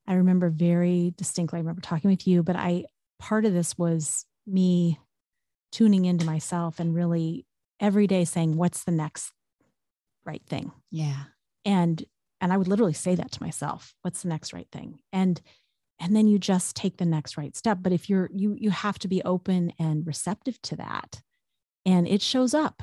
I 0.08 0.16
remember 0.16 0.50
very 0.50 1.14
distinctly, 1.18 1.58
I 1.58 1.62
remember 1.62 1.82
talking 1.82 2.10
with 2.10 2.28
you, 2.28 2.44
but 2.44 2.56
I, 2.56 2.86
part 3.20 3.46
of 3.46 3.54
this 3.54 3.78
was 3.78 4.26
me 4.48 5.00
tuning 5.72 6.06
into 6.06 6.26
myself 6.26 6.80
and 6.80 6.94
really 6.94 7.46
every 7.80 8.08
day 8.08 8.26
saying, 8.26 8.56
what's 8.58 8.84
the 8.84 8.92
next 8.92 9.32
right 10.26 10.42
thing? 10.48 10.72
Yeah. 10.92 11.24
and 11.66 12.04
and 12.42 12.52
i 12.52 12.58
would 12.58 12.68
literally 12.68 12.94
say 12.94 13.16
that 13.16 13.32
to 13.32 13.42
myself 13.42 13.96
what's 14.02 14.22
the 14.24 14.28
next 14.28 14.52
right 14.54 14.68
thing 14.72 15.00
and 15.14 15.42
and 16.00 16.14
then 16.16 16.28
you 16.28 16.38
just 16.38 16.76
take 16.76 16.98
the 16.98 17.06
next 17.06 17.38
right 17.38 17.56
step 17.56 17.78
but 17.82 17.94
if 17.94 18.10
you're 18.10 18.30
you 18.34 18.54
you 18.60 18.70
have 18.70 19.00
to 19.00 19.08
be 19.08 19.22
open 19.24 19.72
and 19.80 20.06
receptive 20.06 20.62
to 20.62 20.76
that 20.76 21.22
and 21.86 22.08
it 22.08 22.22
shows 22.22 22.54
up 22.54 22.82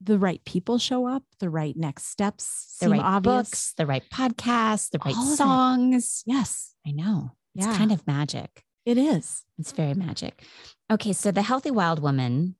the 0.00 0.18
right 0.18 0.44
people 0.44 0.78
show 0.78 1.06
up 1.06 1.22
the 1.38 1.48
right 1.48 1.76
next 1.76 2.06
steps 2.06 2.76
The 2.80 2.88
right 2.90 3.00
obvious 3.00 3.50
books, 3.50 3.74
the 3.76 3.86
right 3.86 4.02
podcasts, 4.12 4.90
the 4.90 4.98
right 5.04 5.14
All 5.16 5.36
songs. 5.36 6.22
yes 6.26 6.74
I 6.86 6.90
know. 6.90 7.32
It's 7.54 7.66
Yeah. 7.66 7.76
kind 7.76 7.92
of 7.92 8.04
magic. 8.06 8.64
it 8.84 8.98
is 8.98 9.44
It's 9.58 9.70
very 9.72 9.94
magic. 9.94 10.42
Okay, 10.90 11.12
so 11.12 11.30
the 11.30 11.42
healthy 11.42 11.70
wild 11.70 12.00
woman, 12.02 12.56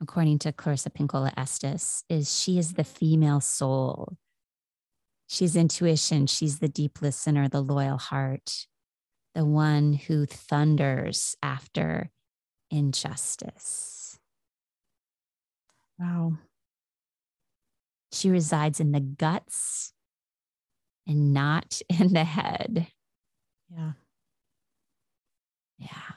according 0.00 0.40
to 0.40 0.52
Clarissa 0.52 0.90
Pinkola 0.90 1.32
Estes, 1.36 2.02
is 2.08 2.36
she 2.40 2.58
is 2.58 2.72
the 2.72 2.82
female 2.84 3.40
soul. 3.40 4.16
She's 5.28 5.54
intuition. 5.54 6.26
She's 6.26 6.58
the 6.58 6.68
deep 6.68 7.00
listener, 7.00 7.48
the 7.48 7.62
loyal 7.62 7.96
heart, 7.96 8.66
the 9.34 9.44
one 9.46 9.92
who 9.94 10.26
thunders 10.26 11.36
after 11.42 12.10
injustice. 12.70 14.01
Wow 16.02 16.32
She 18.12 18.28
resides 18.28 18.80
in 18.80 18.92
the 18.92 19.00
guts 19.00 19.92
and 21.06 21.32
not 21.32 21.80
in 21.88 22.12
the 22.12 22.24
head. 22.24 22.88
yeah 23.70 23.92
Yeah. 25.78 26.12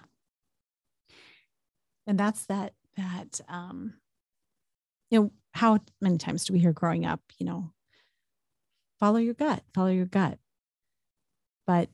and 2.07 2.19
that's 2.19 2.45
that 2.47 2.73
that 2.97 3.39
um 3.47 3.93
you 5.11 5.19
know 5.19 5.31
how 5.53 5.79
many 6.01 6.17
times 6.17 6.45
do 6.45 6.53
we 6.53 6.59
hear 6.59 6.73
growing 6.73 7.05
up 7.05 7.21
you 7.39 7.45
know 7.45 7.71
follow 8.99 9.17
your 9.19 9.33
gut 9.33 9.63
follow 9.73 9.89
your 9.89 10.05
gut 10.05 10.37
but 11.67 11.89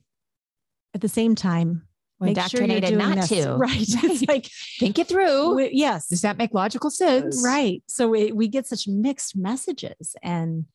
at 0.94 1.02
the 1.02 1.08
same 1.10 1.36
time 1.36 1.88
We're 2.22 2.28
make 2.28 2.38
sure 2.44 2.62
you're 2.62 2.70
indoctrinated 2.78 2.90
doing 3.00 3.16
not 3.16 3.30
this- 3.30 3.46
to. 3.46 3.54
right 3.58 3.76
it's 3.80 4.28
like 4.28 4.46
Think 4.80 5.00
it 5.00 5.08
through. 5.08 5.56
we- 5.56 5.72
yes 5.74 6.08
Does 6.08 6.22
that 6.22 6.38
make 6.38 6.54
logical 6.54 6.90
sense? 6.90 7.44
right 7.44 7.84
so 7.88 8.08
we, 8.08 8.32
we 8.32 8.48
get 8.48 8.68
such 8.68 8.88
mixed 8.88 9.36
messages 9.36 10.16
and 10.24 10.66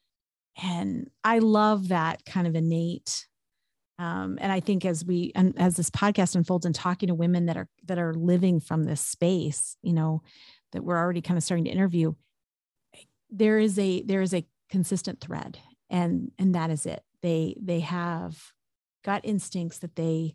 and 0.63 1.09
i 1.25 1.39
love 1.39 1.89
that 1.89 2.25
kind 2.27 2.47
of 2.47 2.55
innate 2.55 3.27
um, 3.99 4.39
and 4.41 4.51
i 4.53 4.61
think 4.61 4.85
as 4.85 5.05
we 5.05 5.33
and 5.35 5.55
as 5.59 5.77
this 5.77 5.89
podcast 5.91 6.35
unfolds 6.35 6.67
and 6.67 6.75
talking 6.75 7.07
to 7.09 7.15
women 7.15 7.47
that 7.47 7.57
are 7.57 7.69
that 7.87 7.99
are 7.99 8.13
living 8.15 8.61
from 8.61 8.85
this 8.85 9.01
space 9.01 9.77
you 9.83 9.93
know 9.93 10.23
that 10.73 10.83
we're 10.83 10.99
already 10.99 11.21
kind 11.23 11.39
of 11.39 11.45
starting 11.45 11.65
to 11.65 11.71
interview 11.71 12.13
there 13.31 13.59
is 13.59 13.79
a 13.79 14.03
there 14.03 14.23
is 14.23 14.35
a 14.35 14.47
consistent 14.71 15.21
thread 15.21 15.59
and 15.91 16.31
and 16.39 16.55
that 16.55 16.71
is 16.71 16.87
it 16.87 17.03
they 17.23 17.55
they 17.61 17.81
have 17.81 18.53
gut 19.05 19.21
instincts 19.25 19.79
that 19.79 19.95
they 19.97 20.35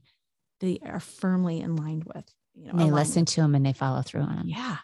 they 0.62 0.80
are 0.86 1.01
firmly 1.01 1.59
in 1.59 1.76
line 1.76 2.03
with 2.05 2.26
you 2.53 2.66
know 2.66 2.72
And 2.72 2.80
they 2.80 2.91
listen 2.91 3.24
with. 3.24 3.30
to 3.32 3.41
them 3.41 3.55
and 3.55 3.66
they 3.66 3.74
follow 3.74 4.01
through 4.01 4.22
on 4.22 4.38
them. 4.38 4.47
Yeah. 4.47 4.78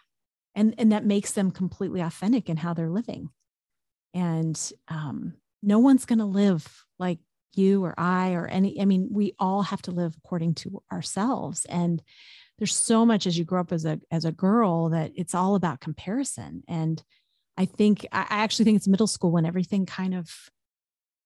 And 0.54 0.74
and 0.76 0.92
that 0.92 1.06
makes 1.06 1.32
them 1.32 1.50
completely 1.50 2.00
authentic 2.00 2.50
in 2.50 2.58
how 2.58 2.74
they're 2.74 2.90
living. 2.90 3.30
And 4.12 4.60
um, 4.88 5.34
no 5.62 5.78
one's 5.78 6.04
going 6.04 6.18
to 6.18 6.24
live 6.24 6.84
like 6.98 7.18
you 7.54 7.84
or 7.84 7.94
I 7.98 8.32
or 8.32 8.46
any. 8.46 8.80
I 8.80 8.84
mean, 8.84 9.08
we 9.10 9.34
all 9.38 9.62
have 9.62 9.82
to 9.82 9.90
live 9.90 10.14
according 10.18 10.54
to 10.56 10.82
ourselves. 10.92 11.64
And 11.66 12.02
there's 12.58 12.74
so 12.74 13.06
much 13.06 13.26
as 13.26 13.38
you 13.38 13.44
grow 13.44 13.60
up 13.60 13.72
as 13.72 13.84
a 13.84 14.00
as 14.10 14.24
a 14.24 14.32
girl 14.32 14.88
that 14.90 15.12
it's 15.14 15.34
all 15.34 15.54
about 15.54 15.80
comparison. 15.80 16.62
And 16.68 17.02
I 17.56 17.64
think 17.66 18.06
I 18.12 18.22
I 18.22 18.42
actually 18.42 18.64
think 18.64 18.76
it's 18.76 18.88
middle 18.88 19.06
school 19.06 19.30
when 19.30 19.46
everything 19.46 19.86
kind 19.86 20.14
of 20.14 20.30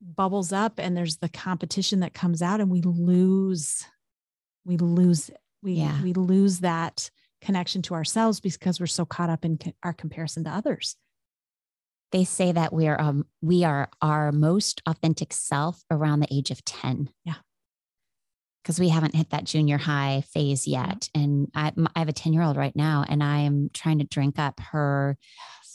bubbles 0.03 0.53
up 0.53 0.79
and 0.79 0.97
there's 0.97 1.19
the 1.19 1.29
competition 1.29 2.01
that 2.01 2.13
comes 2.13 2.43
out 2.43 2.61
and 2.61 2.71
we 2.71 2.83
lose 2.83 3.87
we 4.65 4.77
lose 4.77 5.31
we 5.63 5.75
Yeah. 5.75 6.03
we 6.03 6.13
lose 6.13 6.61
that 6.61 7.11
connection 7.41 7.83
to 7.83 7.95
ourselves 7.95 8.41
because 8.41 8.79
we're 8.81 8.87
so 8.87 9.05
caught 9.05 9.31
up 9.31 9.45
in 9.45 9.59
co- 9.59 9.73
our 9.83 9.93
comparison 9.93 10.45
to 10.45 10.51
others 10.51 10.97
They 12.13 12.25
say 12.25 12.53
that 12.53 12.73
we 12.73 12.87
are 12.89 13.01
um, 13.01 13.25
we 13.41 13.65
are 13.65 13.89
our 14.01 14.33
most 14.33 14.83
authentic 14.87 15.33
self 15.33 15.83
around 15.91 16.21
the 16.21 16.29
age 16.33 16.51
of 16.51 16.63
10. 16.65 17.09
Yeah. 17.25 17.37
Because 18.63 18.79
we 18.79 18.91
haven't 18.91 19.17
hit 19.17 19.31
that 19.31 19.45
junior 19.45 19.79
high 19.79 20.23
phase 20.33 20.69
yet. 20.69 21.09
And 21.17 21.49
I, 21.55 21.73
I 21.97 21.99
have 21.99 22.09
a 22.09 22.13
10 22.13 22.33
year 22.33 22.43
old 22.43 22.57
right 22.57 22.77
now, 22.77 23.05
and 23.09 23.23
I 23.23 23.39
am 23.41 23.71
trying 23.75 23.99
to 23.99 24.05
drink 24.05 24.39
up 24.39 24.61
her 24.61 25.17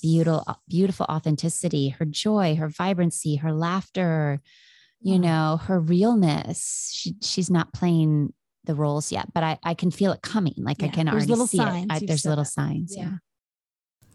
beautiful, 0.02 0.46
beautiful 0.70 1.06
authenticity, 1.10 1.90
her 1.90 2.06
joy, 2.06 2.56
her 2.56 2.70
vibrancy, 2.70 3.38
her 3.38 3.52
laughter, 3.52 4.40
you 5.02 5.20
know, 5.20 5.58
her 5.64 5.80
realness. 5.82 6.92
She, 6.94 7.16
she's 7.22 7.50
not 7.50 7.74
playing 7.74 8.32
the 8.68 8.76
roles 8.76 9.12
yet, 9.12 9.34
but 9.34 9.44
I, 9.44 9.58
I 9.64 9.74
can 9.74 9.90
feel 9.90 10.12
it 10.12 10.22
coming. 10.22 10.54
Like 10.58 10.84
I 10.84 10.90
can 10.90 11.10
already 11.10 11.26
little 11.26 11.48
see 11.48 11.58
signs. 11.58 11.86
it. 11.86 11.92
I, 11.92 12.00
there's 12.06 12.26
little 12.26 12.44
that. 12.44 12.52
signs. 12.52 12.96
Yeah. 12.96 13.04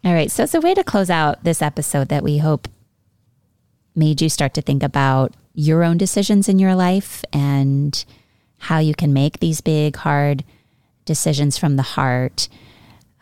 yeah. 0.03 0.09
All 0.09 0.13
right. 0.13 0.31
So, 0.31 0.43
it's 0.43 0.53
a 0.53 0.61
way 0.61 0.73
to 0.73 0.83
close 0.83 1.09
out 1.09 1.43
this 1.43 1.61
episode 1.61 2.07
that 2.09 2.23
we 2.23 2.37
hope 2.37 2.67
made 3.95 4.21
you 4.21 4.29
start 4.29 4.53
to 4.53 4.61
think 4.61 4.81
about 4.81 5.33
your 5.53 5.83
own 5.83 5.97
decisions 5.97 6.49
in 6.49 6.59
your 6.59 6.75
life 6.75 7.23
and 7.31 8.05
how 8.57 8.79
you 8.79 8.95
can 8.95 9.13
make 9.13 9.39
these 9.39 9.61
big, 9.61 9.97
hard 9.97 10.43
decisions 11.05 11.57
from 11.57 11.75
the 11.75 11.83
heart. 11.83 12.47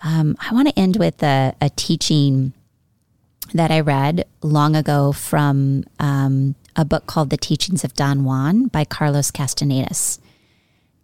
Um, 0.04 0.38
I 0.40 0.54
want 0.54 0.68
to 0.70 0.80
end 0.80 0.98
with 0.98 1.22
a, 1.24 1.56
a 1.60 1.70
teaching 1.72 2.54
that 3.54 3.72
I 3.72 3.80
read 3.82 4.26
long 4.42 4.76
ago 4.76 5.12
from 5.12 5.84
um, 6.00 6.56
a 6.76 6.86
book 6.86 7.06
called 7.06 7.30
The 7.30 7.38
Teachings 7.38 7.84
of 7.84 7.94
Don 7.94 8.24
Juan 8.24 8.68
by 8.68 8.86
Carlos 8.86 9.32
Castanedas. 9.32 10.20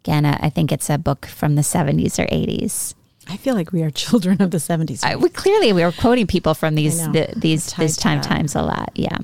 Again, 0.07 0.25
I 0.25 0.49
think 0.49 0.71
it's 0.71 0.89
a 0.89 0.97
book 0.97 1.25
from 1.25 1.55
the 1.55 1.61
70s 1.61 2.17
or 2.17 2.25
80s. 2.27 2.95
i 3.27 3.35
feel 3.35 3.55
like 3.55 3.73
we 3.73 3.83
are 3.83 3.89
children 4.05 4.41
of 4.41 4.51
the 4.51 4.57
70s 4.57 5.03
I, 5.03 5.17
we, 5.17 5.27
clearly, 5.27 5.73
we 5.73 5.83
were 5.83 5.91
quoting 5.91 6.27
people 6.27 6.53
from 6.53 6.75
these 6.75 7.05
the, 7.11 7.33
these 7.35 7.97
time 7.97 8.21
times 8.21 8.55
a 8.55 8.61
lot. 8.61 8.91
Yeah. 8.95 9.17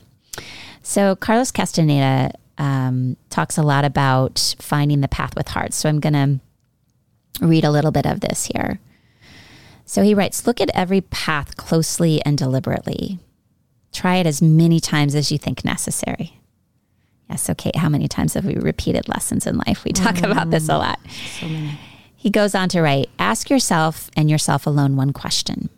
So, 0.82 1.16
Carlos 1.16 1.52
Castaneda 1.52 2.34
um, 2.58 3.16
talks 3.30 3.58
a 3.58 3.64
lot 3.64 3.86
about 3.86 4.56
finding 4.60 5.00
the 5.00 5.08
path 5.08 5.38
with 5.38 5.48
heart. 5.48 5.74
So, 5.74 5.88
I'm 5.88 6.02
going 6.02 6.14
to 7.40 7.46
read 7.46 7.64
a 7.64 7.72
little 7.72 7.92
bit 7.92 8.06
of 8.06 8.20
this 8.20 8.50
here. 8.54 8.82
So, 9.86 10.04
he 10.04 10.14
writes 10.14 10.46
Look 10.46 10.60
at 10.60 10.70
every 10.74 11.00
path 11.00 11.56
closely 11.56 12.22
and 12.26 12.38
deliberately. 12.38 13.20
Try 13.94 14.18
it 14.18 14.28
as 14.28 14.42
many 14.42 14.82
times 14.82 15.16
as 15.16 15.32
you 15.32 15.38
think 15.38 15.64
necessary. 15.64 16.42
Yes, 17.30 17.42
So, 17.42 17.56
Kate, 17.56 17.76
How 17.76 17.90
many 17.90 18.08
times 18.08 18.34
have 18.34 18.46
we 18.46 18.56
repeated 18.56 19.08
lessons 19.08 19.48
in 19.48 19.58
life? 19.58 19.84
We 19.84 19.92
talk 19.92 20.16
mm, 20.16 20.32
about 20.32 20.52
this 20.52 20.70
a 20.70 20.78
lot. 20.78 21.00
So 21.40 21.48
he 22.16 22.30
goes 22.30 22.56
on 22.56 22.70
to 22.70 22.82
write 22.82 23.10
Ask 23.20 23.50
yourself 23.50 24.10
and 24.16 24.30
yourself 24.30 24.66
alone 24.66 24.96
one 24.96 25.14
question. 25.14 25.70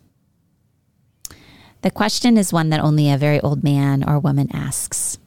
The 1.82 1.90
question 1.90 2.36
is 2.36 2.52
one 2.52 2.70
that 2.70 2.80
only 2.80 3.10
a 3.10 3.16
very 3.16 3.40
old 3.40 3.62
man 3.62 4.08
or 4.08 4.18
woman 4.18 4.48
asks. 4.52 5.18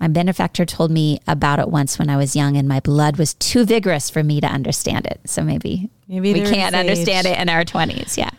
My 0.00 0.08
benefactor 0.08 0.64
told 0.64 0.90
me 0.90 1.18
about 1.26 1.58
it 1.58 1.68
once 1.68 1.98
when 1.98 2.08
I 2.08 2.16
was 2.16 2.36
young, 2.36 2.56
and 2.56 2.68
my 2.68 2.80
blood 2.80 3.16
was 3.16 3.34
too 3.34 3.64
vigorous 3.64 4.10
for 4.10 4.22
me 4.22 4.40
to 4.40 4.46
understand 4.46 5.06
it. 5.06 5.20
So 5.26 5.42
maybe, 5.42 5.90
maybe 6.06 6.32
we 6.32 6.42
can't 6.42 6.74
understand 6.74 7.26
it 7.26 7.38
in 7.38 7.48
our 7.48 7.64
20s. 7.64 8.16
Yeah. 8.16 8.30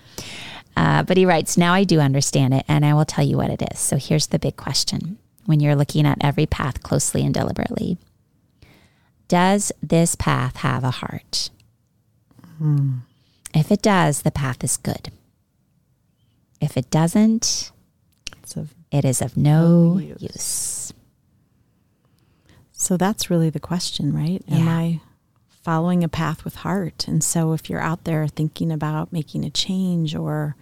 Uh, 0.77 1.03
but 1.03 1.17
he 1.17 1.25
writes, 1.25 1.57
Now 1.57 1.73
I 1.73 1.83
do 1.83 1.99
understand 1.99 2.53
it, 2.53 2.65
and 2.67 2.85
I 2.85 2.93
will 2.93 3.05
tell 3.05 3.25
you 3.25 3.35
what 3.35 3.49
it 3.49 3.61
is. 3.73 3.79
So 3.79 3.97
here's 3.97 4.27
the 4.27 4.39
big 4.39 4.55
question 4.55 5.17
when 5.49 5.59
you're 5.59 5.75
looking 5.75 6.05
at 6.05 6.19
every 6.21 6.45
path 6.45 6.83
closely 6.83 7.25
and 7.25 7.33
deliberately 7.33 7.97
Does 9.27 9.71
this 9.81 10.13
path 10.15 10.57
have 10.57 10.83
a 10.83 10.91
heart? 10.91 11.49
Hmm. 12.59 12.99
If 13.53 13.71
it 13.71 13.81
does, 13.81 14.21
the 14.21 14.31
path 14.31 14.63
is 14.63 14.77
good. 14.77 15.11
If 16.61 16.77
it 16.77 16.91
doesn't, 16.91 17.71
of 18.55 18.75
it 18.91 19.05
is 19.05 19.21
of 19.21 19.35
no, 19.35 19.97
use. 19.97 20.21
use. 20.21 20.93
So 22.71 22.95
that's 22.95 23.29
really 23.29 23.49
the 23.49 23.59
question, 23.59 24.13
right? 24.13 24.43
Yeah. 24.47 24.57
Am 24.57 24.67
I 24.67 25.01
following 25.63 26.03
a 26.03 26.09
path 26.09 26.43
with 26.43 26.55
heart? 26.57 27.07
And 27.07 27.23
so 27.23 27.53
if 27.53 27.69
you're 27.69 27.81
out 27.81 28.03
there 28.03 28.27
thinking 28.27 28.71
about 28.71 29.11
making 29.11 29.45
a 29.45 29.49
change 29.49 30.15
or 30.15 30.55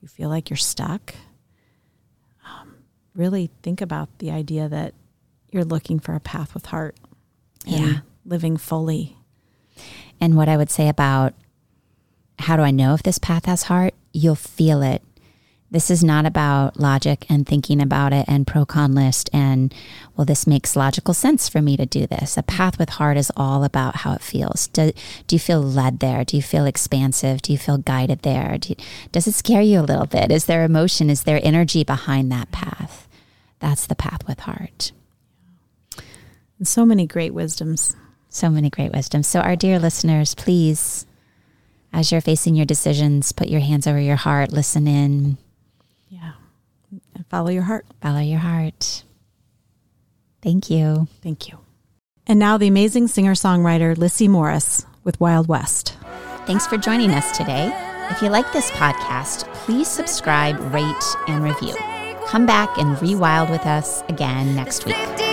you 0.00 0.08
feel 0.08 0.28
like 0.28 0.50
you're 0.50 0.56
stuck, 0.56 1.14
really 3.14 3.50
think 3.62 3.80
about 3.80 4.08
the 4.18 4.30
idea 4.30 4.68
that 4.68 4.94
you're 5.50 5.64
looking 5.64 5.98
for 6.00 6.14
a 6.14 6.20
path 6.20 6.54
with 6.54 6.66
heart. 6.66 6.96
Yeah. 7.66 8.00
living 8.26 8.58
fully 8.58 9.16
and 10.20 10.36
what 10.36 10.48
I 10.48 10.56
would 10.56 10.70
say 10.70 10.88
about 10.88 11.34
how 12.38 12.56
do 12.56 12.62
I 12.62 12.70
know 12.70 12.94
if 12.94 13.02
this 13.02 13.18
path 13.18 13.46
has 13.46 13.64
heart? 13.64 13.94
You'll 14.12 14.34
feel 14.34 14.82
it. 14.82 15.02
This 15.70 15.90
is 15.90 16.04
not 16.04 16.24
about 16.24 16.78
logic 16.78 17.26
and 17.28 17.46
thinking 17.46 17.80
about 17.82 18.12
it 18.12 18.26
and 18.28 18.46
pro 18.46 18.64
con 18.64 18.94
list 18.94 19.28
and, 19.32 19.74
well, 20.16 20.24
this 20.24 20.46
makes 20.46 20.76
logical 20.76 21.14
sense 21.14 21.48
for 21.48 21.60
me 21.60 21.76
to 21.76 21.84
do 21.84 22.06
this. 22.06 22.36
A 22.36 22.44
path 22.44 22.78
with 22.78 22.90
heart 22.90 23.16
is 23.16 23.32
all 23.36 23.64
about 23.64 23.96
how 23.96 24.12
it 24.12 24.20
feels. 24.20 24.68
Do, 24.68 24.92
do 25.26 25.34
you 25.34 25.40
feel 25.40 25.60
led 25.60 25.98
there? 25.98 26.24
Do 26.24 26.36
you 26.36 26.42
feel 26.42 26.64
expansive? 26.64 27.42
Do 27.42 27.50
you 27.50 27.58
feel 27.58 27.78
guided 27.78 28.22
there? 28.22 28.56
Do, 28.58 28.74
does 29.10 29.26
it 29.26 29.32
scare 29.32 29.62
you 29.62 29.80
a 29.80 29.82
little 29.82 30.06
bit? 30.06 30.30
Is 30.30 30.44
there 30.44 30.64
emotion? 30.64 31.10
Is 31.10 31.24
there 31.24 31.40
energy 31.42 31.82
behind 31.82 32.30
that 32.30 32.52
path? 32.52 33.08
That's 33.58 33.86
the 33.86 33.96
path 33.96 34.26
with 34.28 34.40
heart. 34.40 34.92
And 36.58 36.68
so 36.68 36.86
many 36.86 37.06
great 37.06 37.34
wisdoms 37.34 37.96
so 38.34 38.50
many 38.50 38.68
great 38.68 38.92
wisdoms. 38.92 39.28
So, 39.28 39.40
our 39.40 39.56
dear 39.56 39.78
listeners, 39.78 40.34
please, 40.34 41.06
as 41.92 42.10
you're 42.10 42.20
facing 42.20 42.56
your 42.56 42.66
decisions, 42.66 43.30
put 43.32 43.48
your 43.48 43.60
hands 43.60 43.86
over 43.86 44.00
your 44.00 44.16
heart, 44.16 44.52
listen 44.52 44.88
in. 44.88 45.38
Yeah. 46.08 46.32
And 47.14 47.26
follow 47.28 47.50
your 47.50 47.62
heart. 47.62 47.86
Follow 48.00 48.20
your 48.20 48.38
heart. 48.38 49.04
Thank 50.42 50.70
you. 50.70 51.08
Thank 51.22 51.48
you. 51.48 51.58
And 52.26 52.38
now, 52.38 52.56
the 52.56 52.68
amazing 52.68 53.08
singer 53.08 53.34
songwriter 53.34 53.96
Lissy 53.96 54.28
Morris 54.28 54.86
with 55.02 55.20
Wild 55.20 55.48
West. 55.48 55.96
Thanks 56.46 56.66
for 56.66 56.76
joining 56.76 57.10
us 57.10 57.36
today. 57.36 57.72
If 58.10 58.22
you 58.22 58.28
like 58.28 58.52
this 58.52 58.70
podcast, 58.72 59.52
please 59.54 59.88
subscribe, 59.88 60.58
rate, 60.72 61.16
and 61.26 61.42
review. 61.42 61.74
Come 62.26 62.46
back 62.46 62.78
and 62.78 62.96
rewild 62.96 63.50
with 63.50 63.66
us 63.66 64.02
again 64.08 64.54
next 64.54 64.86
week. 64.86 65.23